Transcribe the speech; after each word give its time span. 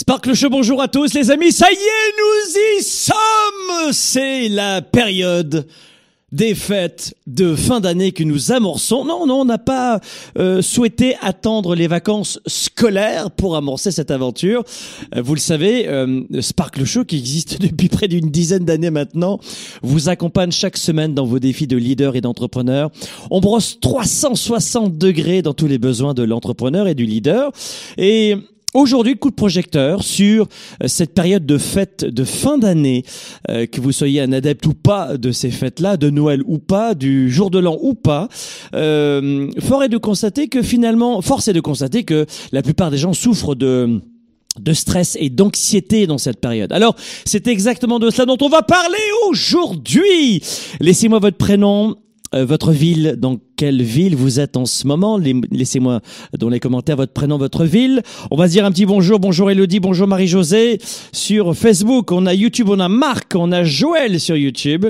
Sparkle 0.00 0.32
Show, 0.34 0.48
bonjour 0.48 0.80
à 0.80 0.88
tous 0.88 1.12
les 1.12 1.30
amis, 1.30 1.52
ça 1.52 1.66
y 1.70 1.74
est, 1.74 1.76
nous 1.76 2.78
y 2.78 2.82
sommes 2.82 3.92
C'est 3.92 4.48
la 4.48 4.80
période 4.80 5.66
des 6.32 6.54
fêtes 6.54 7.14
de 7.26 7.54
fin 7.54 7.80
d'année 7.80 8.12
que 8.12 8.24
nous 8.24 8.50
amorçons. 8.50 9.04
Non, 9.04 9.26
non, 9.26 9.42
on 9.42 9.44
n'a 9.44 9.58
pas 9.58 10.00
euh, 10.38 10.62
souhaité 10.62 11.16
attendre 11.20 11.74
les 11.74 11.86
vacances 11.86 12.40
scolaires 12.46 13.30
pour 13.30 13.56
amorcer 13.56 13.90
cette 13.90 14.10
aventure. 14.10 14.64
Euh, 15.14 15.20
vous 15.20 15.34
le 15.34 15.40
savez, 15.40 15.86
euh, 15.86 16.22
Sparkle 16.40 16.86
Show, 16.86 17.04
qui 17.04 17.18
existe 17.18 17.60
depuis 17.60 17.90
près 17.90 18.08
d'une 18.08 18.30
dizaine 18.30 18.64
d'années 18.64 18.88
maintenant, 18.88 19.38
vous 19.82 20.08
accompagne 20.08 20.50
chaque 20.50 20.78
semaine 20.78 21.12
dans 21.12 21.26
vos 21.26 21.40
défis 21.40 21.66
de 21.66 21.76
leader 21.76 22.16
et 22.16 22.22
d'entrepreneur. 22.22 22.90
On 23.30 23.40
brosse 23.40 23.78
360 23.80 24.96
degrés 24.96 25.42
dans 25.42 25.52
tous 25.52 25.66
les 25.66 25.78
besoins 25.78 26.14
de 26.14 26.22
l'entrepreneur 26.22 26.88
et 26.88 26.94
du 26.94 27.04
leader. 27.04 27.52
Et 27.98 28.38
Aujourd'hui, 28.72 29.16
coup 29.16 29.30
de 29.30 29.34
projecteur 29.34 30.04
sur 30.04 30.46
euh, 30.82 30.86
cette 30.86 31.12
période 31.12 31.44
de 31.44 31.58
fête 31.58 32.04
de 32.04 32.22
fin 32.22 32.56
d'année, 32.56 33.04
euh, 33.50 33.66
que 33.66 33.80
vous 33.80 33.90
soyez 33.90 34.20
un 34.20 34.32
adepte 34.32 34.64
ou 34.66 34.74
pas 34.74 35.16
de 35.16 35.32
ces 35.32 35.50
fêtes-là, 35.50 35.96
de 35.96 36.08
Noël 36.08 36.42
ou 36.46 36.58
pas, 36.58 36.94
du 36.94 37.30
jour 37.32 37.50
de 37.50 37.58
l'an 37.58 37.76
ou 37.80 37.94
pas. 37.94 38.28
Euh, 38.74 39.50
fort 39.58 39.82
est 39.82 39.88
de 39.88 39.98
constater 39.98 40.46
que 40.46 40.62
finalement, 40.62 41.20
force 41.20 41.48
est 41.48 41.52
de 41.52 41.60
constater 41.60 42.04
que 42.04 42.26
la 42.52 42.62
plupart 42.62 42.92
des 42.92 42.98
gens 42.98 43.12
souffrent 43.12 43.56
de 43.56 44.00
de 44.58 44.72
stress 44.72 45.16
et 45.20 45.30
d'anxiété 45.30 46.06
dans 46.06 46.18
cette 46.18 46.40
période. 46.40 46.72
Alors, 46.72 46.96
c'est 47.24 47.46
exactement 47.46 47.98
de 47.98 48.10
cela 48.10 48.26
dont 48.26 48.36
on 48.40 48.48
va 48.48 48.62
parler 48.62 48.98
aujourd'hui. 49.28 50.42
Laissez-moi 50.80 51.20
votre 51.20 51.36
prénom, 51.36 51.96
euh, 52.34 52.44
votre 52.44 52.72
ville, 52.72 53.16
dans 53.18 53.38
quelle 53.60 53.82
ville 53.82 54.16
vous 54.16 54.40
êtes 54.40 54.56
en 54.56 54.64
ce 54.64 54.86
moment. 54.86 55.20
Laissez-moi 55.50 56.00
dans 56.38 56.48
les 56.48 56.60
commentaires 56.60 56.96
votre 56.96 57.12
prénom, 57.12 57.36
votre 57.36 57.66
ville. 57.66 58.00
On 58.30 58.36
va 58.36 58.46
se 58.48 58.52
dire 58.52 58.64
un 58.64 58.72
petit 58.72 58.86
bonjour. 58.86 59.20
Bonjour 59.20 59.50
Elodie, 59.50 59.80
bonjour 59.80 60.08
Marie-Josée. 60.08 60.78
Sur 61.12 61.54
Facebook, 61.54 62.10
on 62.10 62.24
a 62.24 62.32
YouTube, 62.32 62.70
on 62.70 62.80
a 62.80 62.88
Marc, 62.88 63.34
on 63.34 63.52
a 63.52 63.62
Joël 63.62 64.18
sur 64.18 64.34
YouTube. 64.34 64.86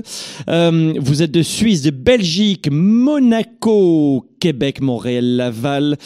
Euh, 0.49 0.95
vous 1.01 1.21
êtes 1.21 1.33
de 1.33 1.43
Suisse, 1.43 1.83
de 1.83 1.91
Belgique, 1.91 2.69
Monaco, 2.71 4.25
Québec, 4.41 4.81
Montréal, 4.81 5.37
Laval, 5.37 5.97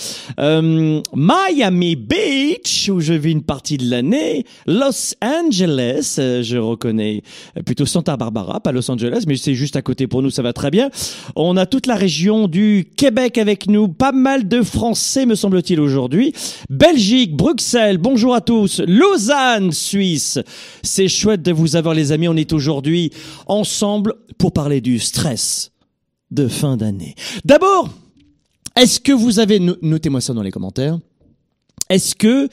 euh, 0.40 1.00
Miami 1.14 1.96
Beach, 1.96 2.90
où 2.92 3.00
je 3.00 3.14
vis 3.14 3.30
une 3.30 3.44
partie 3.44 3.78
de 3.78 3.88
l'année, 3.88 4.44
Los 4.66 5.14
Angeles, 5.22 6.16
euh, 6.18 6.42
je 6.42 6.58
reconnais 6.58 7.22
plutôt 7.64 7.86
Santa 7.86 8.16
Barbara, 8.16 8.60
pas 8.60 8.72
Los 8.72 8.90
Angeles, 8.90 9.24
mais 9.26 9.36
c'est 9.36 9.54
juste 9.54 9.76
à 9.76 9.82
côté 9.82 10.08
pour 10.08 10.20
nous, 10.20 10.30
ça 10.30 10.42
va 10.42 10.52
très 10.52 10.70
bien. 10.70 10.90
On 11.36 11.56
a 11.56 11.64
toute 11.64 11.86
la 11.86 11.94
région 11.94 12.48
du 12.54 12.88
Québec 12.96 13.36
avec 13.36 13.66
nous, 13.66 13.88
pas 13.88 14.12
mal 14.12 14.46
de 14.46 14.62
Français 14.62 15.26
me 15.26 15.34
semble-t-il 15.34 15.80
aujourd'hui. 15.80 16.32
Belgique, 16.70 17.34
Bruxelles, 17.34 17.98
bonjour 17.98 18.32
à 18.32 18.40
tous. 18.40 18.80
Lausanne, 18.86 19.72
Suisse. 19.72 20.38
C'est 20.80 21.08
chouette 21.08 21.42
de 21.42 21.50
vous 21.50 21.74
avoir 21.74 21.96
les 21.96 22.12
amis, 22.12 22.28
on 22.28 22.36
est 22.36 22.52
aujourd'hui 22.52 23.10
ensemble 23.48 24.14
pour 24.38 24.52
parler 24.52 24.80
du 24.80 25.00
stress 25.00 25.72
de 26.30 26.46
fin 26.46 26.76
d'année. 26.76 27.16
D'abord, 27.44 27.90
est-ce 28.76 29.00
que 29.00 29.10
vous 29.10 29.40
avez, 29.40 29.58
notez-moi 29.58 30.20
ça 30.20 30.32
dans 30.32 30.42
les 30.42 30.52
commentaires, 30.52 31.00
est-ce 31.90 32.14
que 32.14 32.48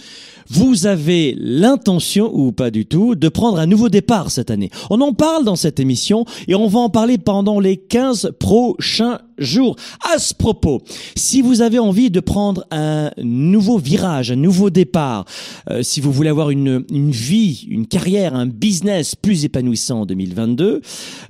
vous 0.51 0.85
avez 0.85 1.33
l'intention 1.39 2.29
ou 2.33 2.51
pas 2.51 2.71
du 2.71 2.85
tout 2.85 3.15
de 3.15 3.29
prendre 3.29 3.57
un 3.57 3.65
nouveau 3.65 3.87
départ 3.87 4.31
cette 4.31 4.51
année 4.51 4.69
On 4.89 4.99
en 4.99 5.13
parle 5.13 5.45
dans 5.45 5.55
cette 5.55 5.79
émission 5.79 6.25
et 6.49 6.55
on 6.55 6.67
va 6.67 6.79
en 6.79 6.89
parler 6.89 7.17
pendant 7.17 7.61
les 7.61 7.77
15 7.77 8.33
prochains 8.37 9.19
jours. 9.37 9.75
À 10.13 10.19
ce 10.19 10.33
propos, 10.33 10.81
si 11.15 11.41
vous 11.41 11.61
avez 11.61 11.79
envie 11.79 12.11
de 12.11 12.19
prendre 12.19 12.65
un 12.71 13.11
nouveau 13.17 13.77
virage, 13.77 14.31
un 14.31 14.35
nouveau 14.35 14.69
départ, 14.69 15.25
euh, 15.69 15.83
si 15.83 16.01
vous 16.01 16.11
voulez 16.11 16.29
avoir 16.29 16.49
une, 16.49 16.83
une 16.91 17.11
vie, 17.11 17.65
une 17.69 17.87
carrière, 17.87 18.35
un 18.35 18.45
business 18.45 19.15
plus 19.15 19.45
épanouissant 19.45 20.01
en 20.01 20.05
2022, 20.05 20.81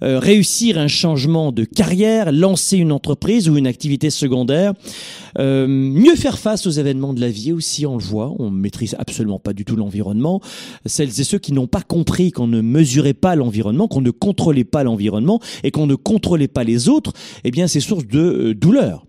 euh, 0.04 0.20
réussir 0.20 0.78
un 0.78 0.88
changement 0.88 1.52
de 1.52 1.64
carrière, 1.64 2.32
lancer 2.32 2.78
une 2.78 2.92
entreprise 2.92 3.50
ou 3.50 3.58
une 3.58 3.68
activité 3.68 4.10
secondaire, 4.10 4.74
euh, 5.40 5.68
mieux 5.68 6.16
faire 6.16 6.40
face 6.40 6.68
aux 6.68 6.72
événements 6.72 7.14
de 7.14 7.22
la 7.22 7.30
vie 7.30 7.52
aussi, 7.52 7.86
on 7.86 7.98
le 7.98 8.04
voit, 8.04 8.34
on 8.40 8.50
maîtrise 8.50 8.96
absolument 9.00 9.11
pas 9.44 9.54
du 9.54 9.66
tout 9.66 9.76
l'environnement. 9.76 10.42
Celles 10.86 11.20
et 11.20 11.24
ceux 11.24 11.40
qui 11.40 11.54
n'ont 11.54 11.68
pas 11.68 11.82
compris 11.82 12.32
qu'on 12.32 12.48
ne 12.48 12.62
mesurait 12.62 13.14
pas 13.14 13.36
l'environnement, 13.36 13.88
qu'on 13.88 14.02
ne 14.02 14.12
contrôlait 14.12 14.64
pas 14.64 14.84
l'environnement 14.84 15.40
et 15.64 15.72
qu'on 15.72 15.88
ne 15.88 15.96
contrôlait 15.96 16.48
pas 16.48 16.64
les 16.64 16.90
autres, 16.90 17.14
eh 17.44 17.52
bien 17.52 17.68
c'est 17.68 17.80
source 17.80 18.06
de 18.06 18.20
euh, 18.20 18.54
douleur. 18.54 19.06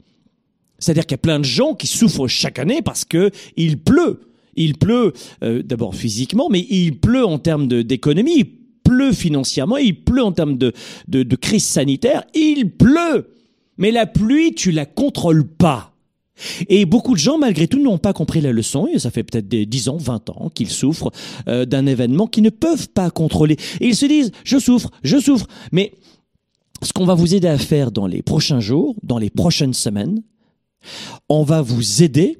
C'est-à-dire 0.78 1.06
qu'il 1.06 1.12
y 1.12 1.14
a 1.14 1.18
plein 1.18 1.38
de 1.38 1.44
gens 1.44 1.74
qui 1.74 1.86
souffrent 1.86 2.26
chaque 2.26 2.58
année 2.58 2.82
parce 2.82 3.04
que 3.04 3.30
il 3.56 3.78
pleut. 3.78 4.20
Il 4.54 4.76
pleut 4.76 5.12
euh, 5.42 5.62
d'abord 5.62 5.94
physiquement, 5.94 6.48
mais 6.50 6.66
il 6.68 6.98
pleut 6.98 7.24
en 7.24 7.38
termes 7.38 7.66
d'économie, 7.66 8.38
il 8.38 8.46
pleut 8.84 9.12
financièrement, 9.12 9.76
il 9.76 10.02
pleut 10.02 10.22
en 10.22 10.32
termes 10.32 10.58
de, 10.58 10.72
de, 11.08 11.22
de 11.22 11.36
crise 11.36 11.64
sanitaire, 11.64 12.24
il 12.34 12.70
pleut. 12.70 13.28
Mais 13.78 13.90
la 13.90 14.06
pluie, 14.06 14.54
tu 14.54 14.70
la 14.70 14.84
contrôles 14.84 15.46
pas. 15.46 15.91
Et 16.68 16.86
beaucoup 16.86 17.14
de 17.14 17.18
gens, 17.18 17.38
malgré 17.38 17.68
tout, 17.68 17.80
n'ont 17.80 17.98
pas 17.98 18.12
compris 18.12 18.40
la 18.40 18.52
leçon, 18.52 18.88
et 18.92 18.98
ça 18.98 19.10
fait 19.10 19.22
peut-être 19.22 19.48
des 19.48 19.66
10 19.66 19.88
ans, 19.88 19.96
20 19.96 20.30
ans 20.30 20.50
qu'ils 20.52 20.70
souffrent 20.70 21.10
euh, 21.48 21.64
d'un 21.64 21.86
événement 21.86 22.26
qu'ils 22.26 22.42
ne 22.42 22.50
peuvent 22.50 22.88
pas 22.88 23.10
contrôler. 23.10 23.56
Ils 23.80 23.96
se 23.96 24.06
disent, 24.06 24.32
je 24.44 24.58
souffre, 24.58 24.90
je 25.02 25.18
souffre. 25.18 25.46
Mais 25.72 25.92
ce 26.82 26.92
qu'on 26.92 27.04
va 27.04 27.14
vous 27.14 27.34
aider 27.34 27.48
à 27.48 27.58
faire 27.58 27.92
dans 27.92 28.06
les 28.06 28.22
prochains 28.22 28.60
jours, 28.60 28.96
dans 29.02 29.18
les 29.18 29.30
prochaines 29.30 29.74
semaines, 29.74 30.22
on 31.28 31.44
va 31.44 31.62
vous 31.62 32.02
aider 32.02 32.38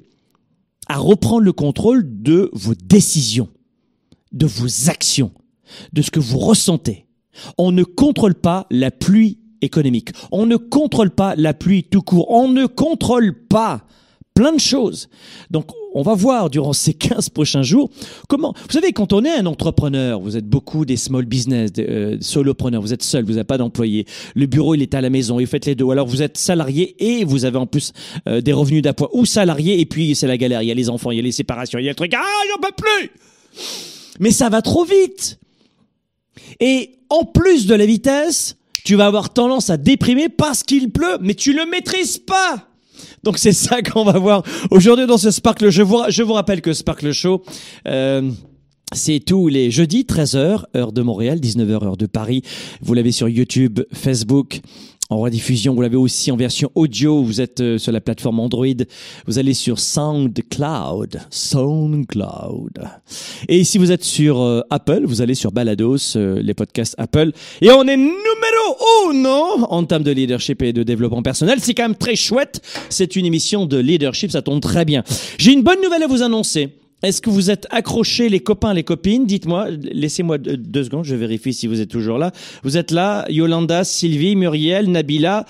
à 0.87 0.97
reprendre 0.97 1.43
le 1.43 1.53
contrôle 1.53 2.03
de 2.05 2.49
vos 2.53 2.75
décisions, 2.75 3.47
de 4.31 4.45
vos 4.45 4.89
actions, 4.89 5.31
de 5.93 6.01
ce 6.01 6.11
que 6.11 6.19
vous 6.19 6.39
ressentez. 6.39 7.07
On 7.57 7.71
ne 7.71 7.83
contrôle 7.83 8.35
pas 8.35 8.67
la 8.69 8.91
pluie 8.91 9.39
économique. 9.63 10.09
On 10.31 10.45
ne 10.45 10.57
contrôle 10.57 11.11
pas 11.11 11.35
la 11.35 11.53
pluie 11.53 11.83
tout 11.83 12.01
court. 12.01 12.29
On 12.29 12.47
ne 12.47 12.65
contrôle 12.65 13.33
pas 13.47 13.85
plein 14.33 14.53
de 14.53 14.59
choses. 14.59 15.09
Donc, 15.51 15.69
on 15.93 16.01
va 16.01 16.15
voir 16.15 16.49
durant 16.49 16.73
ces 16.73 16.93
15 16.93 17.29
prochains 17.29 17.61
jours 17.61 17.89
comment. 18.27 18.53
Vous 18.67 18.73
savez, 18.73 18.91
quand 18.93 19.13
on 19.13 19.23
est 19.23 19.31
un 19.31 19.45
entrepreneur, 19.45 20.19
vous 20.19 20.37
êtes 20.37 20.47
beaucoup 20.47 20.85
des 20.85 20.97
small 20.97 21.25
business, 21.25 21.71
des 21.71 21.87
euh, 21.87 22.17
solopreneurs, 22.19 22.81
vous 22.81 22.93
êtes 22.93 23.03
seul, 23.03 23.23
vous 23.25 23.33
n'avez 23.33 23.43
pas 23.43 23.59
d'employé. 23.59 24.05
Le 24.35 24.47
bureau, 24.47 24.73
il 24.73 24.81
est 24.81 24.95
à 24.95 25.01
la 25.01 25.09
maison 25.09 25.39
et 25.39 25.45
vous 25.45 25.51
faites 25.51 25.65
les 25.65 25.75
deux. 25.75 25.89
Alors, 25.89 26.07
vous 26.07 26.21
êtes 26.21 26.37
salarié 26.37 26.95
et 26.99 27.25
vous 27.25 27.45
avez 27.45 27.57
en 27.57 27.67
plus 27.67 27.93
euh, 28.27 28.41
des 28.41 28.53
revenus 28.53 28.81
d'appoint 28.81 29.09
ou 29.13 29.25
salarié 29.25 29.79
et 29.79 29.85
puis 29.85 30.15
c'est 30.15 30.27
la 30.27 30.37
galère. 30.37 30.63
Il 30.63 30.67
y 30.67 30.71
a 30.71 30.75
les 30.75 30.89
enfants, 30.89 31.11
il 31.11 31.17
y 31.17 31.19
a 31.19 31.23
les 31.23 31.31
séparations, 31.31 31.77
il 31.77 31.85
y 31.85 31.87
a 31.87 31.91
le 31.91 31.95
truc. 31.95 32.13
Ah, 32.15 32.23
j'en 32.49 32.59
peux 32.59 32.73
plus! 32.75 33.11
Mais 34.19 34.31
ça 34.31 34.49
va 34.49 34.61
trop 34.61 34.83
vite. 34.83 35.39
Et 36.59 36.95
en 37.09 37.25
plus 37.25 37.67
de 37.67 37.75
la 37.75 37.85
vitesse, 37.85 38.57
tu 38.83 38.95
vas 38.95 39.05
avoir 39.05 39.31
tendance 39.31 39.69
à 39.69 39.77
déprimer 39.77 40.29
parce 40.29 40.63
qu'il 40.63 40.91
pleut, 40.91 41.17
mais 41.21 41.35
tu 41.35 41.53
le 41.53 41.65
maîtrises 41.65 42.17
pas. 42.17 42.67
Donc 43.23 43.37
c'est 43.37 43.53
ça 43.53 43.81
qu'on 43.83 44.03
va 44.03 44.19
voir 44.19 44.43
aujourd'hui 44.71 45.07
dans 45.07 45.17
ce 45.17 45.31
Sparkle. 45.31 45.69
Je 45.69 45.81
vous, 45.81 46.01
je 46.09 46.23
vous 46.23 46.33
rappelle 46.33 46.61
que 46.61 46.73
Sparkle 46.73 47.11
Show, 47.11 47.43
euh, 47.87 48.29
c'est 48.93 49.19
tous 49.19 49.47
les 49.47 49.71
jeudis, 49.71 50.03
13h, 50.03 50.65
heure 50.75 50.91
de 50.91 51.01
Montréal, 51.01 51.39
19h, 51.39 51.83
heure 51.83 51.97
de 51.97 52.05
Paris. 52.05 52.43
Vous 52.81 52.93
l'avez 52.93 53.11
sur 53.11 53.27
YouTube, 53.27 53.79
Facebook, 53.91 54.61
en 55.13 55.19
rediffusion. 55.19 55.73
Vous 55.73 55.81
l'avez 55.81 55.97
aussi 55.97 56.31
en 56.31 56.35
version 56.35 56.71
audio. 56.75 57.23
Vous 57.23 57.41
êtes 57.41 57.61
euh, 57.61 57.77
sur 57.77 57.91
la 57.91 58.01
plateforme 58.01 58.39
Android. 58.39 58.65
Vous 59.27 59.39
allez 59.39 59.53
sur 59.53 59.79
SoundCloud. 59.79 61.21
SoundCloud. 61.29 62.83
Et 63.47 63.63
si 63.63 63.77
vous 63.77 63.91
êtes 63.91 64.03
sur 64.03 64.41
euh, 64.41 64.61
Apple, 64.69 65.03
vous 65.05 65.21
allez 65.21 65.35
sur 65.35 65.51
Balados, 65.51 66.15
euh, 66.15 66.41
les 66.41 66.53
podcasts 66.53 66.95
Apple. 66.97 67.31
Et 67.61 67.71
on 67.71 67.83
est 67.83 67.97
numéro 67.97 69.11
uno 69.11 69.65
en 69.69 69.83
termes 69.85 70.03
de 70.03 70.11
leadership 70.11 70.61
et 70.61 70.73
de 70.73 70.83
développement 70.83 71.21
personnel. 71.21 71.59
C'est 71.61 71.73
quand 71.73 71.83
même 71.83 71.95
très 71.95 72.15
chouette. 72.15 72.61
C'est 72.89 73.15
une 73.15 73.25
émission 73.25 73.65
de 73.65 73.77
leadership. 73.77 74.31
Ça 74.31 74.41
tombe 74.41 74.61
très 74.61 74.85
bien. 74.85 75.03
J'ai 75.37 75.53
une 75.53 75.63
bonne 75.63 75.81
nouvelle 75.81 76.03
à 76.03 76.07
vous 76.07 76.23
annoncer. 76.23 76.69
Est-ce 77.03 77.21
que 77.21 77.29
vous 77.29 77.51
êtes 77.51 77.67
accrochés, 77.69 78.29
les 78.29 78.39
copains, 78.39 78.73
les 78.73 78.85
copines? 78.85 79.25
Dites-moi, 79.25 79.71
laissez-moi 79.71 80.37
deux 80.37 80.85
secondes, 80.85 81.03
je 81.03 81.15
vérifie 81.15 81.53
si 81.53 81.67
vous 81.67 81.81
êtes 81.81 81.89
toujours 81.89 82.17
là. 82.17 82.31
Vous 82.63 82.77
êtes 82.77 82.91
là, 82.91 83.25
Yolanda, 83.29 83.83
Sylvie, 83.83 84.37
Muriel, 84.37 84.89
Nabila, 84.89 85.45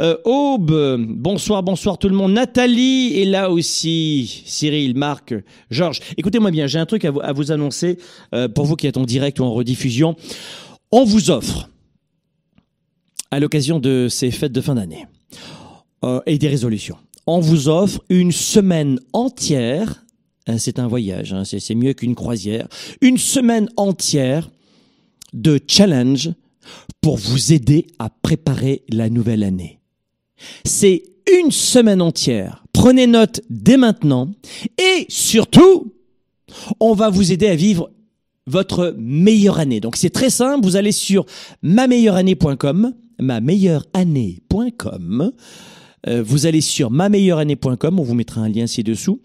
euh, 0.00 0.16
Aube, 0.24 0.96
bonsoir, 1.06 1.62
bonsoir 1.62 1.98
tout 1.98 2.08
le 2.08 2.16
monde. 2.16 2.32
Nathalie 2.32 3.20
est 3.20 3.26
là 3.26 3.50
aussi, 3.50 4.44
Cyril, 4.46 4.96
Marc, 4.96 5.34
Georges. 5.70 6.00
Écoutez-moi 6.16 6.50
bien, 6.50 6.66
j'ai 6.66 6.78
un 6.78 6.86
truc 6.86 7.04
à 7.04 7.32
vous, 7.32 7.52
annoncer 7.52 7.98
euh, 8.34 8.48
pour 8.48 8.64
vous 8.64 8.74
qui 8.74 8.86
êtes 8.86 8.96
en 8.96 9.04
direct 9.04 9.40
ou 9.40 9.44
en 9.44 9.52
rediffusion. 9.52 10.16
On 10.90 11.04
vous 11.04 11.30
offre, 11.30 11.68
à 13.30 13.40
l'occasion 13.40 13.78
de 13.78 14.06
ces 14.08 14.30
fêtes 14.30 14.52
de 14.52 14.62
fin 14.62 14.76
d'année 14.76 15.06
euh, 16.02 16.20
et 16.24 16.38
des 16.38 16.48
résolutions, 16.48 16.96
on 17.26 17.40
vous 17.40 17.68
offre 17.68 18.00
une 18.08 18.32
semaine 18.32 18.98
entière 19.12 20.03
c'est 20.58 20.78
un 20.78 20.86
voyage, 20.86 21.32
hein, 21.32 21.44
c'est 21.44 21.74
mieux 21.74 21.94
qu'une 21.94 22.14
croisière. 22.14 22.68
Une 23.00 23.18
semaine 23.18 23.68
entière 23.76 24.50
de 25.32 25.60
challenge 25.66 26.30
pour 27.00 27.16
vous 27.16 27.52
aider 27.52 27.86
à 27.98 28.10
préparer 28.10 28.82
la 28.88 29.10
nouvelle 29.10 29.42
année. 29.42 29.80
C'est 30.64 31.02
une 31.40 31.50
semaine 31.50 32.02
entière. 32.02 32.64
Prenez 32.72 33.06
note 33.06 33.40
dès 33.50 33.76
maintenant 33.76 34.30
et 34.78 35.06
surtout, 35.08 35.92
on 36.80 36.94
va 36.94 37.10
vous 37.10 37.32
aider 37.32 37.46
à 37.46 37.56
vivre 37.56 37.90
votre 38.46 38.94
meilleure 38.98 39.58
année. 39.58 39.80
Donc 39.80 39.96
c'est 39.96 40.10
très 40.10 40.30
simple, 40.30 40.64
vous 40.64 40.76
allez 40.76 40.92
sur 40.92 41.24
ma 41.62 41.86
meilleure 41.86 42.16
année.com, 42.16 42.92
ma 43.18 43.40
meilleure 43.40 43.86
année.com 43.94 45.32
euh, 46.08 46.22
vous 46.24 46.46
allez 46.46 46.60
sur 46.60 46.90
mameilleureannée.com, 46.90 47.98
on 47.98 48.02
vous 48.02 48.14
mettra 48.14 48.40
un 48.40 48.48
lien 48.48 48.66
ci-dessous, 48.66 49.20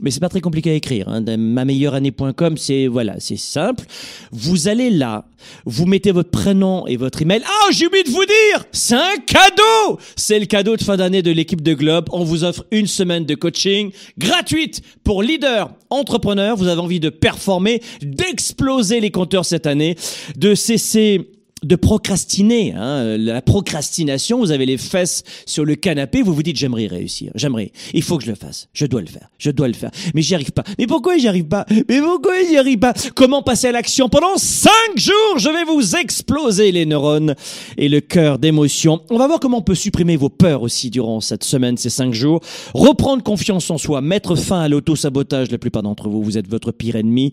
mais 0.00 0.10
c'est 0.10 0.20
pas 0.20 0.28
très 0.28 0.40
compliqué 0.40 0.70
à 0.70 0.74
écrire. 0.74 1.08
Hein. 1.08 1.22
Mameilleureannée.com, 1.36 2.56
c'est 2.56 2.86
voilà, 2.86 3.16
c'est 3.18 3.38
simple. 3.38 3.84
Vous 4.30 4.68
allez 4.68 4.90
là, 4.90 5.26
vous 5.64 5.86
mettez 5.86 6.12
votre 6.12 6.30
prénom 6.30 6.86
et 6.86 6.96
votre 6.96 7.22
email. 7.22 7.42
Ah, 7.44 7.70
j'ai 7.72 7.86
oublié 7.86 8.04
de 8.04 8.10
vous 8.10 8.24
dire, 8.24 8.64
c'est 8.72 8.94
un 8.94 9.16
cadeau. 9.26 9.98
C'est 10.16 10.38
le 10.38 10.46
cadeau 10.46 10.76
de 10.76 10.82
fin 10.82 10.96
d'année 10.96 11.22
de 11.22 11.30
l'équipe 11.30 11.62
de 11.62 11.74
Globe. 11.74 12.06
On 12.12 12.24
vous 12.24 12.44
offre 12.44 12.64
une 12.70 12.86
semaine 12.86 13.24
de 13.24 13.34
coaching 13.34 13.90
gratuite 14.18 14.82
pour 15.04 15.22
leaders, 15.22 15.70
entrepreneurs. 15.90 16.56
Vous 16.56 16.68
avez 16.68 16.80
envie 16.80 17.00
de 17.00 17.10
performer, 17.10 17.82
d'exploser 18.02 19.00
les 19.00 19.10
compteurs 19.10 19.44
cette 19.44 19.66
année, 19.66 19.96
de 20.36 20.54
cesser 20.54 21.28
de 21.62 21.76
procrastiner. 21.76 22.74
Hein. 22.76 23.16
La 23.18 23.42
procrastination, 23.42 24.38
vous 24.38 24.50
avez 24.50 24.66
les 24.66 24.78
fesses 24.78 25.22
sur 25.46 25.64
le 25.64 25.74
canapé, 25.74 26.22
vous 26.22 26.34
vous 26.34 26.42
dites 26.42 26.56
j'aimerais 26.56 26.86
réussir, 26.86 27.32
j'aimerais, 27.34 27.72
il 27.94 28.02
faut 28.02 28.18
que 28.18 28.24
je 28.24 28.30
le 28.30 28.36
fasse, 28.36 28.68
je 28.72 28.86
dois 28.86 29.00
le 29.00 29.06
faire, 29.06 29.28
je 29.38 29.50
dois 29.50 29.68
le 29.68 29.74
faire, 29.74 29.90
mais 30.14 30.22
j'y 30.22 30.34
arrive 30.34 30.52
pas. 30.52 30.64
Mais 30.78 30.86
pourquoi 30.86 31.18
j'y 31.18 31.28
arrive 31.28 31.46
pas? 31.46 31.66
Mais 31.88 32.00
pourquoi 32.00 32.34
j'y 32.48 32.56
arrive 32.56 32.78
pas? 32.78 32.94
Comment 33.14 33.42
passer 33.42 33.68
à 33.68 33.72
l'action? 33.72 34.08
Pendant 34.08 34.36
cinq 34.36 34.96
jours 34.96 35.38
Je 35.38 35.48
vais 35.48 35.64
vous 35.64 35.96
exploser 35.96 36.72
les 36.72 36.86
neurones 36.86 37.34
et 37.76 37.88
le 37.88 38.00
cœur 38.00 38.38
d'émotion. 38.38 39.02
On 39.10 39.18
va 39.18 39.26
voir 39.26 39.40
comment 39.40 39.58
on 39.58 39.62
peut 39.62 39.74
supprimer 39.74 40.16
vos 40.16 40.28
peurs 40.28 40.62
aussi 40.62 40.90
durant 40.90 41.20
cette 41.20 41.44
semaine, 41.44 41.76
ces 41.76 41.90
cinq 41.90 42.12
jours, 42.14 42.40
reprendre 42.74 43.22
confiance 43.22 43.70
en 43.70 43.78
soi, 43.78 44.00
mettre 44.00 44.36
fin 44.36 44.60
à 44.60 44.68
l'auto-sabotage. 44.68 45.50
La 45.50 45.58
plupart 45.58 45.82
d'entre 45.82 46.08
vous, 46.08 46.22
vous 46.22 46.38
êtes 46.38 46.48
votre 46.48 46.72
pire 46.72 46.96
ennemi. 46.96 47.32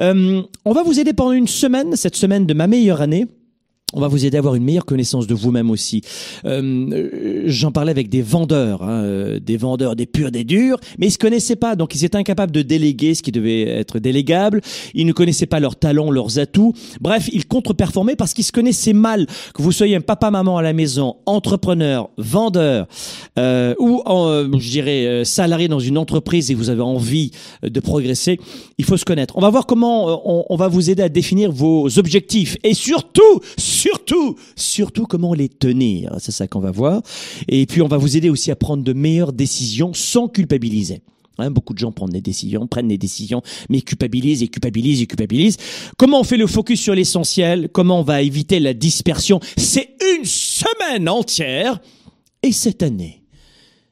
Euh, 0.00 0.42
on 0.64 0.72
va 0.72 0.82
vous 0.82 1.00
aider 1.00 1.12
pendant 1.12 1.32
une 1.32 1.48
semaine, 1.48 1.96
cette 1.96 2.16
semaine 2.16 2.46
de 2.46 2.54
ma 2.54 2.66
meilleure 2.66 3.00
année 3.00 3.26
on 3.94 4.00
va 4.00 4.08
vous 4.08 4.26
aider 4.26 4.36
à 4.36 4.40
avoir 4.40 4.54
une 4.54 4.64
meilleure 4.64 4.84
connaissance 4.84 5.26
de 5.26 5.34
vous-même 5.34 5.70
aussi. 5.70 6.02
Euh, 6.44 7.44
J'en 7.46 7.72
parlais 7.72 7.90
avec 7.90 8.08
des 8.08 8.22
vendeurs, 8.22 8.82
hein, 8.82 9.02
euh, 9.04 9.40
des 9.40 9.56
vendeurs 9.56 9.96
des 9.96 10.06
purs, 10.06 10.30
des 10.30 10.44
durs, 10.44 10.78
mais 10.98 11.06
ils 11.06 11.12
se 11.12 11.18
connaissaient 11.18 11.56
pas, 11.56 11.76
donc 11.76 11.94
ils 11.94 12.04
étaient 12.04 12.18
incapables 12.18 12.52
de 12.52 12.62
déléguer 12.62 13.14
ce 13.14 13.22
qui 13.22 13.32
devait 13.32 13.62
être 13.62 13.98
délégable. 13.98 14.60
Ils 14.94 15.06
ne 15.06 15.12
connaissaient 15.12 15.46
pas 15.46 15.60
leurs 15.60 15.76
talents, 15.76 16.10
leurs 16.10 16.38
atouts. 16.38 16.74
Bref, 17.00 17.28
ils 17.32 17.46
contre-performaient 17.46 18.16
parce 18.16 18.34
qu'ils 18.34 18.44
se 18.44 18.52
connaissaient 18.52 18.92
mal. 18.92 19.26
Que 19.54 19.62
vous 19.62 19.72
soyez 19.72 19.96
un 19.96 20.00
papa-maman 20.00 20.58
à 20.58 20.62
la 20.62 20.72
maison, 20.72 21.16
entrepreneur, 21.26 22.10
vendeur 22.16 22.86
euh, 23.38 23.74
ou, 23.78 24.02
en, 24.04 24.44
je 24.58 24.70
dirais, 24.70 25.06
euh, 25.06 25.24
salarié 25.24 25.68
dans 25.68 25.80
une 25.80 25.98
entreprise 25.98 26.50
et 26.50 26.54
vous 26.54 26.70
avez 26.70 26.82
envie 26.82 27.30
de 27.62 27.80
progresser, 27.80 28.38
il 28.78 28.84
faut 28.84 28.96
se 28.96 29.04
connaître. 29.04 29.36
On 29.36 29.40
va 29.40 29.50
voir 29.50 29.66
comment 29.66 30.10
euh, 30.10 30.44
on 30.48 30.56
va 30.56 30.68
vous 30.68 30.90
aider 30.90 31.02
à 31.02 31.08
définir 31.08 31.52
vos 31.52 31.98
objectifs 31.98 32.56
et 32.64 32.74
surtout 32.74 33.40
surtout, 33.84 34.36
surtout 34.56 35.04
comment 35.04 35.34
les 35.34 35.48
tenir. 35.48 36.14
C'est 36.18 36.32
ça 36.32 36.46
qu'on 36.46 36.60
va 36.60 36.70
voir. 36.70 37.02
Et 37.48 37.66
puis 37.66 37.82
on 37.82 37.88
va 37.88 37.98
vous 37.98 38.16
aider 38.16 38.30
aussi 38.30 38.50
à 38.50 38.56
prendre 38.56 38.82
de 38.82 38.92
meilleures 38.92 39.32
décisions 39.32 39.92
sans 39.92 40.28
culpabiliser. 40.28 41.02
Hein, 41.38 41.50
beaucoup 41.50 41.74
de 41.74 41.78
gens 41.78 41.92
prennent 41.92 42.10
des 42.10 42.20
décisions, 42.20 42.66
prennent 42.66 42.88
des 42.88 42.96
décisions, 42.96 43.42
mais 43.68 43.80
culpabilisent 43.80 44.42
et 44.42 44.48
culpabilisent 44.48 45.02
et 45.02 45.06
culpabilisent. 45.06 45.56
Comment 45.98 46.20
on 46.20 46.24
fait 46.24 46.36
le 46.36 46.46
focus 46.46 46.80
sur 46.80 46.94
l'essentiel? 46.94 47.68
Comment 47.72 48.00
on 48.00 48.04
va 48.04 48.22
éviter 48.22 48.60
la 48.60 48.72
dispersion? 48.72 49.40
C'est 49.56 49.96
une 50.16 50.24
semaine 50.24 51.08
entière. 51.08 51.80
Et 52.42 52.52
cette 52.52 52.82
année, 52.82 53.22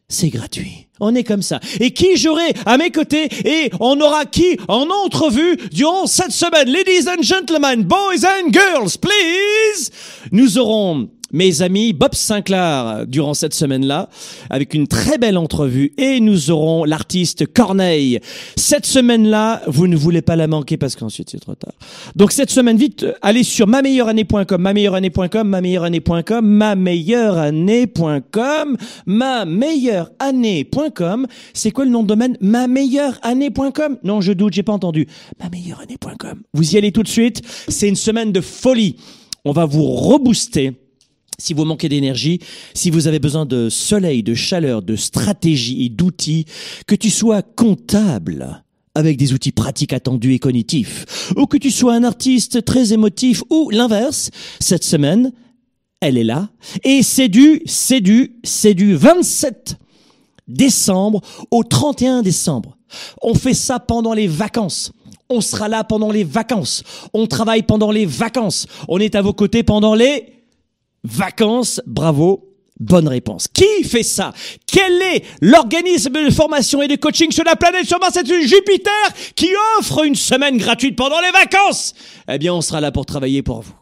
c'est 0.09 0.29
gratuit. 0.29 0.89
On 1.05 1.17
est 1.17 1.25
comme 1.25 1.43
ça. 1.43 1.59
Et 1.81 1.91
qui 1.91 2.17
j'aurai 2.17 2.55
à 2.65 2.79
mes 2.79 2.93
côtés 2.93 3.29
et 3.45 3.73
on 3.81 4.01
aura 4.01 4.25
qui 4.25 4.57
en 4.69 4.89
entrevue 4.89 5.57
durant 5.73 6.07
cette 6.07 6.31
semaine? 6.31 6.69
Ladies 6.69 7.09
and 7.09 7.23
gentlemen, 7.23 7.83
boys 7.83 8.25
and 8.25 8.53
girls, 8.53 8.97
please 8.97 9.91
Nous 10.31 10.59
aurons 10.59 11.09
mes 11.33 11.63
amis 11.63 11.93
Bob 11.93 12.15
Sinclair 12.15 13.07
durant 13.07 13.35
cette 13.35 13.55
semaine-là, 13.55 14.09
avec 14.51 14.75
une 14.75 14.87
très 14.87 15.19
belle 15.19 15.39
entrevue, 15.39 15.93
et 15.99 16.21
nous 16.21 16.51
aurons 16.51 16.85
l'artiste 16.85 17.47
Corneille. 17.47 18.21
Cette 18.57 18.87
semaine-là, 18.87 19.63
vous 19.67 19.87
ne 19.87 19.97
voulez 19.97 20.23
pas 20.23 20.37
la 20.37 20.47
manquer 20.47 20.77
parce 20.77 20.97
qu'ensuite 20.97 21.31
c'est 21.31 21.41
trop 21.41 21.55
tard. 21.55 21.73
Donc 22.17 22.33
cette 22.33 22.51
semaine, 22.51 22.77
vite, 22.77 23.07
allez 23.23 23.43
sur 23.43 23.67
mameilleureannée.com, 23.67 24.61
mameilleureannée.com, 24.61 25.49
mameilleureannée.com, 25.49 26.47
mameilleureannée.com, 26.47 28.77
mameilleureannée.com. 29.07 31.27
C'est 31.55 31.71
quoi 31.71 31.85
le 31.85 31.91
nom 31.91 32.03
de 32.03 32.09
domaine? 32.09 32.37
mameilleureannée.com 32.41 33.99
Non, 34.05 34.21
je 34.21 34.33
doute, 34.33 34.53
j'ai 34.53 34.63
pas 34.63 34.73
entendu. 34.73 35.09
Mameilleureannée.com. 35.41 36.43
Vous 36.53 36.75
y 36.75 36.79
allez 36.79 36.93
tout 36.93 37.03
de 37.03 37.09
suite. 37.09 37.43
C'est 37.69 37.89
une 37.89 37.97
semaine 37.97 38.33
de 38.33 38.41
folie. 38.41 38.97
On 39.45 39.53
va 39.53 39.65
vous 39.65 39.85
rebooster 39.85 40.82
si 41.43 41.55
vous 41.55 41.65
manquez 41.65 41.89
d'énergie, 41.89 42.39
si 42.73 42.91
vous 42.91 43.09
avez 43.09 43.19
besoin 43.19 43.47
de 43.47 43.69
soleil, 43.69 44.23
de 44.23 44.33
chaleur, 44.33 44.81
de 44.81 44.95
stratégie 44.95 45.85
et 45.85 45.89
d'outils, 45.89 46.47
que 46.87 46.95
tu 46.95 47.11
sois 47.11 47.43
comptable 47.43 48.63
avec 48.95 49.17
des 49.17 49.33
outils 49.33 49.51
pratiques 49.51 49.93
attendus 49.93 50.35
et 50.35 50.39
cognitifs, 50.39 51.33
ou 51.37 51.47
que 51.47 51.57
tu 51.57 51.73
sois 51.73 51.95
un 51.95 52.05
artiste 52.05 52.65
très 52.65 52.93
émotif, 52.93 53.43
ou 53.51 53.71
l'inverse, 53.71 54.31
cette 54.61 54.85
semaine, 54.85 55.33
elle 56.01 56.17
est 56.17 56.25
là, 56.25 56.51
et 56.85 57.03
c'est 57.03 57.29
du, 57.29 57.63
c'est 57.65 58.01
du, 58.01 58.37
c'est 58.45 58.75
du 58.75 58.95
27 58.95 59.79
décembre 60.47 61.23
au 61.51 61.65
31 61.65 62.23
décembre. 62.23 62.77
On 63.21 63.35
fait 63.35 63.55
ça 63.55 63.81
pendant 63.81 64.13
les 64.13 64.29
vacances. 64.29 64.93
On 65.29 65.41
sera 65.41 65.69
là 65.69 65.83
pendant 65.83 66.13
les 66.13 66.25
vacances. 66.25 66.85
On 67.15 67.27
travaille 67.27 67.63
pendant 67.63 67.91
les 67.91 68.07
vacances. 68.07 68.67
On 68.87 68.99
est 68.99 69.17
à 69.17 69.23
vos 69.23 69.33
côtés 69.33 69.63
pendant 69.63 69.95
les 69.95 70.42
Vacances, 71.05 71.81
bravo. 71.87 72.49
Bonne 72.81 73.07
réponse. 73.07 73.47
Qui 73.49 73.85
fait 73.85 74.03
ça? 74.03 74.33
Quel 74.67 75.01
est 75.03 75.25
l'organisme 75.41 76.13
de 76.13 76.31
formation 76.31 76.83
et 76.83 76.89
de 76.89 76.97
coaching 76.97 77.31
sur 77.31 77.45
la 77.45 77.55
planète 77.55 77.87
sur 77.87 78.01
Mars? 78.01 78.15
C'est 78.15 78.27
Jupiter 78.27 78.93
qui 79.37 79.49
offre 79.79 80.05
une 80.05 80.17
semaine 80.17 80.57
gratuite 80.57 80.97
pendant 80.97 81.21
les 81.21 81.31
vacances. 81.31 81.95
Eh 82.29 82.39
bien, 82.39 82.53
on 82.53 82.61
sera 82.61 82.81
là 82.81 82.91
pour 82.91 83.07
travailler 83.07 83.43
pour 83.43 83.61
vous. 83.61 83.75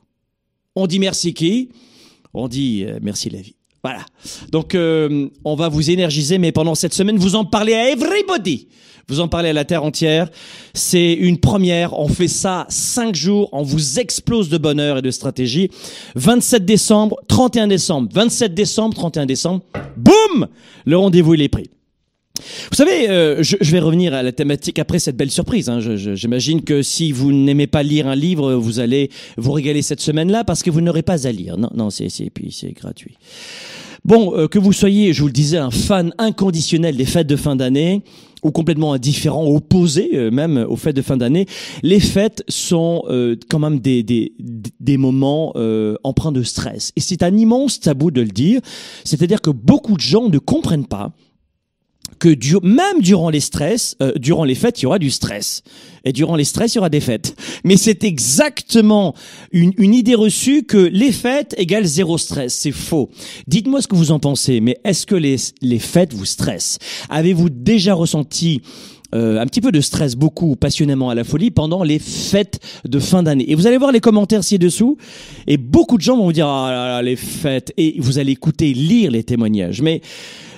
On 0.74 0.86
dit 0.86 0.98
merci 0.98 1.32
qui? 1.32 1.70
On 2.34 2.46
dit 2.46 2.84
euh, 2.84 2.98
merci 3.00 3.30
la 3.30 3.40
vie. 3.40 3.56
Voilà. 3.82 4.04
Donc, 4.50 4.74
euh, 4.74 5.28
on 5.44 5.54
va 5.54 5.68
vous 5.68 5.90
énergiser, 5.90 6.38
mais 6.38 6.52
pendant 6.52 6.74
cette 6.74 6.94
semaine, 6.94 7.16
vous 7.16 7.34
en 7.34 7.44
parlez 7.44 7.74
à 7.74 7.90
everybody. 7.90 8.68
Vous 9.08 9.20
en 9.20 9.26
parlez 9.26 9.48
à 9.48 9.52
la 9.52 9.64
terre 9.64 9.82
entière. 9.82 10.28
C'est 10.72 11.14
une 11.14 11.38
première. 11.38 11.98
On 11.98 12.06
fait 12.06 12.28
ça 12.28 12.66
cinq 12.68 13.16
jours. 13.16 13.48
On 13.52 13.62
vous 13.62 13.98
explose 13.98 14.48
de 14.50 14.58
bonheur 14.58 14.98
et 14.98 15.02
de 15.02 15.10
stratégie. 15.10 15.70
27 16.14 16.64
décembre, 16.64 17.16
31 17.26 17.66
décembre, 17.66 18.08
27 18.12 18.54
décembre, 18.54 18.94
31 18.94 19.26
décembre. 19.26 19.64
Boum! 19.96 20.46
Le 20.84 20.96
rendez-vous, 20.96 21.34
il 21.34 21.42
est 21.42 21.48
pris. 21.48 21.70
Vous 22.70 22.76
savez, 22.76 23.10
euh, 23.10 23.42
je, 23.42 23.56
je, 23.60 23.72
vais 23.72 23.80
revenir 23.80 24.14
à 24.14 24.22
la 24.22 24.32
thématique 24.32 24.78
après 24.78 24.98
cette 24.98 25.16
belle 25.16 25.30
surprise. 25.30 25.68
Hein. 25.68 25.80
J'imagine 25.80 26.62
que 26.62 26.80
si 26.80 27.12
vous 27.12 27.32
n'aimez 27.32 27.66
pas 27.66 27.82
lire 27.82 28.06
un 28.06 28.14
livre, 28.14 28.54
vous 28.54 28.78
allez 28.78 29.10
vous 29.36 29.52
régaler 29.52 29.82
cette 29.82 30.00
semaine-là 30.00 30.44
parce 30.44 30.62
que 30.62 30.70
vous 30.70 30.80
n'aurez 30.80 31.02
pas 31.02 31.26
à 31.26 31.32
lire. 31.32 31.56
Non, 31.56 31.70
non, 31.74 31.90
c'est 31.90 32.08
puis 32.32 32.52
c'est 32.52 32.72
gratuit. 32.72 33.16
Bon, 34.04 34.34
euh, 34.34 34.48
que 34.48 34.58
vous 34.58 34.72
soyez, 34.72 35.12
je 35.12 35.20
vous 35.20 35.26
le 35.26 35.32
disais, 35.32 35.58
un 35.58 35.70
fan 35.70 36.12
inconditionnel 36.18 36.96
des 36.96 37.04
fêtes 37.04 37.26
de 37.26 37.36
fin 37.36 37.56
d'année 37.56 38.02
ou 38.42 38.50
complètement 38.50 38.94
indifférent, 38.94 39.44
opposé 39.44 40.12
euh, 40.14 40.30
même 40.30 40.64
aux 40.68 40.76
fêtes 40.76 40.96
de 40.96 41.02
fin 41.02 41.18
d'année, 41.18 41.44
les 41.82 42.00
fêtes 42.00 42.42
sont 42.48 43.02
euh, 43.10 43.36
quand 43.50 43.58
même 43.58 43.80
des, 43.80 44.02
des, 44.02 44.32
des 44.38 44.96
moments 44.96 45.52
empreints 46.02 46.32
de 46.32 46.42
stress. 46.42 46.92
Et 46.96 47.00
c'est 47.00 47.22
un 47.22 47.36
immense 47.36 47.80
tabou 47.80 48.10
de 48.10 48.22
le 48.22 48.28
dire, 48.28 48.60
c'est-à-dire 49.04 49.42
que 49.42 49.50
beaucoup 49.50 49.96
de 49.96 50.00
gens 50.00 50.28
ne 50.28 50.38
comprennent 50.38 50.86
pas 50.86 51.12
que 52.18 52.34
même 52.64 53.00
durant 53.00 53.30
les 53.30 53.40
stress, 53.40 53.96
euh, 54.02 54.12
durant 54.16 54.44
les 54.44 54.54
fêtes, 54.54 54.80
il 54.80 54.84
y 54.84 54.86
aura 54.86 54.98
du 54.98 55.10
stress. 55.10 55.62
Et 56.04 56.12
durant 56.12 56.36
les 56.36 56.44
stress, 56.44 56.74
il 56.74 56.76
y 56.76 56.78
aura 56.78 56.88
des 56.88 57.00
fêtes. 57.00 57.34
Mais 57.64 57.76
c'est 57.76 58.04
exactement 58.04 59.14
une, 59.52 59.72
une, 59.78 59.94
idée 59.94 60.14
reçue 60.14 60.64
que 60.64 60.78
les 60.78 61.12
fêtes 61.12 61.54
égale 61.58 61.84
zéro 61.84 62.18
stress. 62.18 62.54
C'est 62.54 62.72
faux. 62.72 63.10
Dites-moi 63.46 63.82
ce 63.82 63.88
que 63.88 63.96
vous 63.96 64.10
en 64.10 64.18
pensez. 64.18 64.60
Mais 64.60 64.78
est-ce 64.84 65.06
que 65.06 65.14
les, 65.14 65.36
les 65.62 65.78
fêtes 65.78 66.12
vous 66.12 66.24
stressent? 66.24 66.78
Avez-vous 67.08 67.50
déjà 67.50 67.94
ressenti 67.94 68.62
euh, 69.14 69.40
un 69.40 69.46
petit 69.46 69.60
peu 69.60 69.72
de 69.72 69.80
stress, 69.80 70.14
beaucoup 70.14 70.56
passionnément 70.56 71.10
à 71.10 71.14
la 71.14 71.24
folie 71.24 71.50
pendant 71.50 71.82
les 71.82 71.98
fêtes 71.98 72.60
de 72.84 72.98
fin 72.98 73.22
d'année? 73.22 73.50
Et 73.50 73.54
vous 73.54 73.66
allez 73.66 73.78
voir 73.78 73.92
les 73.92 74.00
commentaires 74.00 74.44
ci-dessous, 74.44 74.96
et 75.46 75.56
beaucoup 75.56 75.96
de 75.96 76.02
gens 76.02 76.16
vont 76.16 76.24
vous 76.24 76.32
dire 76.32 76.46
ah 76.46 76.70
là 76.70 76.88
là 76.88 77.02
les 77.02 77.16
fêtes, 77.16 77.72
et 77.76 77.96
vous 77.98 78.18
allez 78.18 78.32
écouter, 78.32 78.72
lire 78.72 79.10
les 79.10 79.24
témoignages. 79.24 79.82
Mais 79.82 80.00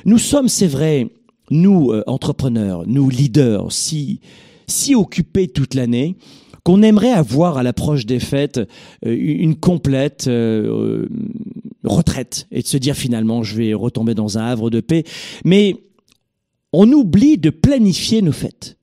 nous 0.04 0.18
sommes, 0.18 0.48
c'est 0.48 0.66
vrai, 0.66 1.08
nous, 1.52 1.92
euh, 1.92 2.02
entrepreneurs, 2.06 2.84
nous, 2.86 3.08
leaders, 3.08 3.70
si, 3.70 4.20
si 4.66 4.94
occupés 4.94 5.48
toute 5.48 5.74
l'année, 5.74 6.16
qu'on 6.64 6.82
aimerait 6.82 7.12
avoir 7.12 7.58
à 7.58 7.62
l'approche 7.62 8.06
des 8.06 8.20
fêtes 8.20 8.58
euh, 9.04 9.16
une 9.16 9.56
complète 9.56 10.26
euh, 10.28 11.08
retraite 11.84 12.46
et 12.50 12.62
de 12.62 12.66
se 12.66 12.76
dire 12.76 12.94
finalement 12.94 13.42
je 13.42 13.56
vais 13.56 13.74
retomber 13.74 14.14
dans 14.14 14.38
un 14.38 14.44
havre 14.44 14.70
de 14.70 14.80
paix. 14.80 15.04
Mais 15.44 15.76
on 16.72 16.90
oublie 16.90 17.36
de 17.36 17.50
planifier 17.50 18.22
nos 18.22 18.32
fêtes. 18.32 18.78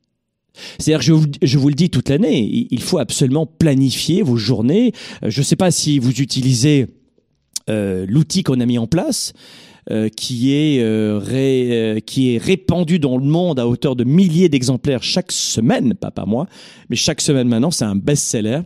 C'est-à-dire, 0.78 1.02
je, 1.02 1.14
je 1.42 1.58
vous 1.58 1.70
le 1.70 1.74
dis 1.74 1.90
toute 1.90 2.10
l'année, 2.10 2.68
il 2.70 2.82
faut 2.82 2.98
absolument 2.98 3.46
planifier 3.46 4.22
vos 4.24 4.36
journées. 4.36 4.92
Je 5.26 5.40
ne 5.40 5.44
sais 5.44 5.56
pas 5.56 5.72
si 5.72 6.00
vous 6.00 6.20
utilisez 6.20 6.88
l'outil 7.70 8.44
qu'on 8.44 8.60
a 8.60 8.66
mis 8.66 8.78
en 8.78 8.88
place. 8.88 9.32
Euh, 9.92 10.08
qui 10.08 10.54
est 10.54 10.84
euh, 10.84 11.20
euh, 11.20 12.00
qui 12.00 12.36
est 12.36 12.38
répandu 12.38 13.00
dans 13.00 13.18
le 13.18 13.24
monde 13.26 13.60
à 13.60 13.68
hauteur 13.68 13.96
de 13.96 14.04
milliers 14.04 14.48
d'exemplaires 14.48 15.02
chaque 15.02 15.32
semaine, 15.32 15.96
pas 15.96 16.12
par 16.12 16.28
mois, 16.28 16.46
mais 16.92 16.96
chaque 16.96 17.22
semaine 17.22 17.48
maintenant, 17.48 17.72
c'est 17.72 17.86
un 17.86 17.96
best-seller. 17.96 18.62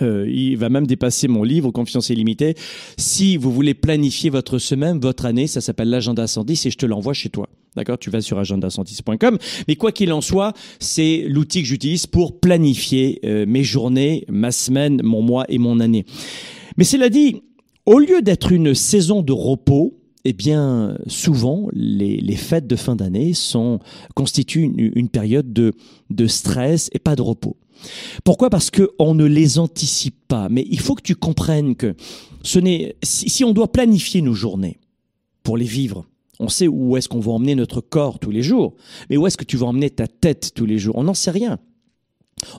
il 0.00 0.54
va 0.58 0.68
même 0.68 0.86
dépasser 0.86 1.26
mon 1.26 1.42
livre 1.42 1.72
Confiance 1.72 2.08
illimitée. 2.10 2.54
Si 2.96 3.36
vous 3.36 3.50
voulez 3.50 3.74
planifier 3.74 4.30
votre 4.30 4.58
semaine, 4.58 5.00
votre 5.00 5.24
année, 5.24 5.48
ça 5.48 5.60
s'appelle 5.60 5.90
l'agenda 5.90 6.28
110 6.28 6.66
et 6.66 6.70
je 6.70 6.78
te 6.78 6.86
l'envoie 6.86 7.14
chez 7.14 7.28
toi. 7.28 7.48
D'accord? 7.74 7.98
Tu 7.98 8.08
vas 8.08 8.20
sur 8.20 8.40
agenda110.com. 8.40 9.38
Mais 9.66 9.74
quoi 9.74 9.90
qu'il 9.90 10.12
en 10.12 10.20
soit, 10.20 10.52
c'est 10.78 11.24
l'outil 11.26 11.62
que 11.62 11.68
j'utilise 11.68 12.06
pour 12.06 12.38
planifier 12.38 13.20
mes 13.24 13.64
journées, 13.64 14.24
ma 14.28 14.52
semaine, 14.52 15.00
mon 15.02 15.22
mois 15.22 15.46
et 15.48 15.58
mon 15.58 15.80
année. 15.80 16.04
Mais 16.76 16.84
cela 16.84 17.08
dit, 17.08 17.42
au 17.86 17.98
lieu 17.98 18.22
d'être 18.22 18.52
une 18.52 18.74
saison 18.76 19.22
de 19.22 19.32
repos, 19.32 19.98
eh 20.24 20.32
bien, 20.32 20.96
souvent, 21.06 21.68
les, 21.72 22.16
les, 22.18 22.36
fêtes 22.36 22.66
de 22.66 22.76
fin 22.76 22.96
d'année 22.96 23.34
sont 23.34 23.80
constituent 24.14 24.62
une, 24.62 24.92
une, 24.94 25.08
période 25.08 25.52
de, 25.52 25.72
de 26.10 26.26
stress 26.26 26.88
et 26.92 26.98
pas 26.98 27.16
de 27.16 27.22
repos. 27.22 27.56
Pourquoi? 28.24 28.48
Parce 28.48 28.70
que 28.70 28.90
on 28.98 29.14
ne 29.14 29.24
les 29.24 29.58
anticipe 29.58 30.16
pas. 30.28 30.48
Mais 30.48 30.64
il 30.70 30.78
faut 30.78 30.94
que 30.94 31.02
tu 31.02 31.16
comprennes 31.16 31.74
que 31.74 31.94
ce 32.42 32.58
n'est 32.58 32.94
si, 33.02 33.28
si 33.28 33.44
on 33.44 33.52
doit 33.52 33.72
planifier 33.72 34.22
nos 34.22 34.34
journées 34.34 34.78
pour 35.42 35.56
les 35.56 35.64
vivre, 35.64 36.06
on 36.38 36.48
sait 36.48 36.68
où 36.68 36.96
est-ce 36.96 37.08
qu'on 37.08 37.20
va 37.20 37.32
emmener 37.32 37.54
notre 37.54 37.80
corps 37.80 38.18
tous 38.18 38.30
les 38.30 38.42
jours, 38.42 38.74
mais 39.10 39.16
où 39.16 39.26
est-ce 39.26 39.36
que 39.36 39.44
tu 39.44 39.56
vas 39.56 39.66
emmener 39.66 39.90
ta 39.90 40.06
tête 40.06 40.52
tous 40.54 40.66
les 40.66 40.78
jours? 40.78 40.96
On 40.96 41.04
n'en 41.04 41.14
sait 41.14 41.30
rien. 41.30 41.58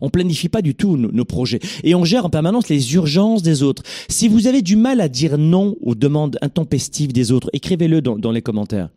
On 0.02 0.10
planifie 0.10 0.50
pas 0.50 0.62
du 0.62 0.76
tout 0.76 0.98
nos, 0.98 1.26
projets 1.26 1.60
et 1.84 1.96
on 1.96 2.04
gère 2.04 2.26
en 2.26 2.30
permanence 2.30 2.70
les 2.70 2.94
urgences 2.94 3.44
des 3.44 3.64
autres. 3.64 3.84
Si 4.10 4.28
vous 4.28 4.48
avez 4.48 4.62
du 4.62 4.76
mal 4.76 5.02
à 5.02 5.10
dire 5.10 5.38
non 5.38 5.76
aux 5.82 5.96
demandes 5.96 6.38
intempestives 6.42 7.14
des 7.14 7.32
autres, 7.32 7.50
écrivez-le 7.54 8.02
dans, 8.02 8.32
les 8.32 8.42
commentaires. 8.42 8.90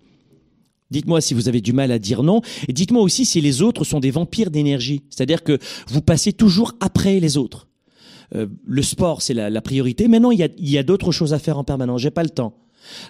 Dites-moi 0.90 1.20
si 1.20 1.34
vous 1.34 1.48
avez 1.48 1.60
du 1.60 1.72
mal 1.72 1.90
à 1.92 1.98
dire 1.98 2.22
non 2.22 2.42
et 2.68 2.72
dites-moi 2.72 3.02
aussi 3.02 3.24
si 3.24 3.40
les 3.40 3.62
autres 3.62 3.84
sont 3.84 4.00
des 4.00 4.10
vampires 4.10 4.50
d'énergie, 4.50 5.02
c'est-à-dire 5.10 5.42
que 5.42 5.58
vous 5.88 6.02
passez 6.02 6.32
toujours 6.32 6.72
après 6.80 7.20
les 7.20 7.36
autres. 7.36 7.68
Euh, 8.34 8.46
le 8.64 8.82
sport, 8.82 9.22
c'est 9.22 9.34
la, 9.34 9.60
priorité. 9.62 10.08
Maintenant, 10.08 10.32
il 10.32 10.40
y 10.40 10.42
a, 10.42 10.48
y 10.58 10.78
a 10.78 10.82
d'autres 10.82 11.12
choses 11.12 11.32
à 11.32 11.38
faire 11.38 11.58
en 11.58 11.64
permanence. 11.64 12.00
J'ai 12.00 12.10
pas 12.10 12.24
le 12.24 12.30
temps. 12.30 12.54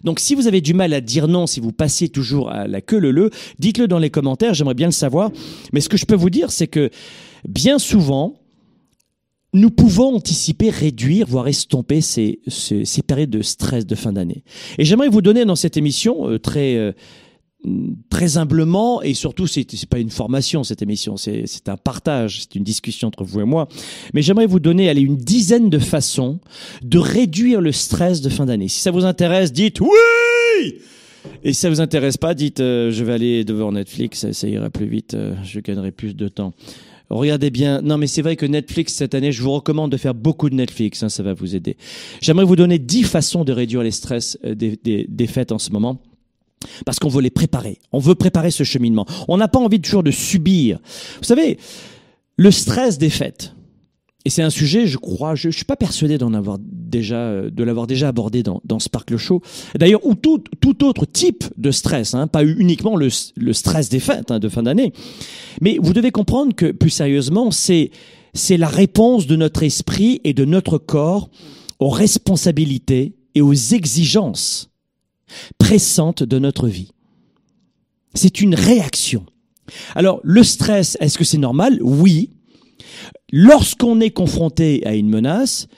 Donc 0.04 0.21
si 0.21 0.35
vous 0.35 0.47
avez 0.47 0.61
du 0.61 0.75
mal 0.75 0.92
à 0.92 1.00
dire 1.00 1.28
non, 1.28 1.47
si 1.47 1.61
vous 1.61 1.73
passez 1.73 2.09
toujours 2.09 2.50
à 2.50 2.66
la 2.66 2.80
queue 2.80 2.99
le 2.99 3.11
le, 3.11 3.30
dites-le 3.59 3.88
dans 3.88 3.99
les 3.99 4.11
commentaires, 4.11 4.54
j'aimerais 4.54 4.75
bien 4.75 4.88
le 4.88 4.92
savoir. 4.92 5.30
Mais 5.73 5.80
ce 5.80 5.88
que 5.88 5.97
je 5.97 6.06
peux 6.06 6.14
vous 6.14 6.30
dire, 6.30 6.50
c'est 6.50 6.66
que 6.66 6.90
bien 7.49 7.79
souvent, 7.79 8.41
nous 9.57 9.71
pouvons 9.71 10.15
anticiper, 10.15 10.71
réduire, 10.71 11.26
voire 11.26 11.49
estomper 11.49 12.00
ces, 12.00 12.41
ces, 12.47 13.03
périodes 13.03 13.31
de 13.31 13.43
stress 13.43 13.87
de 13.87 13.95
fin 13.95 14.12
d'année. 14.12 14.45
Et 14.79 14.85
j'aimerais 14.85 15.09
vous 15.09 15.23
donner 15.23 15.45
dans 15.45 15.57
cette 15.57 15.76
émission 15.76 16.29
euh, 16.29 16.38
très 16.38 16.76
euh, 16.76 16.93
très 18.11 18.37
humblement 18.37 19.03
et 19.03 19.15
surtout 19.15 19.47
c'est 19.47 19.87
pas 19.88 19.99
une 19.99 20.11
formation 20.11 20.62
cette 20.62 20.83
émission 20.83 21.17
c'est 21.17 21.69
un 21.69 21.76
partage 21.76 22.43
c'est 22.43 22.55
une 22.55 22.62
discussion 22.62 23.09
entre 23.09 23.25
vous 23.25 23.41
et 23.41 23.45
moi 23.45 23.67
mais 24.15 24.23
j'aimerais 24.23 24.47
vous 24.47 24.61
donner 24.61 24.88
allez 24.88 25.00
une 25.00 25.17
dizaine 25.17 25.69
de 25.69 25.79
façons 25.81 26.38
de 26.83 26.99
réduire 26.99 27.61
le 27.61 27.73
stress 27.73 28.21
de 28.21 28.29
fin 28.29 28.47
d'année. 28.47 28.69
Si 28.69 28.81
ça 28.81 28.91
vous 28.91 29.05
intéresse 29.05 29.53
dites 29.53 29.81
oui! 29.81 30.75
Et 31.43 31.53
si 31.53 31.61
ça 31.61 31.71
vous 31.71 31.81
intéresse 31.81 32.19
pas 32.19 32.35
dites 32.35 32.61
euh, 32.61 32.93
je 32.93 33.03
vais 33.03 33.15
aller 33.15 33.43
devant 33.43 33.73
Netflix 33.73 34.31
ça 34.31 34.47
ira 34.47 34.71
plus 34.71 34.87
vite 34.87 35.17
je 35.43 35.59
gagnerai 35.61 35.93
plus 35.93 36.15
de 36.15 36.29
temps 36.29 36.53
Regardez 37.11 37.51
bien. 37.51 37.83
Non, 37.83 37.99
mais 37.99 38.07
c'est 38.07 38.23
vrai 38.23 38.37
que 38.37 38.47
Netflix, 38.47 38.95
cette 38.95 39.15
année, 39.15 39.33
je 39.33 39.43
vous 39.43 39.53
recommande 39.53 39.93
de 39.93 39.97
faire 39.97 40.15
beaucoup 40.15 40.51
de 40.51 40.55
Netflix. 40.55 41.03
Hein, 41.03 41.09
ça 41.09 41.23
va 41.23 41.35
vous 41.35 41.55
aider. 41.55 41.77
J'aimerais 42.21 42.45
vous 42.45 42.57
donner 42.57 42.79
dix 42.79 43.05
façons 43.05 43.45
de 43.45 43.53
réduire 43.53 43.83
les 43.83 43.93
stress 43.93 44.39
euh, 44.45 44.55
des, 44.55 44.79
des, 44.83 45.07
des 45.09 45.27
fêtes 45.27 45.53
en 45.53 45.59
ce 45.59 45.71
moment. 45.71 46.01
Parce 46.85 46.99
qu'on 46.99 47.09
veut 47.09 47.23
les 47.23 47.31
préparer. 47.31 47.79
On 47.93 47.99
veut 47.99 48.15
préparer 48.15 48.51
ce 48.51 48.65
cheminement. 48.65 49.07
On 49.29 49.37
n'a 49.37 49.47
pas 49.47 49.59
envie 49.59 49.81
toujours 49.81 50.03
de 50.03 50.11
subir. 50.11 50.81
Vous 51.19 51.25
savez, 51.25 51.59
le 52.37 52.51
stress 52.51 52.99
des 52.99 53.11
fêtes, 53.11 53.55
et 54.26 54.28
c'est 54.28 54.42
un 54.42 54.50
sujet, 54.50 54.88
je 54.88 54.99
crois, 54.99 55.37
je, 55.37 55.50
je 55.50 55.56
suis 55.56 55.64
pas 55.64 55.76
persuadé 55.76 56.18
d'en 56.18 56.35
avoir 56.35 56.59
déjà, 56.61 57.14
euh, 57.14 57.49
de 57.49 57.62
l'avoir 57.62 57.87
déjà 57.87 58.09
abordé 58.09 58.42
dans, 58.42 58.61
dans 58.64 58.80
Sparkle 58.80 59.18
Show. 59.18 59.40
D'ailleurs, 59.78 60.04
ou 60.04 60.16
tout, 60.16 60.42
tout 60.61 60.85
autre 60.85 61.06
type 61.06 61.45
de 61.56 61.71
stress, 61.71 62.12
hein, 62.12 62.26
pas 62.26 62.45
uniquement 62.45 62.97
le, 62.97 63.09
le 63.37 63.52
stress 63.52 63.88
des 63.88 64.00
fêtes 64.00 64.33
hein, 64.33 64.40
de 64.40 64.49
fin 64.49 64.64
d'année. 64.64 64.92
Mais 65.61 65.78
vous 65.80 65.92
devez 65.92 66.11
comprendre 66.11 66.56
que, 66.56 66.73
plus 66.73 66.90
sérieusement, 66.90 67.52
c'est, 67.52 67.92
c'est 68.35 68.56
la 68.56 68.66
réponse 68.66 69.28
de 69.28 69.37
notre 69.37 69.62
esprit 69.62 70.21
et 70.25 70.35
de 70.35 70.45
notre 70.45 70.78
corps 70.78 71.30
aux 71.78 71.90
responsabilités 71.90 73.14
et 73.37 73.42
aux 73.42 73.54
exigences 73.54 74.71
pressantes 75.56 76.25
de 76.25 76.40
notre 76.40 76.66
vie. 76.66 76.90
C'est 78.14 78.40
une 78.40 78.56
réaction. 78.56 79.25
Alors, 79.95 80.18
le 80.25 80.42
stress, 80.42 80.97
est-ce 80.99 81.16
que 81.16 81.25
c'est 81.25 81.38
normal? 81.38 81.78
Oui, 81.80 82.30
lorsqu'on 83.33 84.00
est 84.00 84.11
confronté 84.11 84.85
à 84.87 84.95
une 84.95 85.09
menace, 85.09 85.69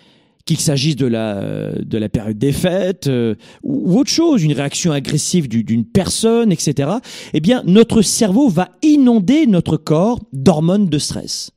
qu'il 0.48 0.58
s'agisse 0.58 0.96
de 0.96 1.06
la, 1.06 1.72
de 1.72 1.98
la 1.98 2.08
période 2.08 2.38
des 2.38 2.52
fêtes 2.52 3.06
euh, 3.06 3.34
ou 3.62 3.98
autre 3.98 4.10
chose, 4.10 4.42
une 4.42 4.54
réaction 4.54 4.92
agressive 4.92 5.46
d'une 5.46 5.84
personne, 5.84 6.50
etc., 6.52 6.90
eh 7.34 7.40
bien, 7.40 7.62
notre 7.66 8.00
cerveau 8.00 8.48
va 8.48 8.70
inonder 8.80 9.46
notre 9.46 9.76
corps 9.76 10.18
d'hormones 10.32 10.88
de 10.88 10.98
stress, 10.98 11.50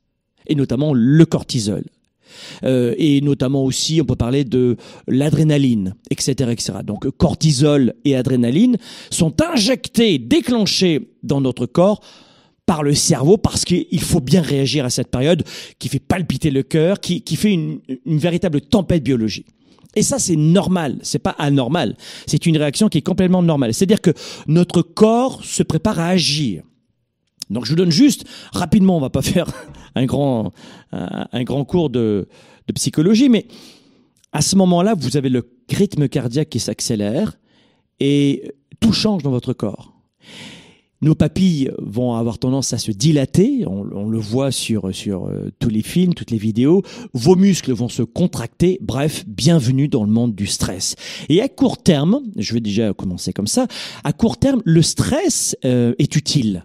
et 0.46 0.54
notamment 0.54 0.92
le 0.92 1.24
cortisol. 1.24 1.84
Euh, 2.64 2.94
et 2.98 3.22
notamment 3.22 3.64
aussi, 3.64 4.00
on 4.02 4.04
peut 4.04 4.14
parler 4.14 4.44
de 4.44 4.76
l'adrénaline, 5.08 5.94
etc., 6.10 6.50
etc. 6.50 6.72
Donc, 6.84 7.08
cortisol 7.16 7.94
et 8.04 8.14
adrénaline 8.14 8.76
sont 9.10 9.34
injectés, 9.40 10.18
déclenchés 10.18 11.14
dans 11.22 11.40
notre 11.40 11.64
corps 11.64 12.00
par 12.66 12.82
le 12.82 12.94
cerveau 12.94 13.36
parce 13.36 13.64
qu'il 13.64 14.00
faut 14.00 14.20
bien 14.20 14.40
réagir 14.40 14.84
à 14.84 14.90
cette 14.90 15.10
période 15.10 15.44
qui 15.78 15.88
fait 15.88 15.98
palpiter 15.98 16.50
le 16.50 16.62
cœur, 16.62 17.00
qui, 17.00 17.22
fait 17.36 17.52
une, 17.52 17.80
véritable 18.06 18.60
tempête 18.60 19.02
biologique. 19.02 19.46
Et 19.94 20.02
ça, 20.02 20.18
c'est 20.18 20.36
normal, 20.36 20.98
c'est 21.02 21.18
pas 21.18 21.34
anormal. 21.38 21.96
C'est 22.26 22.46
une 22.46 22.56
réaction 22.56 22.88
qui 22.88 22.98
est 22.98 23.02
complètement 23.02 23.42
normale. 23.42 23.74
C'est-à-dire 23.74 24.00
que 24.00 24.12
notre 24.46 24.80
corps 24.80 25.44
se 25.44 25.62
prépare 25.62 25.98
à 25.98 26.08
agir. 26.08 26.62
Donc, 27.50 27.66
je 27.66 27.70
vous 27.70 27.76
donne 27.76 27.90
juste 27.90 28.24
rapidement, 28.52 28.96
on 28.96 29.00
va 29.00 29.10
pas 29.10 29.22
faire 29.22 29.46
un 29.94 30.06
grand, 30.06 30.52
un, 30.92 31.44
grand 31.44 31.64
cours 31.64 31.90
de 31.90 32.26
psychologie, 32.74 33.28
mais 33.28 33.46
à 34.32 34.40
ce 34.40 34.56
moment-là, 34.56 34.94
vous 34.94 35.16
avez 35.18 35.28
le 35.28 35.46
rythme 35.70 36.08
cardiaque 36.08 36.48
qui 36.48 36.58
s'accélère 36.58 37.38
et 38.00 38.54
tout 38.80 38.92
change 38.92 39.22
dans 39.22 39.30
votre 39.30 39.52
corps. 39.52 39.92
Nos 41.02 41.16
papilles 41.16 41.70
vont 41.78 42.14
avoir 42.14 42.38
tendance 42.38 42.72
à 42.72 42.78
se 42.78 42.92
dilater, 42.92 43.64
on, 43.66 44.08
le 44.08 44.18
voit 44.18 44.52
sur, 44.52 44.94
sur 44.94 45.26
euh, 45.26 45.50
tous 45.58 45.68
les 45.68 45.82
films, 45.82 46.14
toutes 46.14 46.30
les 46.30 46.38
vidéos, 46.38 46.82
vos 47.12 47.34
muscles 47.34 47.72
vont 47.72 47.88
se 47.88 48.02
contracter, 48.02 48.78
bref, 48.80 49.24
bienvenue 49.26 49.88
dans 49.88 50.04
le 50.04 50.10
monde 50.10 50.34
du 50.34 50.46
stress. 50.46 50.94
Et 51.28 51.42
à 51.42 51.48
court 51.48 51.82
terme, 51.82 52.20
je 52.36 52.54
vais 52.54 52.60
déjà 52.60 52.94
commencer 52.94 53.32
comme 53.32 53.48
ça, 53.48 53.66
à 54.04 54.12
court 54.12 54.38
terme, 54.38 54.62
le 54.64 54.82
stress 54.82 55.56
euh, 55.64 55.92
est 55.98 56.14
utile. 56.14 56.64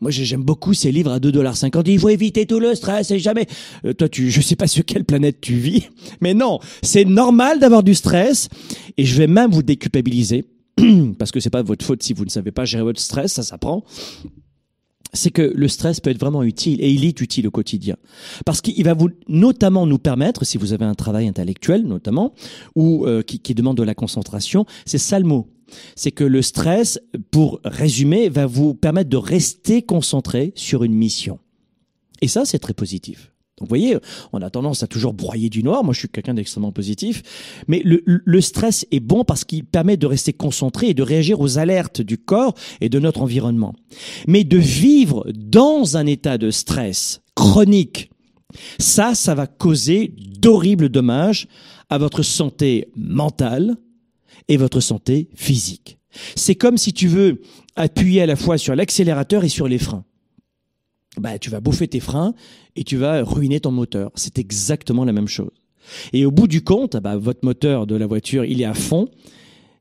Moi, 0.00 0.10
j'aime 0.10 0.42
beaucoup 0.42 0.72
ces 0.72 0.92
livres 0.92 1.12
à 1.12 1.18
2,50$. 1.18 1.82
Il 1.86 1.98
faut 1.98 2.08
éviter 2.08 2.46
tout 2.46 2.58
le 2.58 2.74
stress 2.74 3.10
et 3.10 3.18
jamais. 3.18 3.46
Euh, 3.84 3.92
toi, 3.92 4.08
tu, 4.08 4.30
je 4.30 4.40
sais 4.40 4.56
pas 4.56 4.66
sur 4.66 4.84
quelle 4.84 5.04
planète 5.04 5.40
tu 5.40 5.54
vis, 5.54 5.88
mais 6.20 6.32
non, 6.32 6.58
c'est 6.82 7.04
normal 7.04 7.60
d'avoir 7.60 7.82
du 7.82 7.94
stress. 7.94 8.48
Et 8.96 9.04
je 9.04 9.16
vais 9.16 9.26
même 9.26 9.50
vous 9.50 9.62
déculpabiliser 9.62 10.44
parce 11.18 11.30
que 11.30 11.40
c'est 11.40 11.50
pas 11.50 11.62
votre 11.62 11.84
faute 11.84 12.02
si 12.02 12.12
vous 12.12 12.24
ne 12.24 12.30
savez 12.30 12.52
pas 12.52 12.64
gérer 12.64 12.82
votre 12.82 13.00
stress, 13.00 13.32
ça 13.32 13.42
s'apprend. 13.42 13.84
C'est 15.12 15.32
que 15.32 15.42
le 15.42 15.66
stress 15.66 15.98
peut 15.98 16.10
être 16.10 16.20
vraiment 16.20 16.44
utile 16.44 16.80
et 16.80 16.90
il 16.90 17.04
est 17.04 17.20
utile 17.20 17.48
au 17.48 17.50
quotidien 17.50 17.96
parce 18.46 18.60
qu'il 18.60 18.84
va 18.84 18.94
vous 18.94 19.08
notamment 19.26 19.84
nous 19.84 19.98
permettre, 19.98 20.44
si 20.44 20.56
vous 20.56 20.72
avez 20.72 20.84
un 20.84 20.94
travail 20.94 21.26
intellectuel 21.26 21.82
notamment 21.82 22.32
ou 22.76 23.06
euh, 23.06 23.22
qui, 23.22 23.40
qui 23.40 23.56
demande 23.56 23.76
de 23.76 23.82
la 23.82 23.94
concentration, 23.94 24.66
c'est 24.86 24.98
ça 24.98 25.18
le 25.18 25.26
mot 25.26 25.48
c'est 25.96 26.10
que 26.10 26.24
le 26.24 26.42
stress, 26.42 27.00
pour 27.30 27.60
résumer, 27.64 28.28
va 28.28 28.46
vous 28.46 28.74
permettre 28.74 29.10
de 29.10 29.16
rester 29.16 29.82
concentré 29.82 30.52
sur 30.56 30.84
une 30.84 30.94
mission. 30.94 31.38
Et 32.20 32.28
ça, 32.28 32.44
c'est 32.44 32.58
très 32.58 32.74
positif. 32.74 33.32
Vous 33.60 33.66
voyez, 33.68 33.98
on 34.32 34.40
a 34.40 34.48
tendance 34.48 34.82
à 34.82 34.86
toujours 34.86 35.12
broyer 35.12 35.50
du 35.50 35.62
noir. 35.62 35.84
Moi, 35.84 35.92
je 35.92 36.00
suis 36.00 36.08
quelqu'un 36.08 36.32
d'extrêmement 36.32 36.72
positif. 36.72 37.22
Mais 37.68 37.82
le, 37.84 38.02
le, 38.06 38.40
stress 38.40 38.86
est 38.90 39.00
bon 39.00 39.22
parce 39.22 39.44
qu'il 39.44 39.64
permet 39.64 39.98
de 39.98 40.06
rester 40.06 40.32
concentré 40.32 40.88
et 40.88 40.94
de 40.94 41.02
réagir 41.02 41.40
aux 41.40 41.58
alertes 41.58 42.00
du 42.00 42.16
corps 42.16 42.54
et 42.80 42.88
de 42.88 42.98
notre 42.98 43.20
environnement. 43.20 43.74
Mais 44.26 44.44
de 44.44 44.56
vivre 44.56 45.26
dans 45.34 45.98
un 45.98 46.06
état 46.06 46.38
de 46.38 46.50
stress 46.50 47.20
chronique, 47.34 48.10
ça, 48.78 49.14
ça 49.14 49.34
va 49.34 49.46
causer 49.46 50.14
d'horribles 50.16 50.88
dommages 50.88 51.46
à 51.90 51.98
votre 51.98 52.22
santé 52.22 52.88
mentale 52.96 53.76
et 54.48 54.56
votre 54.56 54.80
santé 54.80 55.28
physique. 55.34 55.98
C'est 56.34 56.54
comme 56.54 56.78
si 56.78 56.92
tu 56.92 57.08
veux 57.08 57.42
appuyer 57.76 58.22
à 58.22 58.26
la 58.26 58.36
fois 58.36 58.58
sur 58.58 58.74
l'accélérateur 58.74 59.44
et 59.44 59.48
sur 59.48 59.68
les 59.68 59.78
freins 59.78 60.04
bah, 61.18 61.38
tu 61.38 61.50
vas 61.50 61.60
bouffer 61.60 61.88
tes 61.88 62.00
freins 62.00 62.34
et 62.76 62.84
tu 62.84 62.96
vas 62.96 63.22
ruiner 63.22 63.60
ton 63.60 63.72
moteur. 63.72 64.10
C'est 64.14 64.38
exactement 64.38 65.04
la 65.04 65.12
même 65.12 65.28
chose. 65.28 65.50
Et 66.12 66.24
au 66.24 66.30
bout 66.30 66.46
du 66.46 66.62
compte, 66.62 66.96
bah, 66.96 67.16
votre 67.16 67.44
moteur 67.44 67.86
de 67.86 67.96
la 67.96 68.06
voiture, 68.06 68.44
il 68.44 68.60
est 68.60 68.66
à 68.66 68.74
fond, 68.74 69.08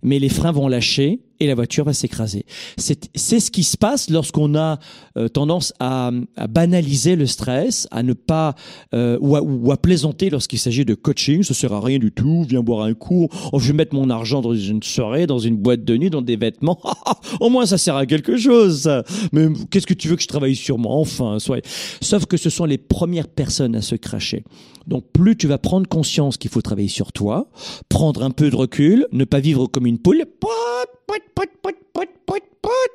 mais 0.02 0.20
les 0.20 0.30
freins 0.30 0.52
vont 0.52 0.68
lâcher 0.68 1.20
et 1.40 1.48
la 1.48 1.56
voiture 1.56 1.86
va 1.86 1.94
s'écraser. 1.94 2.46
C'est 2.78 3.40
ce 3.40 3.52
qui 3.52 3.64
se 3.64 3.78
passe 3.78 4.10
lorsqu'on 4.10 4.56
a 4.56 4.80
euh, 5.18 5.28
tendance 5.28 5.74
à, 5.80 6.12
à, 6.36 6.48
banaliser 6.48 7.16
le 7.16 7.26
stress, 7.26 7.88
à 7.92 8.04
ne 8.04 8.14
pas 8.14 8.56
euh, 8.94 9.18
ou, 9.22 9.36
à, 9.36 9.42
ou, 9.42 9.72
à, 9.72 9.78
plaisanter 9.78 10.30
lorsqu'il 10.30 10.60
s'agit 10.60 10.86
de 10.86 10.94
coaching. 10.94 11.44
Ça 11.44 11.54
sert 11.54 11.74
à 11.74 11.80
rien 11.80 12.00
du 12.00 12.12
tout. 12.12 12.46
Viens 12.48 12.62
boire 12.62 12.84
un 12.84 12.94
coup. 12.94 13.28
Oh, 13.54 13.60
je 13.60 13.68
vais 13.68 13.74
mettre 13.74 13.96
mon 13.96 14.10
argent 14.10 14.42
dans 14.42 14.54
une 14.54 14.84
soirée, 14.84 15.28
dans 15.28 15.40
une 15.40 15.58
boîte 15.58 15.84
de 15.84 15.98
nuit, 15.98 16.10
dans 16.10 16.22
des 16.22 16.36
vêtements. 16.36 16.80
Au 17.40 17.50
moins, 17.50 17.66
ça 17.66 17.78
sert 17.78 17.96
à 17.96 18.06
quelque 18.06 18.38
chose. 18.38 18.90
Mais 19.32 19.48
qu'est-ce 19.70 19.88
que 19.88 19.94
tu 19.94 20.08
veux 20.08 20.16
que 20.16 20.24
je 20.24 20.28
travaille 20.28 20.56
sur 20.56 20.78
moi? 20.78 20.96
Enfin, 20.96 21.40
soit. 21.40 21.66
Sauf 22.02 22.26
que 22.26 22.38
ce 22.38 22.50
sont 22.50 22.66
les 22.66 22.78
premières 22.78 23.28
personnes 23.28 23.76
à 23.76 23.82
se 23.82 23.96
cracher. 23.96 24.44
Donc, 24.88 25.06
plus 25.14 25.38
tu 25.38 25.48
vas 25.48 25.58
prendre 25.58 25.88
conscience 25.88 26.38
qu'il 26.38 26.50
faut 26.50 26.62
travailler 26.62 26.88
sur 26.88 27.12
toi, 27.12 27.50
prendre 27.90 28.24
un 28.24 28.32
peu 28.32 28.50
de 28.50 28.56
recul, 28.56 29.06
ne 29.12 29.24
pas 29.24 29.40
vivre 29.40 29.68
comme 29.68 29.86
une 29.86 30.00
poule. 30.00 30.26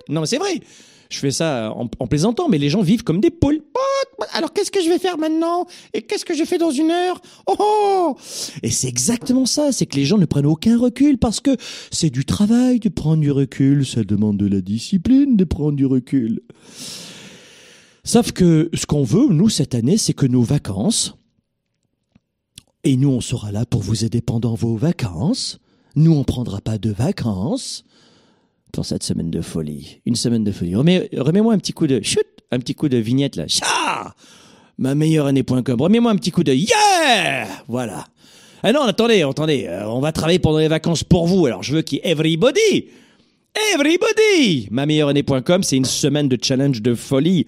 Non, 0.08 0.20
mais 0.20 0.26
c'est 0.26 0.38
vrai. 0.38 0.60
Je 1.10 1.18
fais 1.18 1.30
ça 1.30 1.72
en, 1.72 1.86
plaisantant, 2.06 2.48
mais 2.48 2.58
les 2.58 2.70
gens 2.70 2.82
vivent 2.82 3.04
comme 3.04 3.20
des 3.20 3.30
poules. 3.30 3.62
Alors 4.32 4.52
qu'est-ce 4.52 4.70
que 4.70 4.82
je 4.82 4.88
vais 4.88 4.98
faire 4.98 5.18
maintenant? 5.18 5.66
Et 5.92 6.02
qu'est-ce 6.02 6.24
que 6.24 6.34
je 6.34 6.44
fais 6.44 6.58
dans 6.58 6.70
une 6.70 6.90
heure? 6.90 7.20
Oh, 7.46 7.54
oh 7.58 8.16
Et 8.62 8.70
c'est 8.70 8.88
exactement 8.88 9.46
ça, 9.46 9.70
c'est 9.70 9.86
que 9.86 9.96
les 9.96 10.04
gens 10.04 10.18
ne 10.18 10.24
prennent 10.24 10.46
aucun 10.46 10.78
recul 10.78 11.18
parce 11.18 11.40
que 11.40 11.56
c'est 11.90 12.10
du 12.10 12.24
travail 12.24 12.80
de 12.80 12.88
prendre 12.88 13.20
du 13.20 13.30
recul, 13.30 13.86
ça 13.86 14.02
demande 14.02 14.38
de 14.38 14.46
la 14.46 14.60
discipline 14.60 15.36
de 15.36 15.44
prendre 15.44 15.76
du 15.76 15.86
recul. 15.86 16.40
Sauf 18.02 18.32
que 18.32 18.70
ce 18.74 18.86
qu'on 18.86 19.04
veut, 19.04 19.28
nous, 19.28 19.48
cette 19.48 19.74
année, 19.74 19.98
c'est 19.98 20.14
que 20.14 20.26
nos 20.26 20.42
vacances, 20.42 21.14
et 22.82 22.96
nous, 22.96 23.08
on 23.08 23.20
sera 23.20 23.52
là 23.52 23.64
pour 23.64 23.82
vous 23.82 24.04
aider 24.04 24.20
pendant 24.20 24.54
vos 24.54 24.76
vacances, 24.76 25.58
nous, 25.96 26.12
on 26.12 26.24
prendra 26.24 26.60
pas 26.60 26.78
de 26.78 26.90
vacances, 26.90 27.84
pour 28.74 28.84
cette 28.84 29.04
semaine 29.04 29.30
de 29.30 29.40
folie. 29.40 30.00
Une 30.04 30.16
semaine 30.16 30.42
de 30.42 30.50
folie. 30.50 30.74
Remets, 30.74 31.40
moi 31.40 31.54
un 31.54 31.58
petit 31.58 31.72
coup 31.72 31.86
de 31.86 32.02
chut, 32.02 32.26
un 32.50 32.58
petit 32.58 32.74
coup 32.74 32.88
de 32.88 32.98
vignette 32.98 33.36
là. 33.36 33.46
Cha 33.46 34.14
Ma 34.76 34.96
meilleure 34.96 35.26
année.com. 35.26 35.80
Remets-moi 35.80 36.10
un 36.10 36.16
petit 36.16 36.32
coup 36.32 36.42
de 36.42 36.52
yeah 36.52 37.46
Voilà. 37.68 38.06
Ah 38.64 38.72
non, 38.72 38.82
attendez, 38.82 39.22
attendez. 39.22 39.66
Euh, 39.68 39.88
on 39.88 40.00
va 40.00 40.10
travailler 40.10 40.40
pendant 40.40 40.58
les 40.58 40.66
vacances 40.66 41.04
pour 41.04 41.28
vous. 41.28 41.46
Alors 41.46 41.62
je 41.62 41.76
veux 41.76 41.82
qu'il 41.82 42.00
everybody 42.02 42.88
Everybody 43.72 44.66
Ma 44.72 44.84
meilleure 44.84 45.10
année.com, 45.10 45.62
c'est 45.62 45.76
une 45.76 45.84
semaine 45.84 46.28
de 46.28 46.36
challenge 46.42 46.82
de 46.82 46.96
folie 46.96 47.46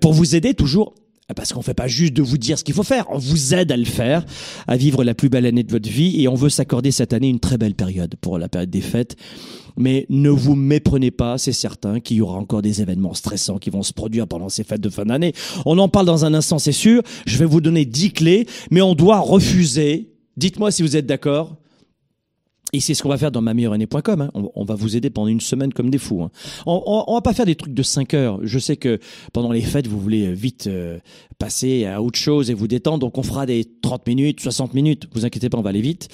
pour 0.00 0.14
vous 0.14 0.34
aider 0.34 0.54
toujours 0.54 0.94
parce 1.34 1.52
qu'on 1.52 1.62
fait 1.62 1.74
pas 1.74 1.88
juste 1.88 2.12
de 2.12 2.22
vous 2.22 2.38
dire 2.38 2.56
ce 2.56 2.62
qu'il 2.62 2.74
faut 2.74 2.84
faire, 2.84 3.06
on 3.10 3.18
vous 3.18 3.52
aide 3.54 3.72
à 3.72 3.76
le 3.76 3.84
faire, 3.84 4.24
à 4.68 4.76
vivre 4.76 5.02
la 5.02 5.12
plus 5.12 5.28
belle 5.28 5.44
année 5.44 5.64
de 5.64 5.72
votre 5.72 5.88
vie 5.88 6.22
et 6.22 6.28
on 6.28 6.36
veut 6.36 6.48
s'accorder 6.48 6.92
cette 6.92 7.12
année 7.12 7.28
une 7.28 7.40
très 7.40 7.58
belle 7.58 7.74
période 7.74 8.14
pour 8.20 8.38
la 8.38 8.48
période 8.48 8.70
des 8.70 8.80
fêtes. 8.80 9.16
Mais 9.76 10.06
ne 10.08 10.30
vous 10.30 10.54
méprenez 10.54 11.10
pas, 11.10 11.36
c'est 11.36 11.52
certain 11.52 11.98
qu'il 11.98 12.18
y 12.18 12.20
aura 12.20 12.38
encore 12.38 12.62
des 12.62 12.80
événements 12.80 13.12
stressants 13.12 13.58
qui 13.58 13.70
vont 13.70 13.82
se 13.82 13.92
produire 13.92 14.28
pendant 14.28 14.48
ces 14.48 14.62
fêtes 14.62 14.80
de 14.80 14.88
fin 14.88 15.04
d'année. 15.04 15.34
On 15.66 15.78
en 15.78 15.88
parle 15.88 16.06
dans 16.06 16.24
un 16.24 16.32
instant, 16.32 16.58
c'est 16.58 16.72
sûr. 16.72 17.02
Je 17.26 17.36
vais 17.38 17.44
vous 17.44 17.60
donner 17.60 17.84
dix 17.84 18.12
clés, 18.12 18.46
mais 18.70 18.80
on 18.80 18.94
doit 18.94 19.18
refuser. 19.18 20.12
Dites-moi 20.36 20.70
si 20.70 20.82
vous 20.82 20.96
êtes 20.96 21.06
d'accord 21.06 21.56
et 22.76 22.80
c'est 22.80 22.92
ce 22.92 23.02
qu'on 23.02 23.08
va 23.08 23.16
faire 23.16 23.30
dans 23.30 23.40
ma 23.40 23.54
meilleure 23.54 23.72
année.com. 23.72 24.20
Hein. 24.20 24.30
On, 24.34 24.64
va 24.64 24.74
vous 24.74 24.96
aider 24.96 25.08
pendant 25.08 25.28
une 25.28 25.40
semaine 25.40 25.72
comme 25.72 25.88
des 25.88 25.96
fous. 25.96 26.22
Hein. 26.22 26.30
On, 26.66 27.04
on, 27.08 27.14
va 27.14 27.22
pas 27.22 27.32
faire 27.32 27.46
des 27.46 27.54
trucs 27.54 27.72
de 27.72 27.82
5 27.82 28.12
heures. 28.12 28.38
Je 28.42 28.58
sais 28.58 28.76
que 28.76 28.98
pendant 29.32 29.50
les 29.50 29.62
fêtes, 29.62 29.86
vous 29.86 29.98
voulez 29.98 30.32
vite 30.34 30.66
euh, 30.66 30.98
passer 31.38 31.86
à 31.86 32.02
autre 32.02 32.18
chose 32.18 32.50
et 32.50 32.54
vous 32.54 32.68
détendre. 32.68 32.98
Donc 32.98 33.16
on 33.16 33.22
fera 33.22 33.46
des 33.46 33.64
30 33.82 34.06
minutes, 34.06 34.40
60 34.40 34.74
minutes. 34.74 35.08
Vous 35.14 35.24
inquiétez 35.24 35.48
pas, 35.48 35.56
on 35.56 35.62
va 35.62 35.70
aller 35.70 35.80
vite. 35.80 36.08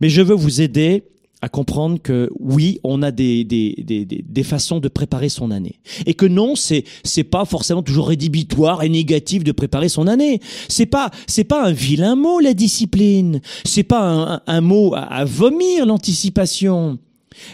Mais 0.00 0.08
je 0.08 0.22
veux 0.22 0.34
vous 0.34 0.62
aider 0.62 1.04
à 1.40 1.48
comprendre 1.48 2.00
que 2.02 2.30
oui, 2.38 2.80
on 2.82 3.02
a 3.02 3.10
des, 3.10 3.44
des, 3.44 3.74
des, 3.84 4.04
des, 4.04 4.42
façons 4.42 4.80
de 4.80 4.88
préparer 4.88 5.28
son 5.28 5.50
année. 5.50 5.76
Et 6.06 6.14
que 6.14 6.26
non, 6.26 6.56
c'est, 6.56 6.84
c'est 7.04 7.24
pas 7.24 7.44
forcément 7.44 7.82
toujours 7.82 8.08
rédhibitoire 8.08 8.82
et 8.82 8.88
négatif 8.88 9.44
de 9.44 9.52
préparer 9.52 9.88
son 9.88 10.08
année. 10.08 10.40
C'est 10.68 10.86
pas, 10.86 11.10
c'est 11.26 11.44
pas 11.44 11.64
un 11.64 11.72
vilain 11.72 12.16
mot, 12.16 12.40
la 12.40 12.54
discipline. 12.54 13.40
C'est 13.64 13.84
pas 13.84 14.02
un, 14.02 14.40
un, 14.46 14.60
mot 14.60 14.94
à, 14.96 15.24
vomir, 15.24 15.86
l'anticipation. 15.86 16.98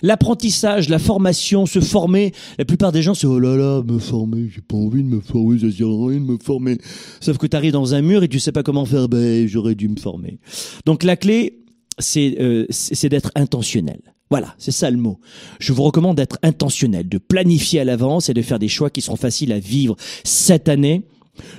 L'apprentissage, 0.00 0.88
la 0.88 0.98
formation, 0.98 1.66
se 1.66 1.80
former. 1.80 2.32
La 2.56 2.64
plupart 2.64 2.90
des 2.90 3.02
gens, 3.02 3.12
c'est 3.12 3.26
oh 3.26 3.38
là 3.38 3.54
là, 3.54 3.82
me 3.82 3.98
former, 3.98 4.48
j'ai 4.54 4.62
pas 4.62 4.76
envie 4.76 5.02
de 5.02 5.08
me 5.08 5.20
former, 5.20 5.58
ça 5.58 5.70
sert 5.70 5.86
à 5.86 5.90
de 5.90 6.18
me 6.20 6.38
former. 6.38 6.78
Sauf 7.20 7.36
que 7.36 7.46
tu 7.46 7.54
arrives 7.54 7.72
dans 7.72 7.94
un 7.94 8.00
mur 8.00 8.22
et 8.22 8.28
tu 8.28 8.38
sais 8.38 8.52
pas 8.52 8.62
comment 8.62 8.86
faire, 8.86 9.10
ben 9.10 9.46
j'aurais 9.46 9.74
dû 9.74 9.90
me 9.90 9.96
former. 9.96 10.38
Donc 10.86 11.02
la 11.02 11.16
clé, 11.16 11.63
euh, 12.16 12.66
c'est 12.70 13.08
d'être 13.08 13.30
intentionnel. 13.34 14.00
Voilà, 14.30 14.54
c'est 14.58 14.72
ça 14.72 14.90
le 14.90 14.96
mot. 14.96 15.20
Je 15.60 15.72
vous 15.72 15.82
recommande 15.82 16.16
d'être 16.16 16.38
intentionnel, 16.42 17.08
de 17.08 17.18
planifier 17.18 17.80
à 17.80 17.84
l'avance 17.84 18.28
et 18.28 18.34
de 18.34 18.42
faire 18.42 18.58
des 18.58 18.68
choix 18.68 18.90
qui 18.90 19.00
seront 19.00 19.16
faciles 19.16 19.52
à 19.52 19.58
vivre 19.58 19.96
cette 20.24 20.68
année. 20.68 21.02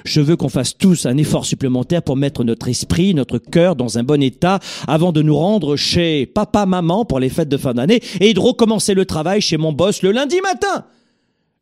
Je 0.04 0.22
veux 0.22 0.36
qu'on 0.36 0.50
fasse 0.50 0.78
tous 0.78 1.06
un 1.06 1.18
effort 1.18 1.46
supplémentaire 1.46 2.02
pour 2.02 2.16
mettre 2.16 2.44
notre 2.44 2.68
esprit, 2.68 3.14
notre 3.14 3.38
cœur 3.38 3.76
dans 3.76 3.98
un 3.98 4.04
bon 4.04 4.22
état 4.22 4.60
avant 4.88 5.12
de 5.12 5.22
nous 5.22 5.36
rendre 5.36 5.76
chez 5.76 6.26
papa, 6.26 6.66
maman 6.66 7.06
pour 7.06 7.20
les 7.20 7.30
fêtes 7.30 7.50
de 7.50 7.58
fin 7.58 7.74
d'année 7.74 8.02
et 8.20 8.34
de 8.34 8.40
recommencer 8.40 8.94
le 8.94 9.06
travail 9.06 9.42
chez 9.42 9.58
mon 9.58 9.74
boss 9.74 10.02
le 10.02 10.12
lundi 10.12 10.40
matin 10.42 10.86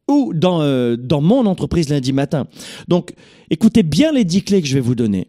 ou 0.07 0.33
dans, 0.33 0.61
euh, 0.61 0.95
dans 0.95 1.21
mon 1.21 1.45
entreprise 1.45 1.89
lundi 1.89 2.13
matin. 2.13 2.47
Donc, 2.87 3.13
écoutez 3.49 3.83
bien 3.83 4.11
les 4.11 4.25
dix 4.25 4.43
clés 4.43 4.61
que 4.61 4.67
je 4.67 4.75
vais 4.75 4.79
vous 4.79 4.95
donner 4.95 5.27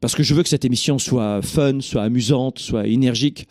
parce 0.00 0.14
que 0.14 0.22
je 0.22 0.34
veux 0.34 0.42
que 0.42 0.48
cette 0.48 0.64
émission 0.64 0.98
soit 0.98 1.42
fun, 1.42 1.80
soit 1.80 2.02
amusante, 2.02 2.58
soit 2.58 2.86
énergique. 2.86 3.48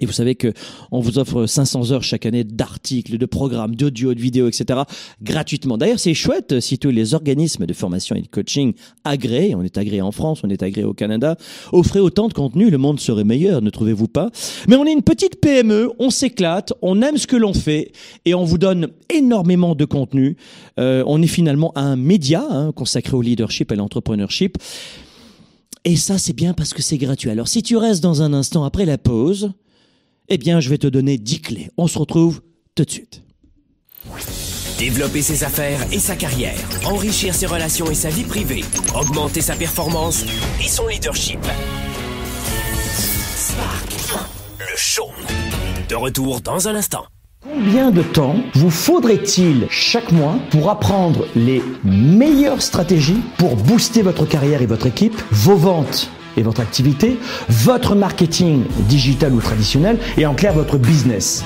Et 0.00 0.06
vous 0.06 0.12
savez 0.12 0.36
que 0.36 0.52
on 0.92 1.00
vous 1.00 1.18
offre 1.18 1.46
500 1.46 1.90
heures 1.90 2.04
chaque 2.04 2.24
année 2.24 2.44
d'articles, 2.44 3.18
de 3.18 3.26
programmes, 3.26 3.74
d'audio, 3.74 4.14
de 4.14 4.20
vidéos, 4.20 4.46
etc. 4.46 4.80
gratuitement. 5.22 5.76
D'ailleurs, 5.76 5.98
c'est 5.98 6.14
chouette 6.14 6.60
si 6.60 6.78
tous 6.78 6.90
les 6.90 7.14
organismes 7.14 7.66
de 7.66 7.72
formation 7.72 8.14
et 8.14 8.22
de 8.22 8.28
coaching 8.28 8.74
agréés, 9.02 9.56
on 9.56 9.62
est 9.62 9.76
agréé 9.76 10.00
en 10.00 10.12
France, 10.12 10.42
on 10.44 10.50
est 10.50 10.62
agréé 10.62 10.84
au 10.84 10.94
Canada, 10.94 11.36
offraient 11.72 11.98
autant 11.98 12.28
de 12.28 12.32
contenu, 12.32 12.70
le 12.70 12.78
monde 12.78 13.00
serait 13.00 13.24
meilleur, 13.24 13.60
ne 13.60 13.70
trouvez-vous 13.70 14.06
pas? 14.06 14.30
Mais 14.68 14.76
on 14.76 14.84
est 14.84 14.92
une 14.92 15.02
petite 15.02 15.40
PME, 15.40 15.90
on 15.98 16.10
s'éclate, 16.10 16.72
on 16.80 17.02
aime 17.02 17.16
ce 17.16 17.26
que 17.26 17.36
l'on 17.36 17.54
fait 17.54 17.90
et 18.24 18.34
on 18.34 18.44
vous 18.44 18.58
donne 18.58 18.90
énormément 19.12 19.74
de 19.74 19.84
contenu. 19.84 20.36
Euh, 20.78 21.02
on 21.08 21.20
est 21.22 21.26
finalement 21.26 21.72
un 21.76 21.96
média 21.96 22.46
hein, 22.48 22.70
consacré 22.70 23.16
au 23.16 23.22
leadership 23.22 23.72
et 23.72 23.74
à 23.74 23.78
l'entrepreneurship. 23.78 24.58
Et 25.88 25.96
ça, 25.96 26.18
c'est 26.18 26.34
bien 26.34 26.52
parce 26.52 26.74
que 26.74 26.82
c'est 26.82 26.98
gratuit. 26.98 27.30
Alors, 27.30 27.48
si 27.48 27.62
tu 27.62 27.78
restes 27.78 28.02
dans 28.02 28.20
un 28.20 28.34
instant 28.34 28.62
après 28.62 28.84
la 28.84 28.98
pause, 28.98 29.54
eh 30.28 30.36
bien, 30.36 30.60
je 30.60 30.68
vais 30.68 30.76
te 30.76 30.86
donner 30.86 31.16
10 31.16 31.40
clés. 31.40 31.70
On 31.78 31.86
se 31.86 31.98
retrouve 31.98 32.42
tout 32.74 32.84
de 32.84 32.90
suite. 32.90 33.22
Développer 34.78 35.22
ses 35.22 35.44
affaires 35.44 35.80
et 35.90 35.98
sa 35.98 36.14
carrière, 36.14 36.58
enrichir 36.84 37.34
ses 37.34 37.46
relations 37.46 37.90
et 37.90 37.94
sa 37.94 38.10
vie 38.10 38.24
privée, 38.24 38.64
augmenter 38.94 39.40
sa 39.40 39.56
performance 39.56 40.26
et 40.62 40.68
son 40.68 40.88
leadership. 40.88 41.40
Spark, 43.34 44.28
le 44.58 44.76
show. 44.76 45.08
De 45.88 45.94
retour 45.94 46.42
dans 46.42 46.68
un 46.68 46.74
instant. 46.74 47.06
Combien 47.50 47.90
de 47.90 48.02
temps 48.02 48.36
vous 48.54 48.68
faudrait-il 48.68 49.68
chaque 49.70 50.12
mois 50.12 50.34
pour 50.50 50.68
apprendre 50.68 51.26
les 51.34 51.62
meilleures 51.82 52.60
stratégies 52.60 53.22
pour 53.38 53.56
booster 53.56 54.02
votre 54.02 54.26
carrière 54.26 54.60
et 54.60 54.66
votre 54.66 54.86
équipe, 54.86 55.18
vos 55.30 55.56
ventes 55.56 56.10
et 56.36 56.42
votre 56.42 56.60
activité, 56.60 57.16
votre 57.48 57.94
marketing 57.94 58.64
digital 58.80 59.32
ou 59.32 59.40
traditionnel 59.40 59.98
et 60.18 60.26
en 60.26 60.34
clair 60.34 60.52
votre 60.52 60.76
business? 60.76 61.42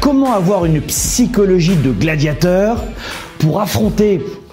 Comment 0.00 0.34
avoir 0.34 0.66
une 0.66 0.82
psychologie 0.82 1.76
de 1.76 1.90
gladiateur 1.90 2.84
pour 3.38 3.62
affronter 3.62 4.20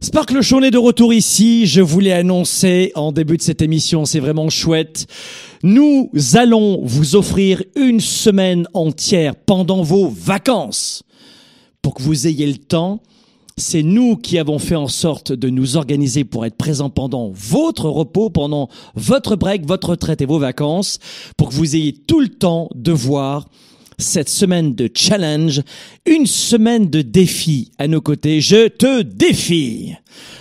Spark 0.00 0.30
le 0.30 0.70
de 0.70 0.78
retour 0.78 1.12
ici. 1.12 1.66
Je 1.66 1.80
voulais 1.80 2.12
annoncer 2.12 2.92
en 2.94 3.10
début 3.10 3.36
de 3.36 3.42
cette 3.42 3.62
émission, 3.62 4.04
c'est 4.04 4.20
vraiment 4.20 4.48
chouette. 4.48 5.08
Nous 5.64 6.10
allons 6.34 6.80
vous 6.84 7.16
offrir 7.16 7.64
une 7.74 7.98
semaine 7.98 8.68
entière 8.74 9.34
pendant 9.34 9.82
vos 9.82 10.08
vacances 10.08 11.02
pour 11.82 11.94
que 11.94 12.02
vous 12.02 12.28
ayez 12.28 12.46
le 12.46 12.58
temps 12.58 13.02
c'est 13.56 13.82
nous 13.82 14.16
qui 14.16 14.38
avons 14.38 14.60
fait 14.60 14.76
en 14.76 14.86
sorte 14.86 15.32
de 15.32 15.50
nous 15.50 15.76
organiser 15.76 16.22
pour 16.22 16.46
être 16.46 16.56
présents 16.56 16.90
pendant 16.90 17.32
votre 17.34 17.88
repos, 17.88 18.30
pendant 18.30 18.68
votre 18.94 19.34
break, 19.34 19.66
votre 19.66 19.90
retraite 19.90 20.20
et 20.20 20.26
vos 20.26 20.38
vacances, 20.38 21.00
pour 21.36 21.48
que 21.48 21.54
vous 21.54 21.74
ayez 21.74 21.92
tout 21.92 22.20
le 22.20 22.28
temps 22.28 22.68
de 22.76 22.92
voir 22.92 23.48
cette 23.98 24.28
semaine 24.28 24.74
de 24.74 24.88
challenge, 24.94 25.62
une 26.06 26.26
semaine 26.26 26.88
de 26.88 27.02
défi 27.02 27.72
à 27.78 27.88
nos 27.88 28.00
côtés. 28.00 28.40
Je 28.40 28.68
te 28.68 29.02
défie 29.02 29.94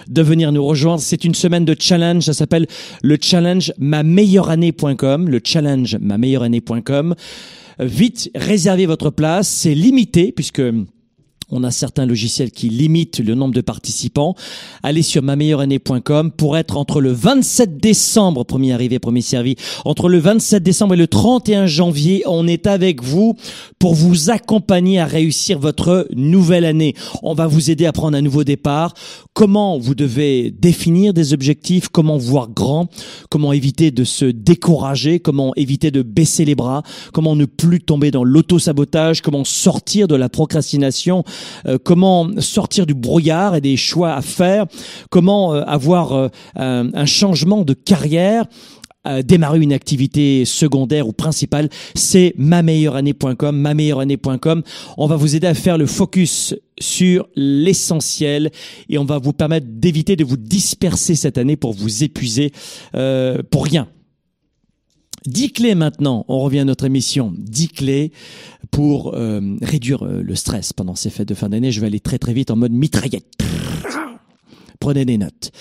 de 0.08 0.22
venir 0.22 0.52
nous 0.52 0.64
rejoindre. 0.64 1.02
C'est 1.02 1.26
une 1.26 1.36
semaine 1.36 1.66
de 1.66 1.76
challenge. 1.78 2.24
Ça 2.24 2.34
s'appelle 2.34 2.68
le 3.02 3.18
challenge 3.20 3.74
ma 3.78 4.04
meilleure 4.04 4.50
année.com, 4.50 5.28
le 5.28 5.42
challenge 5.44 5.98
ma 6.00 6.18
meilleure 6.18 6.44
année.com. 6.44 7.16
Vite, 7.80 8.32
réservez 8.36 8.86
votre 8.86 9.10
place. 9.10 9.48
C'est 9.48 9.76
limité 9.76 10.32
puisque 10.32 10.62
On 11.50 11.64
a 11.64 11.72
certains 11.72 12.06
logiciels 12.06 12.52
qui 12.52 12.68
limitent 12.68 13.20
le 13.20 13.34
nombre 13.34 13.54
de 13.54 13.62
participants. 13.62 14.36
Allez 14.84 15.02
sur 15.02 15.24
mameilleureannée.com 15.24 16.32
pour 16.32 16.58
être 16.58 16.76
entre 16.76 17.00
le 17.00 17.14
27 17.14 17.78
décembre, 17.78 18.44
premier 18.44 18.74
arrivé, 18.74 19.00
premier 19.00 19.22
servi, 19.22 19.56
entre 19.86 20.10
le 20.10 20.20
27 20.20 20.62
décembre 20.62 20.96
et 20.96 20.98
le 20.98 21.08
31 21.08 21.66
janvier, 21.66 22.24
on 22.26 22.48
est 22.48 22.68
avec 22.68 23.02
vous 23.02 23.38
pour 23.80 23.94
vous 23.94 24.30
accompagner 24.30 25.00
à 25.00 25.06
réussir 25.06 25.58
votre 25.58 26.10
nouvelle 26.14 26.66
année. 26.66 26.96
On 27.24 27.34
va 27.34 27.48
vous 27.48 27.72
aider 27.72 27.86
à 27.86 27.94
prendre 27.94 28.18
un 28.18 28.22
nouveau 28.22 28.44
départ, 28.44 28.94
comment 29.34 29.80
vous 29.80 29.96
devez 29.96 30.52
définir 30.52 31.14
des 31.14 31.34
objectifs, 31.34 31.88
comment 31.88 32.18
voir 32.18 32.50
grand, 32.50 32.90
comment 33.30 33.54
éviter 33.54 33.92
de 33.92 34.04
se 34.04 34.26
décourager, 34.26 35.22
comment 35.22 35.54
éviter 35.56 35.92
de 35.92 36.02
baisser 36.02 36.44
les 36.44 36.56
bras, 36.56 36.84
comment 37.14 37.38
ne 37.38 37.46
plus 37.46 37.80
tomber 37.80 38.12
dans 38.12 38.26
l'auto-sabotage, 38.26 39.22
comment 39.22 39.46
sortir 39.46 40.10
de 40.10 40.16
la 40.16 40.28
procrastination, 40.28 41.24
comment 41.84 42.30
sortir 42.40 42.86
du 42.86 42.94
brouillard 42.94 43.56
et 43.56 43.62
des 43.62 43.78
choix 43.78 44.14
à 44.14 44.22
faire, 44.22 44.66
comment 45.10 45.54
euh, 45.54 45.64
avoir 45.66 46.14
euh, 46.14 46.30
un, 46.56 47.06
changement 47.06 47.64
de 47.64 47.74
carrière, 47.74 48.46
démarrer 49.24 49.60
une 49.60 49.72
activité 49.72 50.44
secondaire 50.44 51.08
ou 51.08 51.14
principale, 51.14 51.70
c'est 51.96 52.34
ma-meilleure-année.com, 52.38 53.58
ma-meilleure-année.com. 53.58 54.64
On 54.98 55.08
va 55.08 55.16
vous 55.16 55.34
aider 55.34 55.48
à 55.48 55.54
faire 55.54 55.78
le 55.78 55.86
focus 55.86 56.54
sur 56.78 57.30
l'essentiel 57.38 58.52
et 58.90 58.98
on 58.98 59.06
va 59.06 59.18
vous 59.18 59.32
permettre 59.32 59.68
d'éviter 59.70 60.18
de 60.18 60.26
vous 60.26 60.36
disperser 60.36 61.16
cette 61.16 61.38
année 61.38 61.56
pour 61.56 61.72
vous 61.72 62.04
épuiser 62.04 62.52
pour 63.50 63.64
rien. 63.64 63.88
10 65.28 65.52
clés 65.52 65.76
maintenant, 65.76 66.26
on 66.30 66.40
revient 66.40 66.60
à 66.60 66.66
notre 66.66 66.86
émission, 66.86 67.34
10 67.38 67.68
clés 67.68 68.12
pour 68.72 69.14
euh, 69.14 69.58
réduire 69.62 70.06
euh, 70.06 70.22
le 70.22 70.36
stress 70.36 70.72
pendant 70.72 70.96
ces 70.96 71.10
fêtes 71.10 71.28
de 71.28 71.34
fin 71.34 71.50
d'année. 71.50 71.72
Je 71.72 71.82
vais 71.82 71.88
aller 71.88 72.00
très 72.00 72.18
très 72.18 72.34
vite 72.34 72.50
en 72.50 72.56
mode 72.56 72.72
mitraillette. 72.72 73.44
Prenez 74.80 75.04
des 75.04 75.18
notes. 75.18 75.52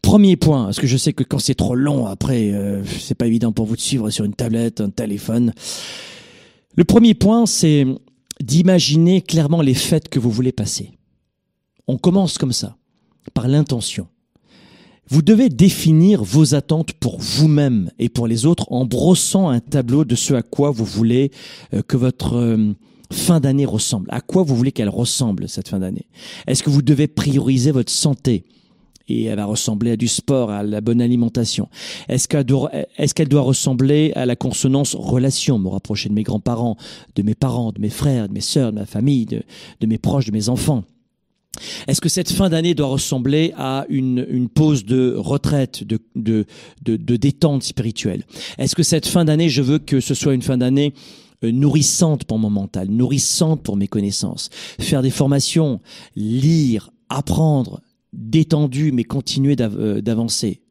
Premier 0.00 0.36
point, 0.36 0.64
parce 0.64 0.80
que 0.80 0.86
je 0.86 0.96
sais 0.96 1.12
que 1.12 1.22
quand 1.22 1.38
c'est 1.38 1.54
trop 1.54 1.74
long, 1.74 2.06
après, 2.06 2.50
euh, 2.52 2.82
c'est 2.84 3.14
pas 3.14 3.26
évident 3.26 3.52
pour 3.52 3.66
vous 3.66 3.76
de 3.76 3.80
suivre 3.80 4.08
sur 4.08 4.24
une 4.24 4.34
tablette, 4.34 4.80
un 4.80 4.88
téléphone. 4.88 5.52
Le 6.76 6.84
premier 6.84 7.12
point, 7.12 7.44
c'est 7.44 7.86
d'imaginer 8.42 9.20
clairement 9.20 9.60
les 9.60 9.74
fêtes 9.74 10.08
que 10.08 10.18
vous 10.18 10.30
voulez 10.30 10.52
passer. 10.52 10.92
On 11.86 11.98
commence 11.98 12.38
comme 12.38 12.52
ça, 12.52 12.76
par 13.34 13.48
l'intention. 13.48 14.06
Vous 15.12 15.22
devez 15.22 15.48
définir 15.48 16.22
vos 16.22 16.54
attentes 16.54 16.92
pour 16.92 17.18
vous-même 17.18 17.90
et 17.98 18.08
pour 18.08 18.28
les 18.28 18.46
autres 18.46 18.70
en 18.70 18.84
brossant 18.84 19.48
un 19.48 19.58
tableau 19.58 20.04
de 20.04 20.14
ce 20.14 20.34
à 20.34 20.42
quoi 20.42 20.70
vous 20.70 20.84
voulez 20.84 21.32
euh, 21.74 21.82
que 21.82 21.96
votre 21.96 22.36
euh, 22.36 22.74
fin 23.12 23.40
d'année 23.40 23.66
ressemble. 23.66 24.08
À 24.12 24.20
quoi 24.20 24.44
vous 24.44 24.54
voulez 24.54 24.70
qu'elle 24.70 24.88
ressemble 24.88 25.48
cette 25.48 25.66
fin 25.66 25.80
d'année? 25.80 26.06
Est-ce 26.46 26.62
que 26.62 26.70
vous 26.70 26.80
devez 26.80 27.08
prioriser 27.08 27.72
votre 27.72 27.90
santé? 27.90 28.44
Et 29.08 29.24
elle 29.24 29.38
va 29.38 29.46
ressembler 29.46 29.90
à 29.90 29.96
du 29.96 30.06
sport, 30.06 30.52
à 30.52 30.62
la 30.62 30.80
bonne 30.80 31.02
alimentation. 31.02 31.68
Est-ce 32.08 32.28
qu'elle 32.28 32.44
doit, 32.44 32.70
ressembler 33.42 34.12
à 34.14 34.26
la 34.26 34.36
consonance 34.36 34.94
relation, 34.94 35.58
me 35.58 35.66
rapprocher 35.66 36.08
de 36.08 36.14
mes 36.14 36.22
grands-parents, 36.22 36.76
de 37.16 37.22
mes 37.22 37.34
parents, 37.34 37.72
de 37.72 37.80
mes 37.80 37.90
frères, 37.90 38.28
de 38.28 38.32
mes 38.32 38.40
sœurs, 38.40 38.70
de 38.70 38.78
ma 38.78 38.86
famille, 38.86 39.26
de 39.26 39.42
mes 39.88 39.98
proches, 39.98 40.26
de 40.26 40.32
mes 40.32 40.48
enfants 40.48 40.84
est-ce 41.86 42.00
que 42.00 42.08
cette 42.08 42.30
fin 42.30 42.48
d'année 42.48 42.74
doit 42.74 42.86
ressembler 42.86 43.52
à 43.56 43.84
une, 43.88 44.26
une 44.30 44.48
pause 44.48 44.84
de 44.84 45.14
retraite, 45.16 45.84
de, 45.84 45.98
de, 46.14 46.46
de, 46.82 46.96
de 46.96 47.16
détente 47.16 47.62
spirituelle? 47.62 48.24
Est-ce 48.58 48.74
que 48.74 48.82
cette 48.82 49.06
fin 49.06 49.24
d'année, 49.24 49.48
je 49.48 49.62
veux 49.62 49.78
que 49.78 50.00
ce 50.00 50.14
soit 50.14 50.34
une 50.34 50.42
fin 50.42 50.58
d'année 50.58 50.94
euh, 51.44 51.52
nourrissante 51.52 52.24
pour 52.24 52.38
mon 52.38 52.50
mental, 52.50 52.88
nourrissante 52.88 53.62
pour 53.62 53.76
mes 53.76 53.88
connaissances? 53.88 54.50
Faire 54.78 55.02
des 55.02 55.10
formations, 55.10 55.80
lire, 56.16 56.90
apprendre, 57.08 57.80
détendu, 58.12 58.92
mais 58.92 59.04
continuer 59.04 59.56
euh, 59.60 60.00
d'avancer? 60.00 60.62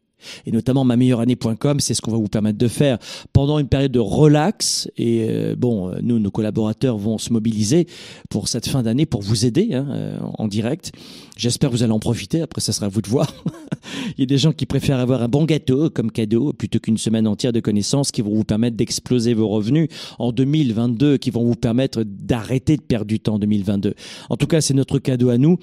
Et 0.45 0.51
notamment 0.51 0.83
ma 0.83 0.95
meilleure 0.95 1.19
année.com, 1.19 1.79
c'est 1.79 1.93
ce 1.93 2.01
qu'on 2.01 2.11
va 2.11 2.17
vous 2.17 2.27
permettre 2.27 2.57
de 2.57 2.67
faire 2.67 2.97
pendant 3.33 3.59
une 3.59 3.67
période 3.67 3.91
de 3.91 3.99
relax. 3.99 4.89
Et 4.97 5.27
euh, 5.29 5.55
bon, 5.57 5.91
nous, 6.01 6.19
nos 6.19 6.31
collaborateurs 6.31 6.97
vont 6.97 7.17
se 7.17 7.31
mobiliser 7.33 7.87
pour 8.29 8.47
cette 8.47 8.67
fin 8.67 8.83
d'année 8.83 9.05
pour 9.05 9.21
vous 9.21 9.45
aider 9.45 9.73
hein, 9.73 9.87
euh, 9.89 10.17
en 10.21 10.47
direct. 10.47 10.91
J'espère 11.37 11.69
que 11.69 11.75
vous 11.75 11.83
allez 11.83 11.93
en 11.93 11.99
profiter. 11.99 12.41
Après, 12.41 12.61
ça 12.61 12.73
sera 12.73 12.87
à 12.87 12.89
vous 12.89 13.01
de 13.01 13.09
voir. 13.09 13.33
Il 14.17 14.21
y 14.21 14.23
a 14.23 14.25
des 14.25 14.37
gens 14.37 14.51
qui 14.51 14.65
préfèrent 14.65 14.99
avoir 14.99 15.21
un 15.21 15.29
bon 15.29 15.45
gâteau 15.45 15.89
comme 15.89 16.11
cadeau 16.11 16.53
plutôt 16.53 16.79
qu'une 16.79 16.97
semaine 16.97 17.27
entière 17.27 17.53
de 17.53 17.59
connaissances 17.59 18.11
qui 18.11 18.21
vont 18.21 18.33
vous 18.33 18.43
permettre 18.43 18.75
d'exploser 18.75 19.33
vos 19.33 19.47
revenus 19.47 19.87
en 20.17 20.31
2022, 20.31 21.17
qui 21.17 21.31
vont 21.31 21.43
vous 21.43 21.55
permettre 21.55 22.03
d'arrêter 22.03 22.75
de 22.77 22.81
perdre 22.81 23.05
du 23.05 23.19
temps 23.19 23.35
en 23.35 23.39
2022. 23.39 23.93
En 24.29 24.37
tout 24.37 24.47
cas, 24.47 24.61
c'est 24.61 24.73
notre 24.73 24.99
cadeau 24.99 25.29
à 25.29 25.37
nous. 25.37 25.57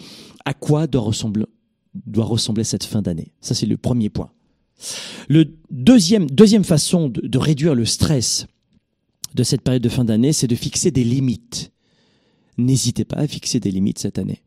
À 0.44 0.54
quoi 0.54 0.86
doit 0.86 1.02
ressembler, 1.02 1.44
doit 2.06 2.24
ressembler 2.24 2.64
cette 2.64 2.84
fin 2.84 3.02
d'année? 3.02 3.32
Ça, 3.40 3.54
c'est 3.54 3.66
le 3.66 3.76
premier 3.76 4.08
point. 4.08 4.30
Le 5.28 5.56
deuxième, 5.70 6.30
deuxième 6.30 6.64
façon 6.64 7.08
de, 7.08 7.38
réduire 7.38 7.74
le 7.74 7.84
stress 7.84 8.46
de 9.34 9.42
cette 9.42 9.62
période 9.62 9.82
de 9.82 9.88
fin 9.88 10.04
d'année, 10.04 10.32
c'est 10.32 10.46
de 10.46 10.54
fixer 10.54 10.90
des 10.90 11.04
limites. 11.04 11.72
N'hésitez 12.58 13.04
pas 13.04 13.16
à 13.16 13.26
fixer 13.26 13.60
des 13.60 13.70
limites 13.70 13.98
cette 13.98 14.18
année 14.18 14.42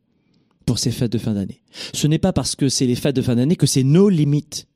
pour 0.65 0.79
ces 0.79 0.91
fêtes 0.91 1.11
de 1.11 1.17
fin 1.17 1.33
d'année. 1.33 1.61
Ce 1.93 2.07
n'est 2.07 2.19
pas 2.19 2.33
parce 2.33 2.55
que 2.55 2.69
c'est 2.69 2.85
les 2.85 2.95
fêtes 2.95 3.15
de 3.15 3.21
fin 3.21 3.35
d'année 3.35 3.55
que 3.55 3.65
c'est 3.65 3.83
nos 3.83 4.09
limites. 4.09 4.67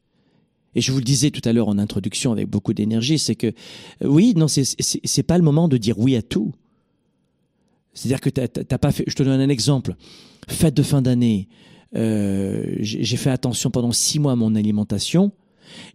Et 0.75 0.81
je 0.81 0.91
vous 0.91 0.97
le 0.97 1.03
disais 1.03 1.29
tout 1.29 1.47
à 1.47 1.53
l'heure 1.53 1.67
en 1.67 1.77
introduction 1.77 2.31
avec 2.31 2.49
beaucoup 2.49 2.73
d'énergie, 2.73 3.19
c'est 3.19 3.35
que 3.35 3.47
euh, 3.47 3.51
oui, 4.07 4.33
non, 4.35 4.47
c'est 4.47 5.23
pas 5.23 5.37
le 5.37 5.43
moment 5.43 5.67
de 5.67 5.77
dire 5.77 5.99
oui 5.99 6.15
à 6.15 6.23
tout. 6.23 6.51
C'est-à-dire 7.93 8.21
que 8.21 8.29
t'as 8.31 8.77
pas 8.79 8.91
fait. 8.91 9.03
Je 9.05 9.13
te 9.13 9.21
donne 9.21 9.39
un 9.39 9.49
exemple. 9.49 9.95
Fête 10.47 10.73
de 10.73 10.81
fin 10.81 11.03
d'année. 11.03 11.47
Euh, 11.95 12.75
j'ai 12.79 13.17
fait 13.17 13.29
attention 13.29 13.69
pendant 13.69 13.91
six 13.91 14.17
mois 14.17 14.31
à 14.31 14.35
mon 14.35 14.55
alimentation 14.55 15.31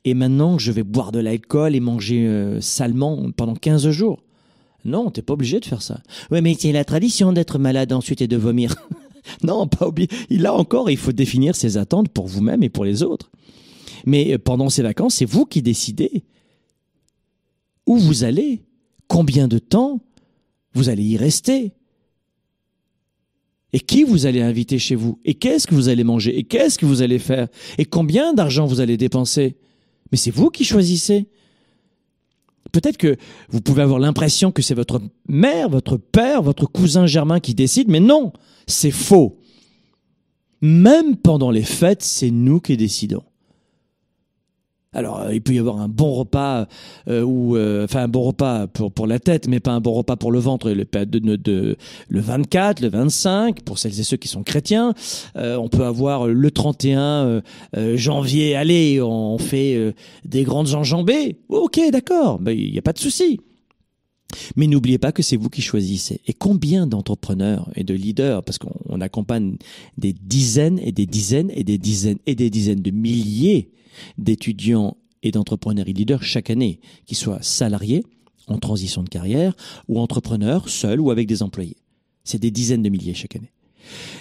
et 0.05 0.15
maintenant 0.15 0.59
je 0.59 0.73
vais 0.73 0.83
boire 0.83 1.13
de 1.13 1.19
l'alcool 1.19 1.75
et 1.75 1.81
manger 1.81 2.27
euh, 2.27 2.61
salement 2.61 3.31
pendant 3.37 3.55
15 3.55 3.91
jours. 3.91 4.23
Non, 4.85 5.11
t'es 5.11 5.23
pas 5.23 5.35
obligé 5.35 5.61
de 5.61 5.65
faire 5.65 5.83
ça. 5.83 6.01
Ouais, 6.31 6.41
mais 6.41 6.57
c'est 6.59 6.73
la 6.73 6.85
tradition 6.85 7.33
d'être 7.33 7.59
malade 7.59 7.93
ensuite 7.93 8.23
et 8.23 8.29
de 8.29 8.37
vomir. 8.37 8.75
non, 9.43 9.67
pas 9.67 9.89
oublié. 9.89 10.09
Là 10.31 10.55
encore, 10.55 10.89
il 10.91 10.97
faut 10.97 11.13
définir 11.13 11.57
ses 11.57 11.77
attentes 11.77 12.09
pour 12.09 12.27
vous-même 12.27 12.63
et 12.63 12.69
pour 12.69 12.85
les 12.85 13.03
autres. 13.03 13.31
Mais 14.07 14.35
euh, 14.35 14.39
pendant 14.39 14.71
ces 14.71 14.83
vacances, 14.83 15.17
c'est 15.17 15.25
vous 15.25 15.45
qui 15.45 15.63
décidez 15.63 16.25
où 17.87 17.97
vous 17.97 18.23
allez, 18.23 18.63
combien 19.09 19.49
de 19.49 19.59
temps 19.59 20.01
vous 20.75 20.89
allez 20.89 21.03
y 21.03 21.17
rester. 21.17 21.73
Et 23.73 23.81
qui 23.81 24.05
vous 24.05 24.27
allez 24.27 24.41
inviter 24.41 24.79
chez 24.79 24.95
vous? 24.95 25.19
Et 25.25 25.35
qu'est-ce 25.35 25.67
que 25.67 25.75
vous 25.75 25.89
allez 25.89 26.05
manger? 26.05 26.39
Et 26.39 26.45
qu'est-ce 26.45 26.79
que 26.79 26.87
vous 26.87 27.03
allez 27.03 27.19
faire? 27.19 27.49
Et 27.77 27.85
combien 27.85 28.33
d'argent 28.33 28.67
vous 28.67 28.81
allez 28.81 28.97
dépenser? 28.97 29.57
Mais 30.11 30.19
c'est 30.19 30.31
vous 30.31 30.51
qui 30.51 30.65
choisissez. 30.65 31.27
Peut-être 32.73 32.99
que 32.99 33.17
vous 33.49 33.61
pouvez 33.61 33.83
avoir 33.83 33.99
l'impression 33.99 34.53
que 34.53 34.63
c'est 34.63 34.75
votre 34.75 35.01
mère, 35.27 35.69
votre 35.69 35.97
père, 35.97 36.43
votre 36.43 36.67
cousin 36.67 37.07
germain 37.07 37.41
qui 37.41 37.55
décide, 37.55 37.89
mais 37.89 38.01
non, 38.01 38.33
c'est 38.67 38.91
faux. 38.91 39.39
Même 40.61 41.17
pendant 41.17 41.51
les 41.51 41.63
fêtes, 41.63 42.03
c'est 42.03 42.31
nous 42.31 42.61
qui 42.61 42.77
décidons. 42.77 43.23
Alors, 44.95 45.21
euh, 45.21 45.35
il 45.35 45.43
peut 45.43 45.53
y 45.53 45.59
avoir 45.59 45.81
un 45.81 45.89
bon 45.89 46.15
repas, 46.15 46.67
euh, 47.09 47.23
ou 47.23 47.57
euh, 47.57 47.85
enfin 47.85 48.05
un 48.05 48.09
bon 48.09 48.23
repas 48.23 48.67
pour 48.69 48.91
pour 48.91 49.07
la 49.07 49.19
tête, 49.19 49.47
mais 49.47 49.61
pas 49.61 49.73
un 49.73 49.81
bon 49.81 49.93
repas 49.93 50.17
pour 50.17 50.33
le 50.33 50.39
ventre. 50.39 50.71
Le, 50.71 50.87
de, 51.05 51.37
de, 51.37 51.77
le 52.09 52.21
24, 52.21 52.81
le 52.81 52.89
25, 52.89 53.63
pour 53.63 53.79
celles 53.79 54.01
et 54.01 54.03
ceux 54.03 54.17
qui 54.17 54.29
sont 54.29 54.43
chrétiens. 54.43 54.95
on 55.35 55.69
peut 55.69 55.85
avoir 55.85 56.27
le 56.27 56.51
31 56.51 57.43
janvier. 57.95 58.57
Allez, 58.57 59.01
on 59.03 59.37
fait 59.37 59.95
des 60.25 60.45
grandes 60.45 60.75
enjambées. 60.75 61.39
Ok, 61.49 61.81
d'accord, 61.93 62.39
ben, 62.39 62.53
il 62.53 62.73
n'y 62.73 62.79
a 62.79 62.83
pas 62.83 62.95
de 62.95 62.99
souci. 62.99 63.41
Mais 64.57 64.67
n'oubliez 64.67 64.99
pas 64.99 65.13
que 65.13 65.23
c'est 65.23 65.37
vous 65.37 65.49
qui 65.49 65.63
choisissez. 65.63 66.21
Et 66.27 66.33
combien 66.33 66.87
d'entrepreneurs 66.87 67.71
et 67.75 67.85
de 67.85 67.95
leaders, 67.95 68.43
parce 68.43 68.59
qu'on 68.59 69.01
accompagne 69.01 69.57
des 69.97 70.13
dizaines 70.13 70.79
et 70.83 70.93
des 70.93 71.07
dizaines 71.07 71.51
et 71.55 71.65
des 71.65 71.79
dizaines 71.79 72.19
et 72.27 72.35
des 72.35 72.51
dizaines 72.51 72.83
de 72.83 72.91
milliers 72.91 73.71
d'étudiants 74.17 74.97
et 75.23 75.31
d'entrepreneurs 75.31 75.89
et 75.89 75.93
leaders 75.93 76.23
chaque 76.23 76.51
année, 76.51 76.81
qu'ils 77.07 77.17
soient 77.17 77.43
salariés, 77.43 78.05
en 78.47 78.59
transition 78.59 79.03
de 79.03 79.09
carrière, 79.09 79.55
ou 79.89 79.99
entrepreneurs, 80.01 80.69
seuls 80.69 81.01
ou 81.01 81.11
avec 81.11 81.27
des 81.27 81.43
employés. 81.43 81.77
C'est 82.25 82.39
des 82.39 82.51
dizaines 82.51 82.83
de 82.83 82.89
milliers 82.89 83.15
chaque 83.15 83.37
année. 83.37 83.53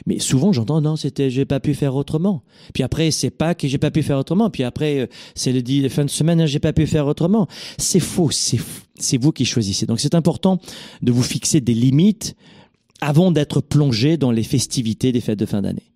Mais 0.05 0.19
souvent 0.19 0.53
j'entends 0.53 0.79
non 0.79 0.95
c'était 0.95 1.29
j'ai 1.29 1.43
pas 1.45 1.59
pu 1.59 1.73
faire 1.73 1.95
autrement. 1.95 2.43
Puis 2.73 2.83
après 2.83 3.11
c'est 3.11 3.29
pas 3.29 3.53
que 3.53 3.67
j'ai 3.67 3.77
pas 3.77 3.91
pu 3.91 4.03
faire 4.03 4.17
autrement. 4.17 4.49
Puis 4.49 4.63
après 4.63 4.99
euh, 4.99 5.07
c'est 5.35 5.51
le 5.51 5.89
fin 5.89 6.05
de 6.05 6.09
semaine 6.09 6.45
j'ai 6.45 6.59
pas 6.59 6.73
pu 6.73 6.87
faire 6.87 7.07
autrement. 7.07 7.47
C'est 7.77 7.99
faux, 7.99 8.31
c'est 8.31 8.59
c'est 8.97 9.17
vous 9.17 9.31
qui 9.31 9.45
choisissez. 9.45 9.85
Donc 9.85 9.99
c'est 9.99 10.15
important 10.15 10.59
de 11.01 11.11
vous 11.11 11.23
fixer 11.23 11.59
des 11.59 11.73
limites 11.73 12.35
avant 13.01 13.31
d'être 13.31 13.61
plongé 13.61 14.17
dans 14.17 14.31
les 14.31 14.43
festivités 14.43 15.11
des 15.11 15.21
fêtes 15.21 15.39
de 15.39 15.45
fin 15.45 15.61
d'année. 15.61 15.91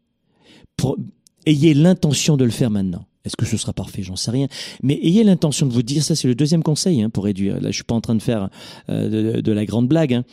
Ayez 1.46 1.74
l'intention 1.74 2.38
de 2.38 2.44
le 2.44 2.52
faire 2.52 2.70
maintenant. 2.70 3.06
Est-ce 3.26 3.36
que 3.36 3.46
ce 3.46 3.58
sera 3.58 3.74
parfait? 3.74 4.04
J'en 4.04 4.16
sais 4.16 4.32
rien. 4.32 4.48
Mais 4.82 5.00
ayez 5.04 5.24
l'intention 5.24 5.68
de 5.68 5.74
vous 5.74 5.84
dire, 5.84 6.04
ça 6.04 6.16
c'est 6.16 6.28
le 6.28 6.36
deuxième 6.36 6.64
conseil 6.64 7.02
hein, 7.02 7.10
pour 7.10 7.26
réduire. 7.26 7.62
Là, 7.62 7.70
je 7.70 7.76
suis 7.76 7.84
pas 7.84 7.96
en 7.96 8.02
train 8.02 8.16
de 8.16 8.22
faire 8.22 8.50
euh, 8.90 9.42
de, 9.42 9.52
la 9.52 9.66
grande 9.66 9.88
blague. 9.88 10.14
Hein. 10.14 10.24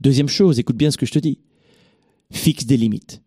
Deuxième 0.00 0.28
chose, 0.28 0.58
écoute 0.58 0.76
bien 0.76 0.90
ce 0.90 0.96
que 0.96 1.06
je 1.06 1.12
te 1.12 1.18
dis. 1.18 1.38
fixe 2.30 2.66
des 2.66 2.76
limites. 2.76 3.22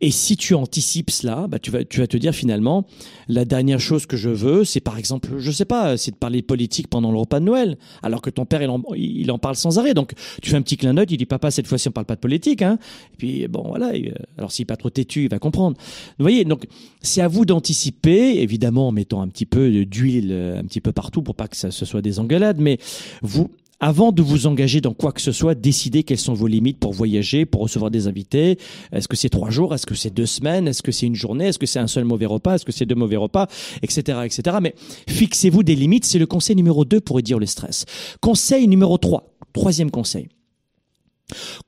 Et 0.00 0.10
si 0.10 0.36
tu 0.36 0.54
anticipes 0.54 1.10
cela, 1.10 1.46
bah 1.48 1.58
tu, 1.58 1.70
vas, 1.70 1.84
tu 1.84 2.00
vas 2.00 2.06
te 2.06 2.16
dire 2.16 2.34
finalement, 2.34 2.86
la 3.28 3.44
dernière 3.44 3.80
chose 3.80 4.06
que 4.06 4.16
je 4.16 4.30
veux, 4.30 4.64
c'est 4.64 4.80
par 4.80 4.98
exemple, 4.98 5.30
je 5.38 5.50
sais 5.50 5.64
pas, 5.64 5.96
c'est 5.96 6.10
de 6.10 6.16
parler 6.16 6.42
politique 6.42 6.88
pendant 6.88 7.10
le 7.12 7.18
repas 7.18 7.40
de 7.40 7.44
Noël, 7.44 7.78
alors 8.02 8.22
que 8.22 8.30
ton 8.30 8.44
père, 8.44 8.62
il 8.62 8.68
en, 8.68 8.82
il 8.96 9.30
en 9.30 9.38
parle 9.38 9.56
sans 9.56 9.78
arrêt. 9.78 9.94
Donc 9.94 10.12
tu 10.40 10.50
fais 10.50 10.56
un 10.56 10.62
petit 10.62 10.76
clin 10.76 10.94
d'œil, 10.94 11.06
il 11.10 11.16
dit, 11.16 11.26
papa, 11.26 11.50
cette 11.50 11.66
fois-ci, 11.66 11.88
on 11.88 11.92
parle 11.92 12.06
pas 12.06 12.14
de 12.16 12.20
politique. 12.20 12.62
Hein. 12.62 12.78
Et 13.14 13.16
puis 13.16 13.48
bon, 13.48 13.64
voilà, 13.68 13.92
alors 14.38 14.52
s'il 14.52 14.62
n'est 14.62 14.66
pas 14.66 14.76
trop 14.76 14.90
têtu, 14.90 15.24
il 15.24 15.28
va 15.28 15.38
comprendre. 15.38 15.76
Vous 16.18 16.22
voyez, 16.24 16.44
donc 16.44 16.66
c'est 17.00 17.20
à 17.20 17.28
vous 17.28 17.44
d'anticiper, 17.44 18.40
évidemment 18.40 18.88
en 18.88 18.92
mettant 18.92 19.22
un 19.22 19.28
petit 19.28 19.46
peu 19.46 19.84
d'huile 19.84 20.32
un 20.32 20.64
petit 20.64 20.80
peu 20.80 20.92
partout 20.92 21.22
pour 21.22 21.34
pas 21.34 21.48
que 21.48 21.56
ça, 21.56 21.70
ce 21.70 21.84
soit 21.84 22.02
des 22.02 22.18
engueulades, 22.18 22.58
mais 22.58 22.78
vous, 23.22 23.50
avant 23.82 24.12
de 24.12 24.22
vous 24.22 24.46
engager 24.46 24.80
dans 24.80 24.94
quoi 24.94 25.10
que 25.10 25.20
ce 25.20 25.32
soit, 25.32 25.56
décidez 25.56 26.04
quelles 26.04 26.16
sont 26.16 26.34
vos 26.34 26.46
limites 26.46 26.78
pour 26.78 26.92
voyager, 26.92 27.44
pour 27.44 27.62
recevoir 27.62 27.90
des 27.90 28.06
invités. 28.06 28.56
Est-ce 28.92 29.08
que 29.08 29.16
c'est 29.16 29.28
trois 29.28 29.50
jours? 29.50 29.74
Est-ce 29.74 29.86
que 29.86 29.96
c'est 29.96 30.14
deux 30.14 30.24
semaines? 30.24 30.68
Est-ce 30.68 30.84
que 30.84 30.92
c'est 30.92 31.06
une 31.06 31.16
journée? 31.16 31.46
Est-ce 31.46 31.58
que 31.58 31.66
c'est 31.66 31.80
un 31.80 31.88
seul 31.88 32.04
mauvais 32.04 32.26
repas? 32.26 32.54
Est-ce 32.54 32.64
que 32.64 32.70
c'est 32.70 32.86
deux 32.86 32.94
mauvais 32.94 33.16
repas? 33.16 33.48
Etc. 33.82 34.00
etc. 34.24 34.58
Mais 34.62 34.76
fixez-vous 35.08 35.64
des 35.64 35.74
limites. 35.74 36.04
C'est 36.04 36.20
le 36.20 36.26
conseil 36.26 36.54
numéro 36.54 36.84
2 36.84 37.00
pour 37.00 37.16
réduire 37.16 37.40
le 37.40 37.46
stress. 37.46 37.84
Conseil 38.20 38.68
numéro 38.68 38.98
3. 38.98 39.34
Troisième 39.52 39.90
conseil. 39.90 40.28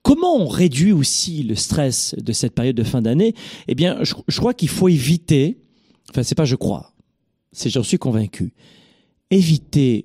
Comment 0.03 0.37
on 0.37 0.47
réduit 0.47 0.93
aussi 0.93 1.43
le 1.43 1.57
stress 1.57 2.15
de 2.17 2.33
cette 2.33 2.55
période 2.55 2.77
de 2.77 2.85
fin 2.85 3.03
d'année? 3.03 3.35
Eh 3.67 3.75
bien, 3.75 3.99
je, 4.03 4.15
je 4.29 4.39
crois 4.39 4.55
qu'il 4.55 4.69
faut 4.69 4.89
éviter, 4.89 5.59
enfin 6.11 6.23
c'est 6.23 6.35
pas 6.35 6.45
je 6.45 6.55
crois, 6.55 6.93
c'est 7.51 7.71
j'en 7.71 7.83
suis 7.83 7.97
convaincu, 7.97 8.53
éviter 9.31 10.05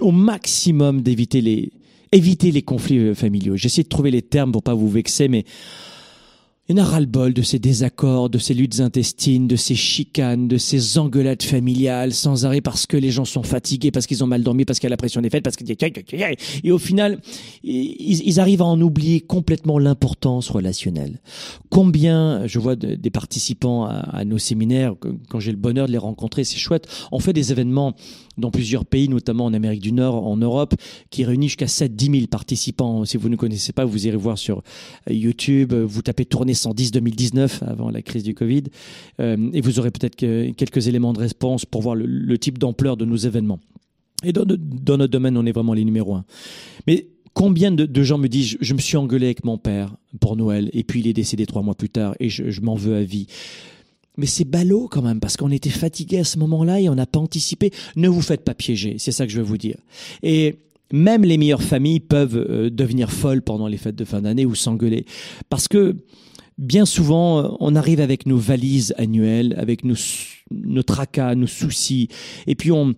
au, 0.00 0.12
maximum 0.12 1.02
d'éviter 1.02 1.40
les, 1.40 1.70
éviter 2.12 2.50
les 2.50 2.62
conflits 2.62 2.98
euh, 2.98 3.14
familiaux. 3.14 3.56
J'essaie 3.56 3.82
de 3.82 3.88
trouver 3.88 4.10
les 4.10 4.22
termes 4.22 4.52
pour 4.52 4.62
pas 4.62 4.74
vous 4.74 4.88
vexer, 4.88 5.28
mais 5.28 5.44
il 6.68 6.76
y 6.76 6.80
en 6.80 6.82
a 6.82 6.86
ras-le-bol 6.86 7.32
de 7.32 7.42
ces 7.42 7.60
désaccords, 7.60 8.28
de 8.28 8.38
ces 8.38 8.52
luttes 8.52 8.80
intestines, 8.80 9.46
de 9.46 9.54
ces 9.54 9.76
chicanes, 9.76 10.48
de 10.48 10.58
ces 10.58 10.98
engueulades 10.98 11.44
familiales 11.44 12.12
sans 12.12 12.44
arrêt 12.44 12.60
parce 12.60 12.86
que 12.86 12.96
les 12.96 13.12
gens 13.12 13.24
sont 13.24 13.44
fatigués, 13.44 13.92
parce 13.92 14.08
qu'ils 14.08 14.24
ont 14.24 14.26
mal 14.26 14.42
dormi, 14.42 14.64
parce 14.64 14.80
qu'il 14.80 14.88
y 14.88 14.90
a 14.90 14.90
la 14.90 14.96
pression 14.96 15.20
des 15.20 15.30
fêtes, 15.30 15.44
parce 15.44 15.54
que... 15.54 15.64
Et 16.64 16.72
au 16.72 16.78
final, 16.78 17.20
ils, 17.62 18.40
arrivent 18.40 18.62
à 18.62 18.66
en 18.66 18.80
oublier 18.80 19.20
complètement 19.20 19.78
l'importance 19.78 20.50
relationnelle. 20.50 21.20
Combien, 21.70 22.48
je 22.48 22.58
vois 22.58 22.74
des 22.74 23.10
participants 23.10 23.84
à, 23.84 24.24
nos 24.24 24.38
séminaires, 24.38 24.94
quand 25.28 25.38
j'ai 25.38 25.52
le 25.52 25.58
bonheur 25.58 25.86
de 25.86 25.92
les 25.92 25.98
rencontrer, 25.98 26.42
c'est 26.42 26.58
chouette, 26.58 26.88
on 27.12 27.20
fait 27.20 27.32
des 27.32 27.52
événements 27.52 27.94
dans 28.38 28.50
plusieurs 28.50 28.84
pays, 28.84 29.08
notamment 29.08 29.46
en 29.46 29.54
Amérique 29.54 29.80
du 29.80 29.92
Nord, 29.92 30.26
en 30.26 30.36
Europe, 30.36 30.74
qui 31.10 31.24
réunit 31.24 31.48
jusqu'à 31.48 31.66
7-10 31.66 32.12
000 32.12 32.26
participants. 32.26 33.04
Si 33.04 33.16
vous 33.16 33.28
ne 33.28 33.36
connaissez 33.36 33.72
pas, 33.72 33.84
vous 33.84 34.06
irez 34.06 34.16
voir 34.16 34.38
sur 34.38 34.62
YouTube, 35.08 35.72
vous 35.72 36.02
tapez 36.02 36.24
tournée 36.24 36.54
110 36.54 36.92
2019 36.92 37.62
avant 37.66 37.90
la 37.90 38.02
crise 38.02 38.22
du 38.22 38.34
Covid, 38.34 38.64
euh, 39.20 39.50
et 39.52 39.60
vous 39.60 39.78
aurez 39.78 39.90
peut-être 39.90 40.16
quelques 40.16 40.88
éléments 40.88 41.12
de 41.12 41.20
réponse 41.20 41.64
pour 41.64 41.82
voir 41.82 41.94
le, 41.94 42.38
type 42.38 42.58
d'ampleur 42.58 42.96
de 42.96 43.04
nos 43.04 43.16
événements. 43.16 43.60
Et 44.24 44.32
dans, 44.32 44.44
notre 44.44 45.06
domaine, 45.06 45.36
on 45.36 45.46
est 45.46 45.52
vraiment 45.52 45.74
les 45.74 45.84
numéros 45.84 46.14
un. 46.14 46.24
Mais 46.86 47.06
combien 47.34 47.70
de, 47.70 48.02
gens 48.02 48.18
me 48.18 48.28
disent 48.28 48.56
je, 48.60 48.74
me 48.74 48.78
suis 48.78 48.96
engueulé 48.96 49.26
avec 49.26 49.44
mon 49.44 49.58
père 49.58 49.94
pour 50.20 50.36
Noël 50.36 50.70
et 50.72 50.84
puis 50.84 51.00
il 51.00 51.06
est 51.06 51.12
décédé 51.12 51.46
trois 51.46 51.62
mois 51.62 51.74
plus 51.74 51.90
tard 51.90 52.14
et 52.20 52.28
je 52.28 52.60
m'en 52.60 52.74
veux 52.74 52.96
à 52.96 53.02
vie. 53.02 53.26
Mais 54.16 54.26
c'est 54.26 54.44
ballot 54.44 54.88
quand 54.90 55.02
même 55.02 55.20
parce 55.20 55.36
qu'on 55.36 55.50
était 55.50 55.70
fatigué 55.70 56.18
à 56.18 56.24
ce 56.24 56.38
moment-là 56.38 56.80
et 56.80 56.88
on 56.88 56.94
n'a 56.94 57.06
pas 57.06 57.20
anticipé. 57.20 57.70
Ne 57.96 58.08
vous 58.08 58.22
faites 58.22 58.44
pas 58.44 58.54
piéger, 58.54 58.96
c'est 58.98 59.12
ça 59.12 59.26
que 59.26 59.32
je 59.32 59.38
veux 59.38 59.46
vous 59.46 59.58
dire. 59.58 59.76
Et 60.22 60.56
même 60.92 61.24
les 61.24 61.36
meilleures 61.36 61.62
familles 61.62 62.00
peuvent 62.00 62.36
euh, 62.36 62.70
devenir 62.70 63.10
folles 63.10 63.42
pendant 63.42 63.66
les 63.66 63.76
fêtes 63.76 63.96
de 63.96 64.04
fin 64.04 64.22
d'année 64.22 64.46
ou 64.46 64.54
s'engueuler 64.54 65.04
parce 65.50 65.68
que 65.68 65.96
bien 66.58 66.86
souvent, 66.86 67.40
euh, 67.40 67.48
on 67.60 67.74
arrive 67.74 68.00
avec 68.00 68.26
nos 68.26 68.38
valises 68.38 68.94
annuelles, 68.98 69.54
avec 69.58 69.84
nos, 69.84 69.96
nos 70.50 70.82
tracas, 70.82 71.34
nos 71.34 71.46
soucis, 71.46 72.08
et 72.46 72.54
puis 72.54 72.72
on, 72.72 72.94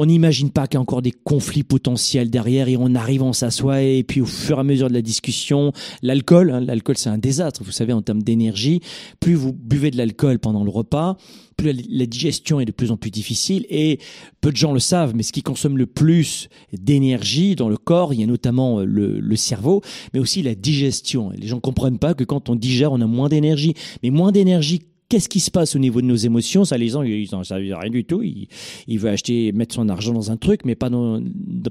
on 0.00 0.06
n'imagine 0.06 0.50
pas 0.50 0.66
qu'il 0.66 0.76
y 0.76 0.78
a 0.78 0.80
encore 0.80 1.02
des 1.02 1.12
conflits 1.12 1.62
potentiels 1.62 2.30
derrière 2.30 2.68
et 2.68 2.76
on 2.78 2.94
arrive, 2.94 3.22
on 3.22 3.34
s'assoit 3.34 3.82
et 3.82 4.02
puis 4.02 4.22
au 4.22 4.26
fur 4.26 4.56
et 4.56 4.60
à 4.60 4.64
mesure 4.64 4.88
de 4.88 4.94
la 4.94 5.02
discussion, 5.02 5.72
l'alcool, 6.02 6.50
hein, 6.50 6.60
l'alcool 6.60 6.96
c'est 6.96 7.10
un 7.10 7.18
désastre, 7.18 7.62
vous 7.62 7.70
savez, 7.70 7.92
en 7.92 8.00
termes 8.00 8.22
d'énergie, 8.22 8.80
plus 9.20 9.34
vous 9.34 9.52
buvez 9.52 9.90
de 9.90 9.98
l'alcool 9.98 10.38
pendant 10.38 10.64
le 10.64 10.70
repas, 10.70 11.18
plus 11.58 11.74
la, 11.90 12.06
digestion 12.06 12.60
est 12.60 12.64
de 12.64 12.72
plus 12.72 12.90
en 12.92 12.96
plus 12.96 13.10
difficile 13.10 13.66
et 13.68 13.98
peu 14.40 14.50
de 14.50 14.56
gens 14.56 14.72
le 14.72 14.80
savent, 14.80 15.14
mais 15.14 15.22
ce 15.22 15.32
qui 15.32 15.42
consomme 15.42 15.76
le 15.76 15.84
plus 15.84 16.48
d'énergie 16.72 17.54
dans 17.54 17.68
le 17.68 17.76
corps, 17.76 18.14
il 18.14 18.20
y 18.20 18.22
a 18.22 18.26
notamment 18.26 18.80
euh, 18.80 18.84
le, 18.86 19.36
cerveau, 19.36 19.82
mais 20.14 20.20
aussi 20.20 20.42
la 20.42 20.54
digestion. 20.54 21.30
les 21.36 21.46
gens 21.46 21.60
comprennent 21.60 21.98
pas 21.98 22.14
que 22.14 22.24
quand 22.24 22.48
on 22.48 22.56
digère, 22.56 22.92
on 22.92 23.02
a 23.02 23.06
moins 23.06 23.28
d'énergie, 23.28 23.74
mais 24.02 24.08
moins 24.08 24.32
d'énergie 24.32 24.80
qu'est-ce 25.10 25.28
qui 25.28 25.40
se 25.40 25.50
passe 25.50 25.76
au 25.76 25.78
niveau 25.78 26.00
de 26.00 26.06
nos 26.06 26.16
émotions? 26.16 26.64
Ça, 26.64 26.78
les 26.78 26.88
gens, 26.88 27.02
ils 27.02 27.28
n'en 27.32 27.44
savent 27.44 27.60
rien 27.60 27.90
du 27.90 28.04
tout. 28.04 28.22
Il, 28.22 28.46
il, 28.86 28.98
veut 28.98 29.10
acheter, 29.10 29.52
mettre 29.52 29.74
son 29.74 29.90
argent 29.90 30.14
dans 30.14 30.30
un 30.30 30.38
truc, 30.38 30.64
mais 30.64 30.76
pas 30.76 30.88
dans, 30.88 31.20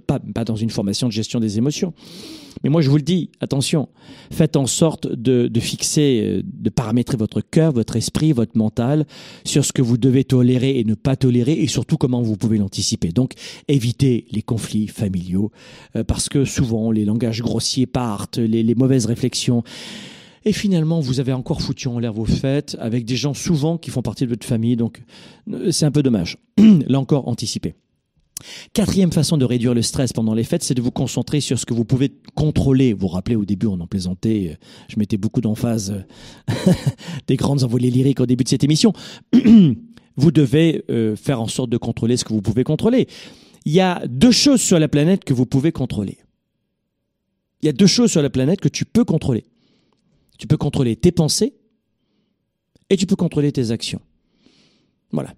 pas, 0.06 0.19
pas 0.19 0.43
dans 0.43 0.58
une 0.58 0.69
formation 0.69 1.08
de 1.08 1.13
gestion 1.13 1.39
des 1.39 1.58
émotions. 1.58 1.93
Mais 2.63 2.69
moi, 2.69 2.82
je 2.82 2.89
vous 2.89 2.97
le 2.97 3.02
dis, 3.02 3.30
attention, 3.39 3.88
faites 4.32 4.58
en 4.58 4.65
sorte 4.67 5.08
de, 5.08 5.47
de 5.47 5.60
fixer, 5.60 6.21
euh, 6.21 6.41
de 6.43 6.69
paramétrer 6.69 7.15
votre 7.15 7.41
cœur, 7.41 7.71
votre 7.71 7.95
esprit, 7.95 8.34
votre 8.34 8.58
mental 8.58 9.06
sur 9.45 9.63
ce 9.63 9.71
que 9.71 9.82
vous 9.82 9.97
devez 9.97 10.25
tolérer 10.25 10.78
et 10.78 10.84
ne 10.84 10.95
pas 10.95 11.15
tolérer, 11.15 11.54
et 11.54 11.67
surtout 11.67 11.95
comment 11.95 12.21
vous 12.21 12.36
pouvez 12.36 12.58
l'anticiper. 12.58 13.10
Donc, 13.10 13.34
évitez 13.69 14.25
les 14.32 14.41
conflits 14.41 14.88
familiaux, 14.88 15.52
euh, 15.95 16.04
parce 16.04 16.28
que 16.28 16.43
souvent, 16.43 16.91
les 16.91 17.06
langages 17.06 17.41
grossiers 17.41 17.86
partent, 17.86 18.38
les, 18.38 18.63
les 18.63 18.75
mauvaises 18.75 19.06
réflexions. 19.06 19.63
Et 20.45 20.54
finalement, 20.54 20.99
vous 20.99 21.19
avez 21.19 21.34
encore 21.34 21.62
foutu 21.62 21.88
en 21.88 21.99
l'air 21.99 22.13
vos 22.13 22.25
fêtes 22.25 22.78
avec 22.80 23.06
des 23.06 23.15
gens 23.15 23.34
souvent 23.34 23.78
qui 23.78 23.89
font 23.89 24.02
partie 24.02 24.25
de 24.25 24.30
votre 24.30 24.45
famille. 24.45 24.75
Donc, 24.75 25.02
euh, 25.52 25.71
c'est 25.71 25.86
un 25.86 25.91
peu 25.91 26.04
dommage. 26.04 26.38
Là 26.88 26.99
encore, 26.99 27.28
anticiper. 27.28 27.75
Quatrième 28.71 29.12
façon 29.12 29.38
de 29.38 29.43
réduire 29.43 29.73
le 29.73 29.82
stress 29.82 30.13
pendant 30.13 30.34
les 30.34 30.45
fêtes, 30.45 30.63
c'est 30.63 30.73
de 30.73 30.82
vous 30.82 30.91
concentrer 30.91 31.41
sur 31.41 31.60
ce 31.60 31.65
que 31.65 31.73
vous 31.73 31.84
pouvez 31.84 32.13
contrôler. 32.36 32.93
Vous 32.93 33.02
vous 33.02 33.08
rappelez, 33.10 33.36
au 33.36 33.43
début, 33.43 33.67
on 33.67 33.80
en 33.82 33.88
plaisantait, 33.88 34.52
euh, 34.54 34.65
je 34.88 34.97
mettais 34.97 35.17
beaucoup 35.17 35.41
d'emphase 35.41 35.91
euh, 35.91 36.54
des 37.28 37.36
grandes 37.36 37.63
envolées 37.63 37.91
lyriques 37.91 38.21
au 38.21 38.25
début 38.25 38.45
de 38.45 38.49
cette 38.49 38.63
émission. 38.63 38.93
vous 40.15 40.32
devez 40.32 40.84
faire 41.15 41.39
en 41.39 41.47
sorte 41.47 41.69
de 41.69 41.78
contrôler 41.78 42.17
ce 42.17 42.25
que 42.25 42.34
vous 42.34 42.41
pouvez 42.41 42.65
contrôler. 42.65 43.08
Il 43.63 43.71
y 43.71 43.80
a 43.80 44.06
deux 44.06 44.32
choses 44.32 44.60
sur 44.60 44.78
la 44.78 44.89
planète 44.89 45.23
que 45.23 45.34
vous 45.34 45.45
pouvez 45.45 45.71
contrôler. 45.71 46.17
Il 47.62 47.65
y 47.65 47.69
a 47.69 47.73
deux 47.73 47.88
choses 47.88 48.12
sur 48.12 48.21
la 48.21 48.30
planète 48.30 48.62
que 48.62 48.67
tu 48.67 48.86
peux 48.86 49.04
contrôler. 49.04 49.45
Tu 50.39 50.47
peux 50.47 50.58
contrôler 50.58 50.95
tes 50.95 51.12
pensées 51.12 51.54
et 52.89 52.97
tu 52.97 53.06
peux 53.06 53.15
contrôler 53.15 53.52
tes 53.52 53.69
actions. 53.69 54.02
Voilà. 55.12 55.34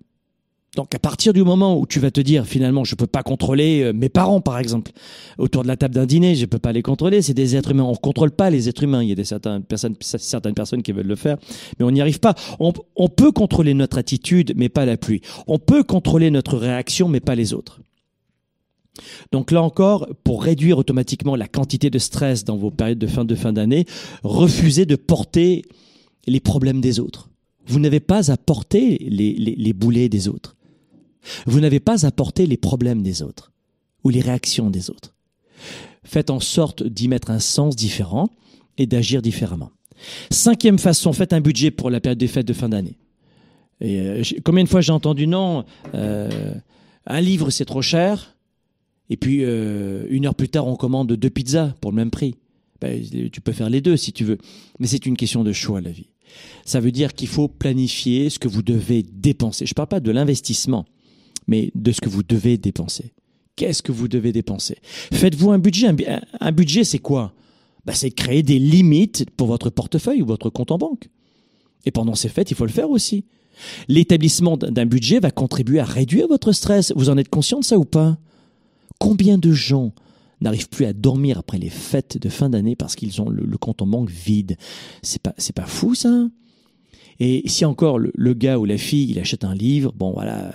Donc 0.78 0.96
à 0.96 1.00
partir 1.00 1.34
du 1.34 1.44
moment 1.44 1.78
où 1.78 1.86
tu 1.86 2.00
vas 2.00 2.12
te 2.12 2.22
dire 2.22 2.46
finalement 2.46 2.86
je 2.86 2.96
peux 2.96 3.08
pas 3.08 3.24
contrôler 3.24 3.82
euh, 3.82 3.92
mes 3.92 4.08
parents 4.08 4.40
par 4.40 4.58
exemple 4.58 4.94
autour 5.38 5.64
de 5.64 5.68
la 5.68 5.76
table 5.76 5.94
d'un 5.94 6.06
dîner 6.06 6.36
je 6.36 6.46
peux 6.46 6.60
pas 6.60 6.72
les 6.72 6.82
contrôler 6.82 7.22
c'est 7.22 7.34
des 7.34 7.58
êtres 7.58 7.72
humains. 7.72 7.84
On 7.84 7.96
contrôle 7.96 8.32
pas 8.32 8.50
les 8.50 8.70
êtres 8.70 8.84
humains. 8.84 9.04
Il 9.04 9.10
y 9.10 9.12
a 9.12 9.16
des 9.16 9.26
certaines 9.26 9.64
personnes 9.64 9.96
certaines 10.00 10.54
personnes 10.54 10.82
qui 10.82 10.94
veulent 10.94 11.08
le 11.08 11.18
faire 11.18 11.38
mais 11.78 11.86
on 11.86 11.92
n'y 11.92 12.00
arrive 12.00 12.22
pas. 12.22 12.36
On, 12.60 12.72
on 12.96 13.10
peut 13.10 13.34
contrôler 13.34 13.74
notre 13.74 13.98
attitude 13.98 14.54
mais 14.56 14.70
pas 14.70 14.86
la 14.86 14.96
pluie. 14.96 15.22
On 15.48 15.60
peut 15.60 15.84
contrôler 15.84 16.32
notre 16.32 16.58
réaction 16.58 17.10
mais 17.10 17.20
pas 17.20 17.36
les 17.36 17.54
autres 17.54 17.82
donc 19.32 19.52
là 19.52 19.62
encore, 19.62 20.08
pour 20.24 20.44
réduire 20.44 20.78
automatiquement 20.78 21.36
la 21.36 21.48
quantité 21.48 21.90
de 21.90 22.00
stress 22.00 22.44
dans 22.44 22.58
vos 22.58 22.72
périodes 22.72 23.00
de 23.00 23.08
fin 23.08 23.26
de 23.26 23.36
fin 23.36 23.54
d'année, 23.54 23.86
refusez 24.24 24.86
de 24.86 24.96
porter 24.96 25.64
les 26.28 26.40
problèmes 26.40 26.82
des 26.82 27.00
autres. 27.00 27.30
Vous 27.68 27.80
n'avez 27.80 28.00
pas 28.00 28.32
à 28.32 28.38
porter 28.38 28.98
les, 29.00 29.74
boulets 29.74 30.10
des 30.10 30.28
autres. 30.28 30.56
Vous 31.46 31.60
n'avez 31.60 31.80
pas 31.80 32.06
à 32.06 32.12
porter 32.12 32.46
les 32.46 32.58
problèmes 32.58 33.02
des 33.02 33.22
autres 33.22 33.52
ou 34.04 34.10
les 34.10 34.22
réactions 34.22 34.70
des 34.70 34.90
autres. 34.90 35.14
Faites 36.04 36.30
en 36.30 36.40
sorte 36.40 36.84
d'y 36.84 37.08
mettre 37.08 37.30
un 37.30 37.40
sens 37.40 37.76
différent 37.76 38.30
et 38.78 38.88
d'agir 38.88 39.22
différemment. 39.22 39.72
Cinquième 40.32 40.80
façon, 40.80 41.14
faites 41.14 41.34
un 41.34 41.42
budget 41.42 41.70
pour 41.70 41.92
la 41.92 42.00
période 42.00 42.18
des 42.18 42.28
fêtes 42.28 42.48
de 42.48 42.54
fin 42.54 42.70
d'année. 42.70 42.98
Euh, 43.84 44.24
combien 44.44 44.64
de 44.64 44.70
fois 44.70 44.82
j'ai 44.82 44.92
entendu 44.92 45.28
non, 45.28 45.64
euh, 45.94 46.54
un 47.06 47.22
livre 47.22 47.52
c'est 47.52 47.66
trop 47.66 47.82
cher, 47.82 48.31
et 49.12 49.18
puis, 49.18 49.44
euh, 49.44 50.06
une 50.10 50.26
heure 50.26 50.36
plus 50.36 50.48
tard, 50.48 50.68
on 50.68 50.78
commande 50.78 51.12
deux 51.12 51.30
pizzas 51.30 51.76
pour 51.82 51.92
le 51.92 51.98
même 51.98 52.12
prix. 52.12 52.36
Ben, 52.80 53.04
tu 53.30 53.42
peux 53.42 53.52
faire 53.52 53.70
les 53.70 53.82
deux 53.82 53.98
si 53.98 54.14
tu 54.14 54.24
veux. 54.24 54.38
Mais 54.80 54.88
c'est 54.88 55.06
une 55.06 55.18
question 55.18 55.44
de 55.44 55.52
choix, 55.52 55.82
la 55.82 55.92
vie. 55.92 56.08
Ça 56.64 56.80
veut 56.80 56.94
dire 56.94 57.14
qu'il 57.14 57.28
faut 57.28 57.50
planifier 57.50 58.30
ce 58.30 58.40
que 58.40 58.48
vous 58.48 58.62
devez 58.62 59.04
dépenser. 59.04 59.66
Je 59.66 59.72
ne 59.72 59.76
parle 59.76 59.90
pas 59.90 60.00
de 60.00 60.12
l'investissement, 60.12 60.86
mais 61.46 61.72
de 61.76 61.92
ce 61.92 62.00
que 62.00 62.08
vous 62.08 62.24
devez 62.24 62.58
dépenser. 62.58 63.12
Qu'est-ce 63.58 63.84
que 63.84 63.92
vous 63.92 64.08
devez 64.08 64.32
dépenser? 64.32 64.78
Faites-vous 65.12 65.52
un 65.52 65.60
budget. 65.60 65.90
Un, 66.40 66.52
budget, 66.54 66.86
c'est 66.86 67.00
quoi? 67.00 67.34
Ben, 67.84 67.94
C'est 67.94 68.12
créer 68.12 68.44
des 68.44 68.60
limites 68.60 69.30
pour 69.36 69.48
votre 69.48 69.70
portefeuille 69.70 70.22
ou 70.22 70.26
votre 70.26 70.50
compte 70.50 70.72
en 70.72 70.78
banque. 70.78 71.10
Et 71.86 71.92
pendant 71.92 72.16
ces 72.16 72.30
fêtes, 72.30 72.50
il 72.50 72.56
faut 72.56 72.66
le 72.66 72.72
faire 72.72 72.90
aussi. 72.90 73.26
L'établissement 73.90 74.56
d'un 74.56 74.86
budget 74.86 75.20
va 75.20 75.32
contribuer 75.32 75.82
à 75.82 75.86
réduire 75.86 76.30
votre 76.30 76.54
stress. 76.54 76.94
Vous 76.96 77.10
en 77.10 77.18
êtes 77.18 77.28
conscient 77.28 77.60
de 77.60 77.66
ça 77.66 77.78
ou 77.78 77.84
pas? 77.84 78.18
Combien 79.02 79.40
de 79.40 79.52
gens 79.52 79.94
n'arrivent 80.42 80.70
plus 80.70 80.86
à 80.86 80.94
dormir 80.94 81.40
après 81.40 81.58
les 81.58 81.72
fêtes 81.72 82.20
de 82.20 82.30
fin 82.30 82.52
d'année 82.52 82.76
parce 82.76 82.96
qu'ils 82.96 83.20
ont 83.20 83.30
le, 83.32 83.58
compte 83.58 83.82
en 83.82 83.88
banque 83.88 84.12
vide? 84.12 84.58
C'est 85.02 85.24
pas, 85.24 85.34
c'est 85.40 85.56
pas 85.56 85.66
fou 85.66 85.96
ça? 85.96 86.28
Et 87.20 87.42
si 87.48 87.66
encore 87.66 87.98
le, 87.98 88.34
gars 88.36 88.60
ou 88.60 88.66
la 88.66 88.78
fille, 88.78 89.10
il 89.10 89.18
achète 89.18 89.44
un 89.44 89.56
livre, 89.56 89.92
bon 89.98 90.12
voilà, 90.12 90.54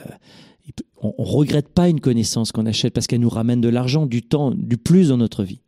on, 1.03 1.25
regrette 1.25 1.71
pas 1.71 1.89
une 1.89 1.99
connaissance 1.99 2.53
qu'on 2.53 2.67
achète 2.67 2.95
parce 2.95 3.09
qu'elle 3.09 3.19
nous 3.19 3.29
ramène 3.29 3.61
de 3.61 3.69
l'argent, 3.69 4.07
du 4.07 4.23
temps, 4.23 4.53
du 4.53 4.77
plus 4.77 5.09
dans 5.09 5.17
notre 5.17 5.43
vie. 5.43 5.63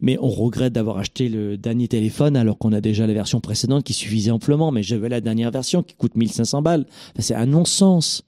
Mais 0.00 0.18
on 0.20 0.28
regrette 0.28 0.72
d'avoir 0.72 0.98
acheté 0.98 1.28
le 1.28 1.56
dernier 1.56 1.86
téléphone 1.86 2.36
alors 2.36 2.58
qu'on 2.58 2.72
a 2.72 2.80
déjà 2.80 3.06
la 3.06 3.14
version 3.14 3.40
précédente 3.40 3.84
qui 3.84 3.92
suffisait 3.92 4.32
amplement. 4.32 4.72
Mais 4.72 4.82
j'avais 4.82 5.08
la 5.08 5.20
dernière 5.20 5.52
version 5.52 5.84
qui 5.84 5.94
coûte 5.94 6.16
1500 6.16 6.62
balles. 6.62 6.86
c'est 7.20 7.36
un 7.36 7.46
non-sens. 7.46 8.24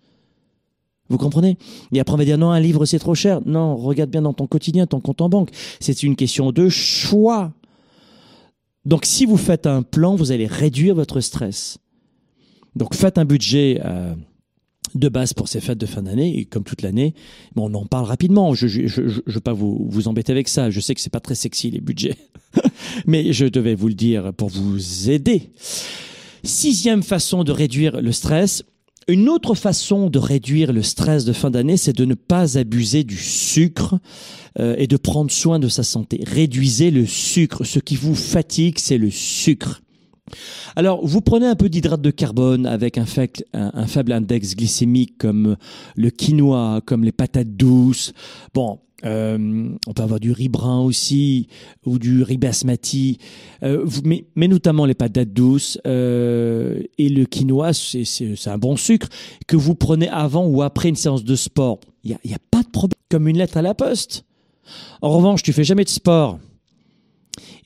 Vous 1.11 1.18
comprenez? 1.18 1.58
Et 1.92 2.00
après 2.00 2.14
on 2.14 2.16
va 2.16 2.24
dire 2.24 2.38
non, 2.38 2.50
un 2.50 2.61
livre 2.61 2.86
c'est 2.86 2.98
trop 2.98 3.14
cher. 3.14 3.40
Non, 3.44 3.76
regarde 3.76 4.11
bien 4.11 4.22
dans 4.22 4.32
ton 4.32 4.46
quotidien, 4.46 4.86
ton 4.86 5.00
compte 5.00 5.20
en 5.20 5.28
banque. 5.28 5.50
C'est 5.80 6.02
une 6.02 6.16
question 6.16 6.52
de 6.52 6.68
choix. 6.68 7.52
Donc 8.86 9.04
si 9.04 9.26
vous 9.26 9.36
faites 9.36 9.66
un 9.66 9.82
plan, 9.82 10.14
vous 10.14 10.32
allez 10.32 10.46
réduire 10.46 10.94
votre 10.94 11.20
stress. 11.20 11.78
Donc 12.76 12.94
faites 12.94 13.18
un 13.18 13.24
budget. 13.24 13.80
Euh, 13.84 14.14
de 14.94 15.08
base 15.08 15.32
pour 15.32 15.48
ces 15.48 15.61
fêtes 15.61 15.78
de 15.78 15.86
fin 15.86 16.02
d'année 16.02 16.38
et 16.38 16.44
comme 16.44 16.64
toute 16.64 16.82
l'année, 16.82 17.14
on 17.56 17.72
en 17.74 17.86
parle 17.86 18.06
rapidement. 18.06 18.54
Je 18.54 18.66
je 18.66 19.02
veux 19.26 19.40
pas 19.40 19.52
vous, 19.52 19.86
vous 19.88 20.08
embêter 20.08 20.32
avec 20.32 20.48
ça. 20.48 20.70
Je 20.70 20.80
sais 20.80 20.94
que 20.94 21.00
c'est 21.00 21.11
pas 21.11 21.20
très 21.20 21.34
sexy 21.34 21.70
les 21.70 21.80
budgets, 21.80 22.16
mais 23.06 23.32
je 23.32 23.46
devais 23.46 23.74
vous 23.74 23.88
le 23.88 23.94
dire 23.94 24.32
pour 24.32 24.48
vous 24.48 25.11
aider. 25.11 25.50
Sixième 26.42 27.02
façon 27.02 27.44
de 27.44 27.52
réduire 27.52 28.00
le 28.00 28.12
stress. 28.12 28.64
Une 29.09 29.28
autre 29.28 29.55
façon 29.55 30.11
de 30.11 30.18
réduire 30.18 30.72
le 30.72 30.82
stress 30.82 31.24
de 31.24 31.32
fin 31.32 31.51
d'année, 31.51 31.76
c'est 31.76 31.96
de 31.96 32.05
ne 32.05 32.14
pas 32.14 32.59
abuser 32.59 33.03
du 33.03 33.16
sucre 33.16 33.98
euh, 34.59 34.74
et 34.78 34.86
de 34.86 34.96
prendre 34.96 35.30
soin 35.30 35.59
de 35.59 35.68
sa 35.68 35.82
santé. 35.82 36.22
Réduisez 36.26 36.90
le 36.90 37.07
sucre. 37.07 37.64
Ce 37.64 37.78
qui 37.78 37.96
vous 37.96 38.14
fatigue, 38.14 38.78
c'est 38.78 38.98
le 38.98 39.11
sucre. 39.11 39.80
Alors, 40.76 41.04
vous 41.06 41.20
prenez 41.20 41.46
un 41.46 41.56
peu 41.56 41.68
d'hydrate 41.68 42.02
de 42.02 42.10
carbone 42.10 42.66
avec 42.66 42.98
un, 42.98 43.06
faible, 43.06 44.12
index 44.12 44.56
glycémique 44.56 45.18
comme 45.18 45.56
le 45.96 46.10
quinoa, 46.10 46.80
comme 46.84 47.04
les 47.04 47.12
patates 47.12 47.56
douces. 47.56 48.12
Bon, 48.54 48.80
euh, 49.04 49.68
on 49.86 49.92
peut 49.92 50.02
avoir 50.02 50.20
du 50.20 50.32
riz 50.32 50.48
brun 50.48 50.80
aussi 50.80 51.48
ou 51.86 51.98
du 51.98 52.22
riz 52.22 52.36
basmati, 52.36 53.18
euh, 53.62 53.86
mais, 54.04 54.48
notamment 54.48 54.84
les 54.84 54.94
patates 54.94 55.32
douces 55.32 55.78
euh, 55.86 56.82
et 56.98 57.08
le 57.08 57.24
quinoa, 57.24 57.72
c'est 57.72 58.48
un 58.48 58.58
bon 58.58 58.76
sucre 58.76 59.08
que 59.46 59.56
vous 59.56 59.74
prenez 59.74 60.08
avant 60.08 60.46
ou 60.46 60.62
après 60.62 60.88
une 60.90 60.96
séance 60.96 61.24
de 61.24 61.34
sport. 61.34 61.80
Il 62.04 62.16
n'y 62.24 62.32
a, 62.32 62.36
a 62.36 62.38
pas 62.50 62.62
de 62.62 62.68
problème, 62.68 62.98
comme 63.10 63.28
une 63.28 63.38
lettre 63.38 63.56
à 63.56 63.62
la 63.62 63.74
poste. 63.74 64.24
En 65.02 65.10
revanche, 65.10 65.42
tu 65.42 65.52
fais 65.52 65.64
jamais 65.64 65.84
de 65.84 65.88
sport 65.88 66.38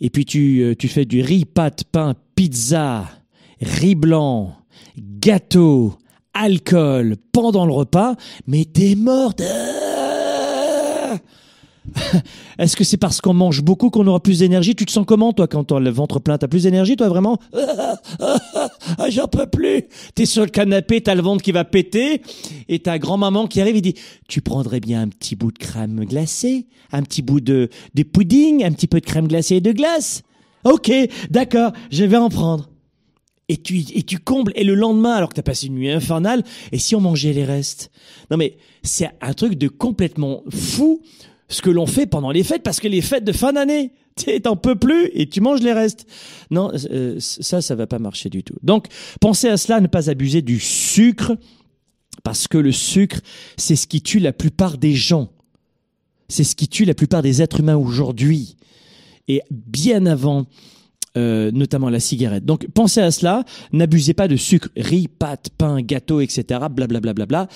et 0.00 0.10
puis 0.10 0.24
tu, 0.24 0.74
tu 0.78 0.88
fais 0.88 1.04
du 1.04 1.22
riz, 1.22 1.44
pâte, 1.44 1.84
pain, 1.84 2.14
pizza, 2.34 3.08
riz 3.60 3.94
blanc, 3.94 4.56
gâteau, 4.98 5.94
alcool 6.34 7.16
pendant 7.32 7.66
le 7.66 7.72
repas, 7.72 8.16
mais 8.46 8.64
t'es 8.64 8.94
morte. 8.94 9.42
Est-ce 12.59 12.76
que 12.76 12.85
c'est 12.85 12.97
parce 12.97 13.20
qu'on 13.20 13.35
mange 13.35 13.62
beaucoup 13.62 13.91
qu'on 13.91 14.07
aura 14.07 14.20
plus 14.20 14.39
d'énergie? 14.41 14.74
Tu 14.74 14.87
te 14.87 14.91
sens 14.91 15.05
comment, 15.07 15.32
toi, 15.32 15.47
quand 15.47 15.64
t'as 15.64 15.78
le 15.78 15.91
ventre 15.91 16.18
plein? 16.20 16.39
T'as 16.39 16.49
plus 16.49 16.64
d'énergie, 16.64 16.97
toi, 16.97 17.09
vraiment? 17.09 17.39
Ah, 18.99 19.11
J'en 19.11 19.28
peux 19.28 19.47
plus! 19.47 19.85
T'es 20.14 20.26
sur 20.26 20.43
le 20.45 20.51
canapé, 20.51 21.01
t'as 21.01 21.14
le 21.14 21.22
ventre 21.22 21.43
qui 21.43 21.53
va 21.53 21.64
péter, 21.64 22.22
et 22.68 22.78
ta 22.80 22.99
grand-maman 22.99 23.47
qui 23.47 23.61
arrive 23.61 23.76
et 23.76 23.80
dit 23.80 23.95
«Tu 24.28 24.41
prendrais 24.41 24.80
bien 24.80 25.03
un 25.03 25.09
petit 25.09 25.37
bout 25.37 25.53
de 25.53 25.59
crème 25.59 26.05
glacée 26.05 26.66
Un 26.93 27.03
petit 27.03 27.22
bout 27.22 27.41
de, 27.41 27.68
pudding 28.12 28.64
Un 28.64 28.72
petit 28.72 28.87
peu 28.87 29.01
de 29.01 29.07
crème 29.07 29.26
glacée 29.28 29.57
et 29.57 29.61
de 29.61 29.72
glace?» 29.72 30.22
Ok, 30.64 30.91
d'accord, 31.30 31.72
je 31.91 32.05
vais 32.05 32.16
en 32.16 32.28
prendre. 32.28 32.70
Et 33.49 33.59
tu, 33.59 33.78
et 33.95 34.03
tu 34.03 34.18
combles, 34.18 34.53
et 34.57 34.64
le 34.64 34.74
lendemain, 34.74 35.12
alors 35.12 35.28
que 35.28 35.35
tu 35.35 35.41
as 35.41 35.45
passé 35.45 35.66
une 35.66 35.74
nuit 35.74 35.91
infernale, 35.91 36.43
et 36.72 36.78
si 36.78 36.95
on 36.95 37.01
mangeait 37.01 37.35
les 37.35 37.45
restes? 37.45 37.91
Non 38.30 38.39
mais, 38.39 38.57
c'est 38.82 39.11
un 39.20 39.35
truc 39.35 39.55
de 39.55 39.68
complètement 39.68 40.43
fou, 40.51 41.03
ce 41.49 41.62
que 41.62 41.70
l'on 41.70 41.86
fait 41.86 42.07
pendant 42.07 42.30
les 42.30 42.42
fêtes, 42.42 42.62
parce 42.62 42.80
que 42.80 42.88
les 42.88 43.03
fêtes 43.03 43.24
de 43.24 43.32
fin 43.32 43.53
d'année, 43.53 43.92
t'en 44.42 44.57
peux 44.57 44.76
plus, 44.76 45.11
et 45.14 45.28
tu 45.28 45.40
manges 45.40 45.61
les 45.61 45.72
restes. 45.72 46.07
Non, 46.51 46.70
euh, 46.90 47.16
ça, 47.18 47.61
ça 47.61 47.74
va 47.74 47.86
pas 47.86 47.99
marcher 47.99 48.30
du 48.30 48.42
tout. 48.42 48.57
Donc, 48.62 48.86
pensez 49.20 49.49
à 49.49 49.57
cela, 49.57 49.80
ne 49.80 49.86
pas 49.86 50.11
abuser 50.11 50.42
du 50.42 50.61
sucre, 50.61 51.36
parce 52.22 52.49
que 52.49 52.59
le 52.59 52.72
sucre, 52.72 53.20
c'est 53.57 53.76
ce 53.76 53.86
qui 53.86 54.01
tue 54.01 54.20
la 54.20 54.32
plupart 54.32 54.78
des 54.78 54.95
gens. 54.95 55.30
C'est 56.28 56.45
ce 56.45 56.57
qui 56.57 56.68
tue 56.68 56.84
la 56.84 56.95
plupart 56.95 57.22
des 57.22 57.42
êtres 57.42 57.61
humains 57.61 57.76
aujourd'hui 57.76 58.57
et 59.28 59.42
bien 59.51 60.07
avant 60.07 60.47
euh, 61.16 61.52
notamment 61.52 61.90
la 61.90 62.00
cigarette. 62.00 62.44
Donc 62.44 62.66
pensez 62.74 63.00
à 63.00 63.12
cela, 63.12 63.44
n'abusez 63.72 64.14
pas 64.14 64.26
de 64.26 64.34
sucre, 64.34 64.68
riz, 64.76 65.06
pâtes, 65.06 65.50
pain, 65.56 65.80
gâteau, 65.80 66.20
etc. 66.20 66.42
Blablabla, 66.68 66.98
bla, 67.00 67.12
bla, 67.12 67.26
bla, 67.26 67.48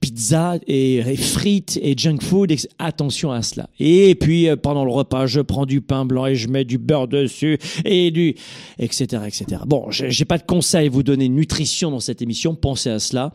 pizza 0.00 0.56
et, 0.66 1.02
frites 1.16 1.78
et 1.82 1.94
junk 1.98 2.22
food. 2.22 2.54
Attention 2.78 3.30
à 3.30 3.42
cela. 3.42 3.68
Et 3.78 4.14
puis 4.14 4.48
euh, 4.48 4.56
pendant 4.56 4.86
le 4.86 4.90
repas, 4.90 5.26
je 5.26 5.42
prends 5.42 5.66
du 5.66 5.82
pain 5.82 6.06
blanc 6.06 6.24
et 6.24 6.34
je 6.34 6.48
mets 6.48 6.64
du 6.64 6.78
beurre 6.78 7.06
dessus 7.06 7.58
et 7.84 8.10
du 8.10 8.36
etc. 8.78 9.22
etc. 9.26 9.62
Bon, 9.66 9.90
j'ai 9.90 10.24
pas 10.24 10.38
de 10.38 10.44
conseils 10.44 10.86
à 10.86 10.90
vous 10.90 11.02
donner 11.02 11.28
nutrition 11.28 11.90
dans 11.90 12.00
cette 12.00 12.22
émission. 12.22 12.54
Pensez 12.54 12.88
à 12.88 13.00
cela. 13.00 13.32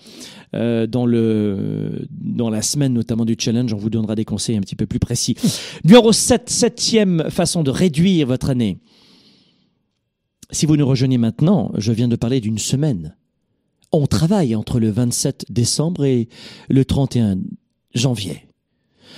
Euh, 0.55 0.87
dans 0.87 1.05
le 1.05 2.07
dans 2.09 2.49
la 2.49 2.63
semaine 2.63 2.93
notamment 2.93 3.25
du 3.25 3.35
challenge, 3.37 3.71
on 3.71 3.77
vous 3.77 3.91
donnera 3.91 4.15
des 4.15 4.25
conseils 4.25 4.57
un 4.57 4.61
petit 4.61 4.75
peu 4.75 4.87
plus 4.87 4.97
précis. 4.97 5.35
Numéro 5.83 6.11
7, 6.11 6.49
septième 6.49 7.29
façon 7.29 7.61
de 7.61 7.69
réduire 7.69 8.25
votre 8.25 8.49
année 8.49 8.79
si 10.51 10.65
vous 10.65 10.77
nous 10.77 10.87
rejoignez 10.87 11.17
maintenant, 11.17 11.71
je 11.77 11.91
viens 11.91 12.07
de 12.07 12.15
parler 12.15 12.41
d'une 12.41 12.57
semaine. 12.57 13.15
On 13.91 14.07
travaille 14.07 14.55
entre 14.55 14.79
le 14.79 14.89
27 14.89 15.45
décembre 15.49 16.05
et 16.05 16.29
le 16.69 16.85
31 16.85 17.37
janvier. 17.93 18.45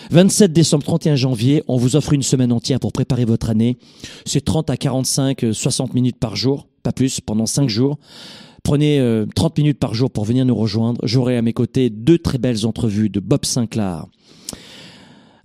27 0.09 0.51
décembre, 0.51 0.83
31 0.83 1.15
janvier, 1.15 1.63
on 1.67 1.77
vous 1.77 1.95
offre 1.95 2.13
une 2.13 2.23
semaine 2.23 2.51
entière 2.51 2.79
pour 2.79 2.91
préparer 2.91 3.25
votre 3.25 3.49
année. 3.49 3.77
C'est 4.25 4.43
30 4.43 4.69
à 4.69 4.77
45, 4.77 5.45
60 5.53 5.93
minutes 5.93 6.17
par 6.17 6.35
jour, 6.35 6.67
pas 6.83 6.91
plus, 6.91 7.19
pendant 7.21 7.45
5 7.45 7.69
jours. 7.69 7.97
Prenez 8.63 8.97
30 9.35 9.51
euh, 9.51 9.61
minutes 9.61 9.79
par 9.79 9.93
jour 9.93 10.11
pour 10.11 10.25
venir 10.25 10.45
nous 10.45 10.55
rejoindre. 10.55 11.01
J'aurai 11.03 11.37
à 11.37 11.41
mes 11.41 11.53
côtés 11.53 11.89
deux 11.89 12.17
très 12.17 12.37
belles 12.37 12.65
entrevues 12.65 13.09
de 13.09 13.19
Bob 13.19 13.45
Sinclair, 13.45 14.05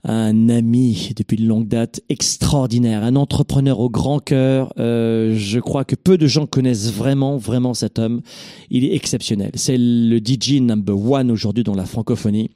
un 0.08 0.48
ami 0.48 1.10
depuis 1.16 1.36
de 1.36 1.44
longue 1.44 1.66
date 1.66 2.00
extraordinaire, 2.08 3.02
un 3.02 3.16
entrepreneur 3.16 3.80
au 3.80 3.90
grand 3.90 4.20
cœur. 4.20 4.72
Euh, 4.78 5.34
je 5.36 5.58
crois 5.58 5.84
que 5.84 5.96
peu 5.96 6.16
de 6.16 6.28
gens 6.28 6.46
connaissent 6.46 6.92
vraiment, 6.92 7.36
vraiment 7.36 7.74
cet 7.74 7.98
homme. 7.98 8.22
Il 8.70 8.84
est 8.84 8.94
exceptionnel. 8.94 9.50
C'est 9.54 9.76
le 9.78 10.18
DJ 10.18 10.60
number 10.60 10.96
one 10.96 11.30
aujourd'hui 11.30 11.64
dans 11.64 11.74
la 11.74 11.86
francophonie. 11.86 12.50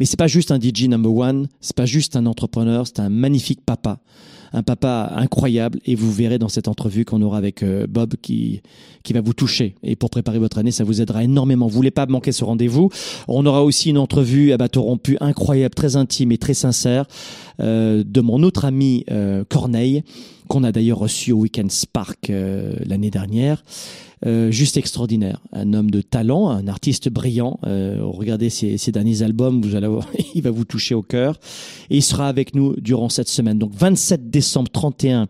Mais 0.00 0.06
c'est 0.06 0.18
pas 0.18 0.26
juste 0.26 0.50
un 0.50 0.58
DJ 0.58 0.88
number 0.88 1.14
one, 1.14 1.48
c'est 1.60 1.76
pas 1.76 1.86
juste 1.86 2.16
un 2.16 2.26
entrepreneur, 2.26 2.84
c'est 2.86 2.98
un 2.98 3.08
magnifique 3.08 3.60
papa 3.64 4.00
un 4.52 4.62
papa 4.62 5.12
incroyable 5.16 5.78
et 5.86 5.94
vous 5.94 6.10
verrez 6.12 6.38
dans 6.38 6.48
cette 6.48 6.68
entrevue 6.68 7.04
qu'on 7.04 7.22
aura 7.22 7.38
avec 7.38 7.62
euh, 7.62 7.86
Bob 7.88 8.14
qui, 8.20 8.62
qui 9.02 9.12
va 9.12 9.20
vous 9.20 9.32
toucher. 9.32 9.74
Et 9.82 9.96
pour 9.96 10.10
préparer 10.10 10.38
votre 10.38 10.58
année, 10.58 10.70
ça 10.70 10.84
vous 10.84 11.00
aidera 11.00 11.24
énormément. 11.24 11.66
Vous 11.66 11.74
voulez 11.74 11.90
pas 11.90 12.06
manquer 12.06 12.32
ce 12.32 12.44
rendez-vous. 12.44 12.90
On 13.28 13.46
aura 13.46 13.64
aussi 13.64 13.90
une 13.90 13.98
entrevue 13.98 14.52
à 14.52 14.56
bateau 14.56 14.82
rompu 14.82 15.16
incroyable, 15.20 15.74
très 15.74 15.96
intime 15.96 16.32
et 16.32 16.38
très 16.38 16.54
sincère 16.54 17.06
de 17.60 18.20
mon 18.20 18.42
autre 18.42 18.64
ami 18.64 19.04
euh, 19.10 19.44
Corneille 19.48 20.02
qu'on 20.48 20.64
a 20.64 20.72
d'ailleurs 20.72 20.98
reçu 20.98 21.30
au 21.30 21.38
Weekend 21.38 21.70
Spark 21.70 22.32
l'année 22.84 23.10
dernière. 23.10 23.62
Euh, 24.26 24.50
juste 24.50 24.76
extraordinaire. 24.76 25.40
Un 25.52 25.72
homme 25.72 25.90
de 25.90 26.02
talent, 26.02 26.50
un 26.50 26.68
artiste 26.68 27.08
brillant. 27.08 27.58
Euh, 27.64 28.00
regardez 28.02 28.50
ses, 28.50 28.76
ses, 28.76 28.92
derniers 28.92 29.22
albums, 29.22 29.62
vous 29.62 29.76
allez 29.76 29.88
il 30.34 30.42
va 30.42 30.50
vous 30.50 30.64
toucher 30.64 30.94
au 30.94 31.02
cœur. 31.02 31.40
Et 31.88 31.96
il 31.96 32.02
sera 32.02 32.28
avec 32.28 32.54
nous 32.54 32.76
durant 32.76 33.08
cette 33.08 33.28
semaine. 33.28 33.58
Donc 33.58 33.72
27 33.74 34.28
décembre, 34.28 34.70
31 34.70 35.28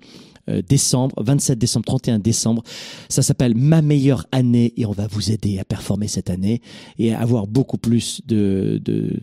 euh, 0.49 0.61
décembre, 0.69 1.15
27 1.23 1.57
décembre, 1.57 1.87
31 1.87 2.19
décembre. 2.19 2.65
Ça 3.09 3.23
s'appelle 3.23 3.55
Ma 3.55 3.81
meilleure 3.81 4.27
année 4.33 4.73
et 4.77 4.87
on 4.87 4.93
va 4.93 5.07
vous 5.07 5.31
aider 5.31 5.61
à 5.61 5.65
performer 5.65 6.09
cette 6.09 6.29
année 6.29 6.61
et 6.99 7.15
à 7.15 7.21
avoir 7.21 7.47
beaucoup 7.47 7.79
plus 7.79 8.23
de, 8.27 8.81
de 8.85 9.21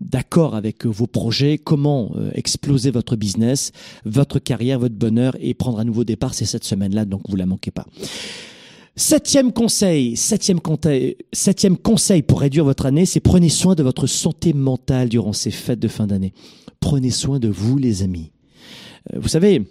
d'accord 0.00 0.54
avec 0.54 0.86
vos 0.86 1.06
projets, 1.06 1.58
comment 1.58 2.12
euh, 2.16 2.30
exploser 2.34 2.90
votre 2.90 3.16
business, 3.16 3.72
votre 4.04 4.38
carrière, 4.38 4.78
votre 4.78 4.94
bonheur 4.94 5.36
et 5.40 5.54
prendre 5.54 5.78
un 5.78 5.84
nouveau 5.84 6.04
départ. 6.04 6.34
C'est 6.34 6.44
cette 6.44 6.64
semaine-là, 6.64 7.04
donc 7.04 7.22
vous 7.28 7.36
la 7.36 7.46
manquez 7.46 7.70
pas. 7.70 7.86
Septième 8.94 9.52
conseil, 9.52 10.16
septième 10.16 10.60
conseil, 10.60 11.16
septième 11.32 11.78
conseil 11.78 12.22
pour 12.22 12.40
réduire 12.40 12.64
votre 12.64 12.84
année, 12.84 13.06
c'est 13.06 13.20
prenez 13.20 13.48
soin 13.48 13.74
de 13.74 13.82
votre 13.82 14.06
santé 14.06 14.52
mentale 14.52 15.08
durant 15.08 15.32
ces 15.32 15.50
fêtes 15.50 15.80
de 15.80 15.88
fin 15.88 16.06
d'année. 16.06 16.34
Prenez 16.80 17.10
soin 17.10 17.38
de 17.38 17.48
vous, 17.48 17.78
les 17.78 18.02
amis. 18.02 18.32
Euh, 19.12 19.18
vous 19.18 19.28
savez, 19.28 19.62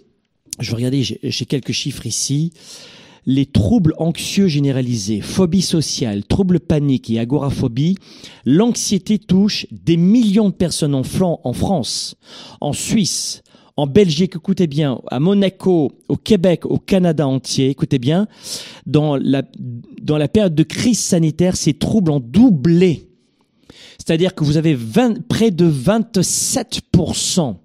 je 0.58 0.74
regarder, 0.74 1.02
j'ai 1.02 1.46
quelques 1.46 1.72
chiffres 1.72 2.06
ici. 2.06 2.52
Les 3.26 3.46
troubles 3.46 3.94
anxieux 3.98 4.48
généralisés, 4.48 5.20
phobie 5.20 5.62
sociale, 5.62 6.24
troubles 6.24 6.60
paniques 6.60 7.10
et 7.10 7.18
agoraphobie, 7.18 7.96
l'anxiété 8.44 9.18
touche 9.18 9.66
des 9.70 9.96
millions 9.96 10.48
de 10.48 10.54
personnes 10.54 10.94
en, 10.94 11.02
en 11.20 11.52
France, 11.52 12.16
en 12.60 12.72
Suisse, 12.72 13.42
en 13.76 13.86
Belgique, 13.86 14.36
écoutez 14.36 14.66
bien, 14.66 15.00
à 15.10 15.18
Monaco, 15.18 15.92
au 16.08 16.16
Québec, 16.16 16.66
au 16.66 16.78
Canada 16.78 17.26
entier, 17.26 17.70
écoutez 17.70 17.98
bien, 17.98 18.26
dans 18.86 19.16
la, 19.16 19.42
dans 20.02 20.18
la 20.18 20.28
période 20.28 20.54
de 20.54 20.62
crise 20.62 21.00
sanitaire, 21.00 21.56
ces 21.56 21.74
troubles 21.74 22.10
ont 22.10 22.20
doublé. 22.20 23.08
C'est-à-dire 23.98 24.34
que 24.34 24.44
vous 24.44 24.56
avez 24.56 24.74
20, 24.74 25.26
près 25.26 25.50
de 25.50 25.70
27%, 25.70 27.56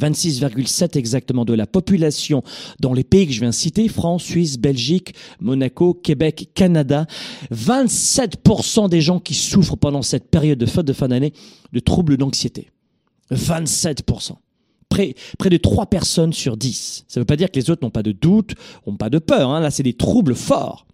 26,7 0.00 0.96
exactement 0.98 1.44
de 1.44 1.54
la 1.54 1.66
population 1.66 2.42
dans 2.80 2.92
les 2.92 3.04
pays 3.04 3.26
que 3.26 3.32
je 3.32 3.40
viens 3.40 3.50
de 3.50 3.54
citer, 3.54 3.88
France, 3.88 4.24
Suisse, 4.24 4.58
Belgique, 4.58 5.14
Monaco, 5.40 5.94
Québec, 5.94 6.50
Canada, 6.54 7.06
27% 7.52 8.88
des 8.88 9.00
gens 9.00 9.20
qui 9.20 9.34
souffrent 9.34 9.76
pendant 9.76 10.02
cette 10.02 10.30
période 10.30 10.58
de 10.58 10.66
fête 10.66 10.86
de 10.86 10.92
fin 10.92 11.08
d'année 11.08 11.32
de 11.72 11.80
troubles 11.80 12.16
d'anxiété. 12.16 12.70
27% 13.32 14.34
près, 14.90 15.14
près 15.38 15.48
de 15.48 15.56
3 15.56 15.86
personnes 15.86 16.34
sur 16.34 16.58
10. 16.58 17.06
Ça 17.08 17.18
ne 17.18 17.22
veut 17.22 17.26
pas 17.26 17.36
dire 17.36 17.50
que 17.50 17.58
les 17.58 17.70
autres 17.70 17.82
n'ont 17.82 17.90
pas 17.90 18.02
de 18.02 18.12
doute, 18.12 18.54
n'ont 18.86 18.96
pas 18.96 19.08
de 19.08 19.18
peur. 19.18 19.48
Hein. 19.48 19.60
Là, 19.60 19.70
c'est 19.70 19.82
des 19.82 19.94
troubles 19.94 20.34
forts. 20.34 20.86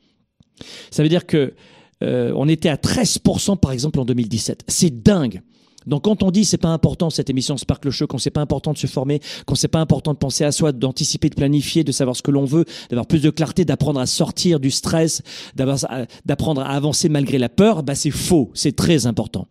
Ça 0.93 1.03
veut 1.03 1.09
dire 1.09 1.27
que 1.27 1.55
euh, 2.03 2.33
on 2.37 2.47
était 2.49 2.69
à 2.69 2.77
13% 2.77 3.59
par 3.59 3.73
exemple 3.73 3.99
en 3.99 4.05
2017. 4.05 4.65
C'est 4.69 5.03
dingue. 5.03 5.43
Donc 5.87 6.05
quand 6.05 6.23
on 6.23 6.31
dit 6.31 6.45
c'est 6.45 6.59
pas 6.59 6.69
important 6.69 7.11
cette 7.11 7.31
émission 7.31 7.57
Sparkle 7.57 7.91
Show, 7.91 8.07
qu'on 8.07 8.19
c'est 8.19 8.31
pas 8.31 8.41
important 8.41 8.73
de 8.73 8.79
se 8.79 8.87
former, 8.87 9.21
qu'on 9.47 9.55
c'est 9.55 9.69
pas 9.69 9.81
important 9.81 10.13
de 10.13 10.19
penser 10.19 10.45
à 10.45 10.53
soi, 10.53 10.73
d'anticiper, 10.73 11.29
de 11.29 11.35
planifier, 11.35 11.85
de 11.85 11.93
savoir 11.93 12.17
ce 12.17 12.23
que 12.23 12.31
l'on 12.31 12.45
veut, 12.45 12.65
d'avoir 12.91 13.07
plus 13.07 13.23
de 13.23 13.31
clarté, 13.31 13.65
d'apprendre 13.65 14.01
à 14.01 14.07
sortir 14.07 14.61
du 14.61 14.71
stress, 14.71 15.23
d'apprendre 15.55 16.61
à 16.61 16.71
avancer 16.71 17.09
malgré 17.09 17.39
la 17.39 17.49
peur, 17.49 17.83
bah 17.83 17.95
c'est 17.95 18.11
faux, 18.11 18.51
c'est 18.55 18.75
très 18.75 19.07
important. 19.07 19.47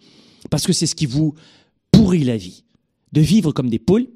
Parce 0.50 0.66
que 0.66 0.74
c'est 0.74 0.86
ce 0.86 0.96
qui 0.96 1.06
vous 1.06 1.34
pourrit 1.92 2.24
la 2.24 2.38
vie 2.38 2.64
de 3.12 3.22
vivre 3.22 3.52
comme 3.52 3.70
des 3.70 3.80
poules, 3.80 4.08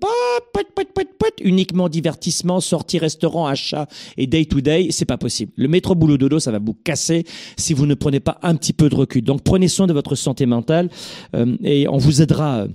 uniquement 1.42 1.90
divertissement, 1.90 2.60
sortie, 2.60 2.98
restaurant, 2.98 3.48
achat 3.48 3.88
et 4.18 4.28
day 4.28 4.46
to 4.46 4.62
day, 4.62 4.88
c'est 4.92 5.06
pas 5.06 5.18
possible. 5.18 5.52
Le 5.56 5.68
métro 5.68 5.96
boulot 5.96 6.18
dodo, 6.18 6.40
ça 6.40 6.52
va 6.52 6.60
vous 6.60 6.74
casser 6.74 7.26
si 7.58 7.74
vous 7.74 7.86
ne 7.86 7.94
prenez 7.94 8.20
pas 8.20 8.40
un 8.42 8.56
petit 8.56 8.74
peu 8.74 8.90
de 8.90 8.96
recul. 8.96 9.24
Donc 9.24 9.42
prenez 9.44 9.68
soin 9.68 9.88
de 9.88 9.94
votre 9.94 10.16
santé 10.16 10.46
mentale 10.46 10.90
euh, 11.36 11.56
et 11.64 11.88
on 11.88 11.98
vous 11.98 12.22
aidera 12.22 12.68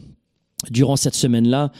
durant 0.71 0.97
cette 0.97 1.15
semaine-là 1.15 1.71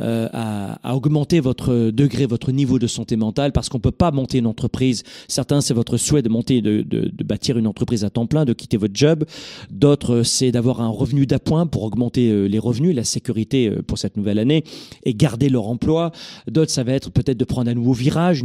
euh, 0.00 0.28
à, 0.32 0.80
à, 0.82 0.96
augmenter 0.96 1.38
votre 1.38 1.90
degré, 1.92 2.26
votre 2.26 2.50
niveau 2.50 2.80
de 2.80 2.88
santé 2.88 3.14
mentale, 3.14 3.52
parce 3.52 3.68
qu'on 3.68 3.78
peut 3.78 3.92
pas 3.92 4.10
monter 4.10 4.38
une 4.38 4.48
entreprise. 4.48 5.04
Certains, 5.28 5.60
c'est 5.60 5.72
votre 5.72 5.98
souhait 5.98 6.22
de 6.22 6.28
monter, 6.28 6.62
de, 6.62 6.82
de, 6.82 7.08
de, 7.12 7.24
bâtir 7.24 7.58
une 7.58 7.68
entreprise 7.68 8.04
à 8.04 8.10
temps 8.10 8.26
plein, 8.26 8.44
de 8.44 8.52
quitter 8.52 8.76
votre 8.76 8.94
job. 8.96 9.24
D'autres, 9.70 10.24
c'est 10.24 10.50
d'avoir 10.50 10.80
un 10.80 10.88
revenu 10.88 11.26
d'appoint 11.26 11.68
pour 11.68 11.84
augmenter 11.84 12.28
euh, 12.30 12.46
les 12.46 12.58
revenus, 12.58 12.96
la 12.96 13.04
sécurité 13.04 13.68
euh, 13.68 13.82
pour 13.82 13.98
cette 13.98 14.16
nouvelle 14.16 14.40
année 14.40 14.64
et 15.04 15.14
garder 15.14 15.48
leur 15.48 15.68
emploi. 15.68 16.10
D'autres, 16.50 16.72
ça 16.72 16.82
va 16.82 16.92
être 16.92 17.12
peut-être 17.12 17.38
de 17.38 17.44
prendre 17.44 17.70
un 17.70 17.74
nouveau 17.74 17.92
virage. 17.92 18.42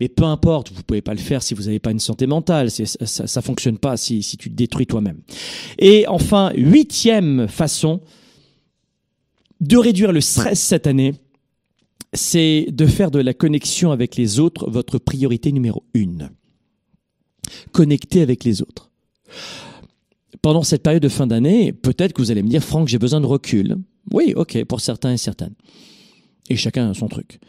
Mais 0.00 0.08
peu 0.08 0.24
importe, 0.24 0.72
vous 0.72 0.82
pouvez 0.82 1.02
pas 1.02 1.12
le 1.12 1.20
faire 1.20 1.42
si 1.42 1.52
vous 1.52 1.64
n'avez 1.64 1.80
pas 1.80 1.90
une 1.90 2.00
santé 2.00 2.26
mentale. 2.26 2.70
Ça, 2.70 3.26
ça 3.26 3.42
fonctionne 3.42 3.76
pas 3.76 3.98
si, 3.98 4.22
si 4.22 4.38
tu 4.38 4.50
te 4.50 4.54
détruis 4.54 4.86
toi-même. 4.86 5.18
Et 5.78 6.06
enfin, 6.08 6.50
huitième 6.56 7.46
façon 7.46 8.00
de 9.60 9.76
réduire 9.76 10.12
le 10.12 10.20
stress 10.20 10.60
cette 10.60 10.86
année, 10.86 11.14
c'est 12.12 12.66
de 12.70 12.86
faire 12.86 13.10
de 13.10 13.18
la 13.18 13.34
connexion 13.34 13.90
avec 13.90 14.16
les 14.16 14.38
autres 14.38 14.70
votre 14.70 14.98
priorité 14.98 15.52
numéro 15.52 15.84
une. 15.94 16.30
Connecter 17.72 18.22
avec 18.22 18.44
les 18.44 18.62
autres. 18.62 18.90
Pendant 20.42 20.62
cette 20.62 20.82
période 20.82 21.02
de 21.02 21.08
fin 21.08 21.26
d'année, 21.26 21.72
peut-être 21.72 22.12
que 22.12 22.22
vous 22.22 22.30
allez 22.30 22.42
me 22.42 22.48
dire, 22.48 22.62
Franck, 22.62 22.88
j'ai 22.88 22.98
besoin 22.98 23.20
de 23.20 23.26
recul. 23.26 23.76
Oui, 24.12 24.32
ok, 24.36 24.64
pour 24.64 24.80
certains 24.80 25.12
et 25.12 25.16
certaines. 25.16 25.54
Et 26.48 26.56
chacun 26.56 26.90
a 26.90 26.94
son 26.94 27.08
truc. 27.08 27.40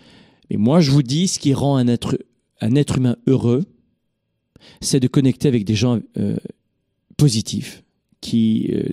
Mais 0.50 0.58
moi, 0.58 0.80
je 0.80 0.92
vous 0.92 1.04
dis, 1.04 1.28
ce 1.28 1.40
qui 1.40 1.54
rend 1.54 1.78
un 1.78 1.88
être, 1.88 2.18
un 2.62 2.76
être 2.76 2.98
humain 2.98 3.18
heureux, 3.28 3.64
c'est 4.82 5.00
de 5.00 5.08
connecter 5.08 5.48
avec 5.48 5.64
des 5.64 5.76
gens 5.76 6.00
euh, 6.18 6.38
positifs, 7.18 7.84
euh, 8.34 8.88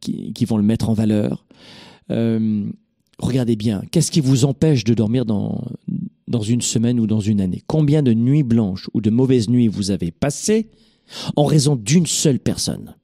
qui, 0.00 0.32
qui, 0.32 0.44
vont 0.44 0.56
le 0.56 0.62
mettre 0.62 0.88
en 0.90 0.94
valeur, 0.94 1.44
euh, 2.10 2.64
regardez 3.18 3.56
bien, 3.56 3.82
qu'est-ce 3.90 4.10
qui 4.10 4.20
vous 4.20 4.44
empêche 4.44 4.84
de 4.84 4.94
dormir 4.94 5.24
dans, 5.24 5.64
dans 6.28 6.42
une 6.42 6.60
semaine 6.60 7.00
ou 7.00 7.06
dans 7.06 7.20
une 7.20 7.40
année? 7.40 7.62
Combien 7.66 8.02
de 8.02 8.12
nuits 8.12 8.42
blanches 8.42 8.88
ou 8.94 9.00
de 9.00 9.10
mauvaises 9.10 9.48
nuits 9.48 9.68
vous 9.68 9.90
avez 9.90 10.10
passées 10.10 10.68
en 11.36 11.44
raison 11.44 11.76
d'une 11.76 12.06
seule 12.06 12.38
personne? 12.38 12.94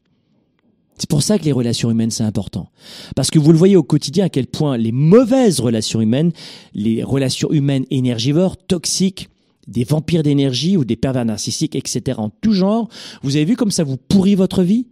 C'est 1.01 1.09
pour 1.09 1.23
ça 1.23 1.39
que 1.39 1.47
les 1.47 1.53
relations 1.53 1.91
humaines, 1.91 2.11
c'est 2.11 2.25
important. 2.25 2.69
Parce 3.17 3.31
que 3.31 3.39
vous 3.39 3.53
le 3.53 3.59
voyez 3.59 3.75
au 3.75 3.83
quotidien 3.83 4.27
à 4.27 4.29
quel 4.29 4.47
point 4.47 4.77
les 4.77 4.93
mauvaises 4.93 5.59
relations 5.59 6.03
humaines, 6.03 6.31
les 6.75 7.03
relations 7.03 7.51
humaines 7.51 7.87
énergivores, 7.91 8.59
toxiques, 8.59 9.31
des 9.67 9.85
vampires 9.85 10.23
d'énergie 10.23 10.77
ou 10.77 10.85
des 10.85 10.97
pervers 10.97 11.25
narcissiques, 11.25 11.75
etc., 11.75 12.19
en 12.19 12.29
tout 12.29 12.53
genre, 12.53 12.91
vous 13.23 13.37
avez 13.37 13.47
vu 13.47 13.57
comme 13.57 13.71
ça 13.71 13.83
vous 13.83 13.97
pourrit 13.97 14.35
votre 14.35 14.63
vie? 14.63 14.89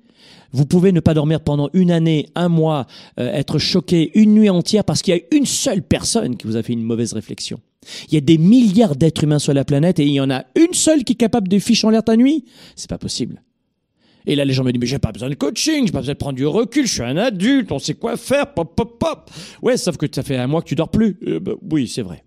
Vous 0.53 0.67
pouvez 0.67 0.93
ne 0.93 1.01
pas 1.01 1.15
dormir 1.15 1.41
pendant 1.41 1.69
une 1.73 1.91
année, 1.91 2.29
un 2.35 2.49
mois, 2.49 2.87
euh, 3.19 3.33
être 3.33 3.59
choqué 3.59 4.11
une 4.15 4.35
nuit 4.35 4.51
entière 4.51 4.85
parce 4.85 5.03
qu'il 5.03 5.15
y 5.15 5.19
a 5.19 5.37
une 5.37 5.47
seule 5.47 5.83
personne 5.83 6.37
qui 6.37 6.47
vous 6.47 6.57
a 6.57 6.63
fait 6.63 6.73
une 6.73 6.83
mauvaise 6.83 7.13
réflexion. 7.13 7.61
Il 8.09 8.15
y 8.15 8.17
a 8.17 8.21
des 8.21 8.39
milliards 8.39 8.97
d'êtres 8.97 9.25
humains 9.25 9.39
sur 9.39 9.55
la 9.55 9.65
planète 9.65 9.99
et 9.99 10.05
il 10.05 10.13
y 10.13 10.21
en 10.21 10.31
a 10.31 10.45
une 10.57 10.75
seule 10.75 11.05
qui 11.05 11.13
est 11.13 11.17
capable 11.17 11.49
de 11.49 11.59
ficher 11.59 11.87
en 11.87 11.91
l'air 11.91 12.03
ta 12.03 12.17
nuit. 12.17 12.45
C'est 12.77 12.91
pas 12.91 12.99
possible. 12.99 13.43
Et 14.27 14.37
là, 14.37 14.45
les 14.45 14.53
gens 14.53 14.63
me 14.63 14.73
disent, 14.73 14.81
mais 14.81 14.87
j'ai 14.87 14.99
pas 14.99 15.13
besoin 15.13 15.31
de 15.31 15.35
coaching, 15.35 15.87
j'ai 15.87 15.93
pas 15.93 16.01
besoin 16.01 16.15
de 16.15 16.19
prendre 16.19 16.37
du 16.37 16.47
recul, 16.47 16.87
je 16.87 16.93
suis 16.93 17.03
un 17.03 17.17
adulte, 17.17 17.73
on 17.73 17.79
sait 17.79 17.95
quoi 17.95 18.17
faire, 18.19 18.53
pop, 18.53 18.75
pop, 18.77 18.99
pop. 18.99 19.31
Ouais, 19.63 19.79
sauf 19.79 19.97
que 19.97 20.07
ça 20.13 20.23
fait 20.23 20.37
un 20.37 20.47
mois 20.47 20.61
que 20.61 20.69
tu 20.69 20.75
dors 20.75 20.91
plus. 20.91 21.17
Euh, 21.27 21.41
bah, 21.41 21.53
oui, 21.71 21.89
c'est 21.89 22.03
vrai. 22.03 22.25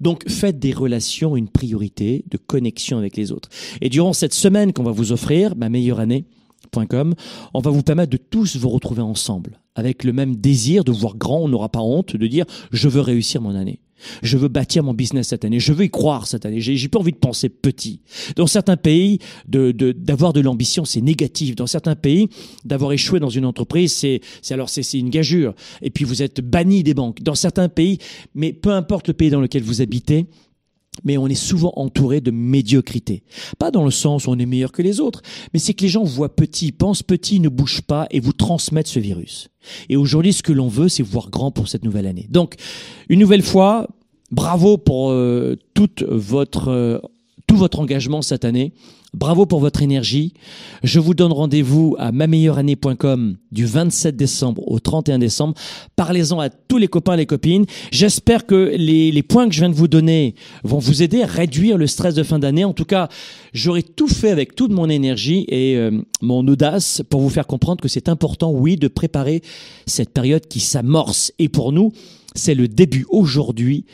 Donc 0.00 0.28
faites 0.28 0.60
des 0.60 0.72
relations 0.72 1.36
une 1.36 1.48
priorité 1.48 2.24
de 2.30 2.36
connexion 2.36 2.98
avec 2.98 3.16
les 3.16 3.32
autres. 3.32 3.48
Et 3.80 3.88
durant 3.88 4.12
cette 4.12 4.34
semaine 4.34 4.72
qu'on 4.72 4.84
va 4.84 4.92
vous 4.92 5.10
offrir, 5.10 5.56
ma 5.56 5.68
meilleure 5.68 5.98
année, 5.98 6.26
on 7.54 7.60
va 7.60 7.70
vous 7.70 7.82
permettre 7.82 8.10
de 8.10 8.16
tous 8.16 8.56
vous 8.56 8.68
retrouver 8.68 9.02
ensemble, 9.02 9.60
avec 9.74 10.04
le 10.04 10.12
même 10.12 10.36
désir 10.36 10.84
de 10.84 10.92
voir 10.92 11.16
grand, 11.16 11.40
on 11.40 11.48
n'aura 11.48 11.68
pas 11.68 11.80
honte 11.80 12.16
de 12.16 12.26
dire 12.26 12.44
je 12.70 12.88
veux 12.88 13.00
réussir 13.00 13.40
mon 13.40 13.54
année. 13.54 13.80
Je 14.22 14.36
veux 14.36 14.48
bâtir 14.48 14.82
mon 14.82 14.94
business 14.94 15.28
cette 15.28 15.44
année. 15.44 15.58
Je 15.58 15.72
veux 15.72 15.84
y 15.84 15.90
croire 15.90 16.26
cette 16.26 16.44
année. 16.44 16.60
J'ai 16.60 16.88
pas 16.88 16.98
envie 16.98 17.12
de 17.12 17.16
penser 17.16 17.48
petit. 17.48 18.00
Dans 18.36 18.46
certains 18.46 18.76
pays, 18.76 19.18
d'avoir 19.48 20.32
de, 20.32 20.40
de 20.40 20.44
l'ambition, 20.44 20.84
c'est 20.84 21.00
négatif. 21.00 21.56
Dans 21.56 21.66
certains 21.66 21.96
pays, 21.96 22.28
d'avoir 22.64 22.92
échoué 22.92 23.20
dans 23.20 23.30
une 23.30 23.46
entreprise, 23.46 23.92
c'est 23.94 24.20
alors 24.50 24.68
c'est 24.68 24.98
une 24.98 25.10
gageure. 25.10 25.54
Et 25.82 25.90
puis 25.90 26.04
vous 26.04 26.22
êtes 26.22 26.40
banni 26.40 26.82
des 26.82 26.94
banques. 26.94 27.22
Dans 27.22 27.34
certains 27.34 27.68
pays, 27.68 27.98
mais 28.34 28.52
peu 28.52 28.70
importe 28.70 29.08
le 29.08 29.14
pays 29.14 29.30
dans 29.30 29.40
lequel 29.40 29.62
vous 29.62 29.80
habitez, 29.80 30.26
mais 31.04 31.18
on 31.18 31.26
est 31.26 31.34
souvent 31.34 31.72
entouré 31.76 32.20
de 32.20 32.30
médiocrité. 32.30 33.22
Pas 33.58 33.70
dans 33.70 33.84
le 33.84 33.90
sens 33.90 34.26
où 34.26 34.30
on 34.30 34.38
est 34.38 34.46
meilleur 34.46 34.72
que 34.72 34.82
les 34.82 35.00
autres, 35.00 35.22
mais 35.52 35.58
c'est 35.58 35.74
que 35.74 35.82
les 35.82 35.88
gens 35.88 36.04
voient 36.04 36.34
petit, 36.34 36.72
pensent 36.72 37.02
petit, 37.02 37.40
ne 37.40 37.48
bougent 37.48 37.82
pas 37.82 38.06
et 38.10 38.20
vous 38.20 38.32
transmettent 38.32 38.86
ce 38.86 39.00
virus. 39.00 39.48
Et 39.88 39.96
aujourd'hui, 39.96 40.32
ce 40.32 40.42
que 40.42 40.52
l'on 40.52 40.68
veut, 40.68 40.88
c'est 40.88 41.02
voir 41.02 41.30
grand 41.30 41.50
pour 41.50 41.68
cette 41.68 41.84
nouvelle 41.84 42.06
année. 42.06 42.26
Donc, 42.30 42.54
une 43.08 43.20
nouvelle 43.20 43.42
fois, 43.42 43.88
bravo 44.30 44.78
pour 44.78 45.10
euh, 45.10 45.56
toute 45.74 46.02
votre, 46.02 46.68
euh, 46.68 46.98
tout 47.46 47.56
votre 47.56 47.78
engagement 47.80 48.22
cette 48.22 48.44
année. 48.44 48.72
Bravo 49.14 49.46
pour 49.46 49.60
votre 49.60 49.82
énergie. 49.82 50.34
Je 50.82 51.00
vous 51.00 51.14
donne 51.14 51.32
rendez-vous 51.32 51.96
à 51.98 52.12
mameilleurannée.com 52.12 53.36
du 53.50 53.64
27 53.64 54.14
décembre 54.14 54.66
au 54.68 54.78
31 54.78 55.18
décembre. 55.20 55.54
Parlez-en 55.94 56.40
à 56.40 56.50
tous 56.50 56.76
les 56.76 56.88
copains 56.88 57.14
et 57.14 57.18
les 57.18 57.26
copines. 57.26 57.64
J'espère 57.92 58.44
que 58.46 58.74
les, 58.76 59.12
les, 59.12 59.22
points 59.22 59.48
que 59.48 59.54
je 59.54 59.60
viens 59.60 59.70
de 59.70 59.74
vous 59.74 59.88
donner 59.88 60.34
vont 60.64 60.78
vous 60.78 61.02
aider 61.02 61.22
à 61.22 61.26
réduire 61.26 61.78
le 61.78 61.86
stress 61.86 62.14
de 62.14 62.22
fin 62.24 62.38
d'année. 62.38 62.64
En 62.64 62.74
tout 62.74 62.84
cas, 62.84 63.08
j'aurai 63.54 63.82
tout 63.82 64.08
fait 64.08 64.30
avec 64.30 64.54
toute 64.54 64.72
mon 64.72 64.90
énergie 64.90 65.46
et 65.48 65.76
euh, 65.76 66.02
mon 66.20 66.46
audace 66.46 67.02
pour 67.08 67.20
vous 67.20 67.30
faire 67.30 67.46
comprendre 67.46 67.80
que 67.80 67.88
c'est 67.88 68.08
important, 68.08 68.50
oui, 68.50 68.76
de 68.76 68.88
préparer 68.88 69.40
cette 69.86 70.10
période 70.10 70.46
qui 70.46 70.60
s'amorce. 70.60 71.32
Et 71.38 71.48
pour 71.48 71.72
nous, 71.72 71.92
c'est 72.34 72.54
le 72.54 72.68
début 72.68 73.06
aujourd'hui 73.08 73.86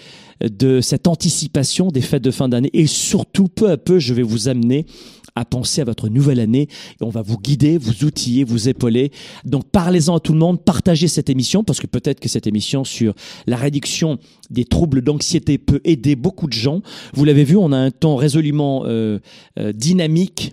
de 0.43 0.81
cette 0.81 1.07
anticipation 1.07 1.89
des 1.89 2.01
fêtes 2.01 2.23
de 2.23 2.31
fin 2.31 2.49
d'année 2.49 2.71
et 2.73 2.87
surtout 2.87 3.49
peu 3.49 3.71
à 3.71 3.77
peu 3.77 3.99
je 3.99 4.15
vais 4.15 4.23
vous 4.23 4.49
amener 4.49 4.87
à 5.35 5.45
penser 5.45 5.81
à 5.81 5.85
votre 5.85 6.09
nouvelle 6.09 6.41
année 6.41 6.69
et 7.01 7.05
on 7.05 7.09
va 7.09 7.23
vous 7.23 7.39
guider, 7.39 7.79
vous 7.79 8.05
outiller, 8.05 8.45
vous 8.45 8.69
épauler. 8.69 9.13
Donc 9.45 9.65
parlez-en 9.71 10.17
à 10.17 10.21
tout 10.21 10.33
le 10.33 10.39
monde, 10.39 10.63
partagez 10.63 11.09
cette 11.09 11.31
émission 11.31 11.65
parce 11.65 11.81
que 11.81 11.87
peut-être 11.87 12.21
que 12.21 12.29
cette 12.29 12.47
émission 12.47 12.85
sur 12.85 13.15
la 13.47 13.57
réduction 13.57 14.19
des 14.51 14.65
troubles 14.65 15.03
d'anxiété 15.03 15.59
peut 15.59 15.81
aider 15.85 16.17
beaucoup 16.17 16.47
de 16.47 16.53
gens. 16.53 16.83
Vous 17.15 17.25
l'avez 17.25 17.45
vu, 17.45 17.57
on 17.57 17.73
a 17.73 17.79
un 17.79 17.91
temps 17.91 18.17
résolument 18.17 18.85
euh, 18.85 19.19
euh, 19.59 19.73
dynamique 19.73 20.53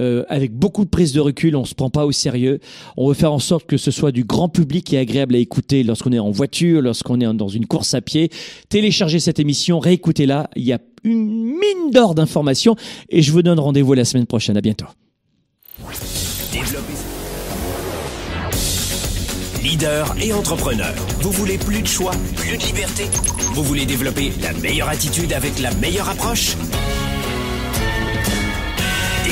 euh, 0.00 0.24
avec 0.28 0.52
beaucoup 0.52 0.84
de 0.84 0.90
prise 0.90 1.12
de 1.12 1.20
recul. 1.20 1.54
On 1.56 1.64
se 1.64 1.74
prend 1.74 1.90
pas 1.90 2.06
au 2.06 2.12
sérieux. 2.12 2.58
On 2.96 3.08
veut 3.08 3.14
faire 3.14 3.32
en 3.32 3.38
sorte 3.38 3.66
que 3.66 3.76
ce 3.76 3.90
soit 3.90 4.12
du 4.12 4.24
grand 4.24 4.48
public 4.48 4.92
et 4.92 4.98
agréable 4.98 5.34
à 5.34 5.38
écouter 5.38 5.82
lorsqu'on 5.82 6.12
est 6.12 6.18
en 6.18 6.30
voiture, 6.30 6.82
lorsqu'on 6.82 7.20
est 7.20 7.34
dans 7.34 7.48
une 7.48 7.66
course 7.66 7.94
à 7.94 8.00
pied. 8.00 8.30
Téléchargez 8.68 9.20
cette 9.20 9.38
émission, 9.38 9.78
réécoutez-la. 9.78 10.48
Il 10.56 10.64
y 10.64 10.72
a 10.72 10.78
une 11.04 11.44
mine 11.44 11.90
d'or 11.92 12.14
d'informations 12.14 12.76
et 13.08 13.22
je 13.22 13.30
vous 13.32 13.42
donne 13.42 13.60
rendez-vous 13.60 13.94
la 13.94 14.04
semaine 14.04 14.26
prochaine. 14.26 14.56
À 14.56 14.60
bientôt. 14.60 14.86
Leader 19.62 20.14
et 20.22 20.32
entrepreneur. 20.32 20.94
Vous 21.20 21.30
voulez 21.32 21.58
plus 21.58 21.82
de 21.82 21.86
choix, 21.86 22.12
plus 22.36 22.56
de 22.56 22.62
liberté? 22.62 23.04
Vous 23.54 23.62
voulez 23.62 23.84
développer 23.84 24.32
la 24.42 24.52
meilleure 24.54 24.88
attitude 24.88 25.32
avec 25.32 25.58
la 25.58 25.72
meilleure 25.74 26.08
approche? 26.08 26.56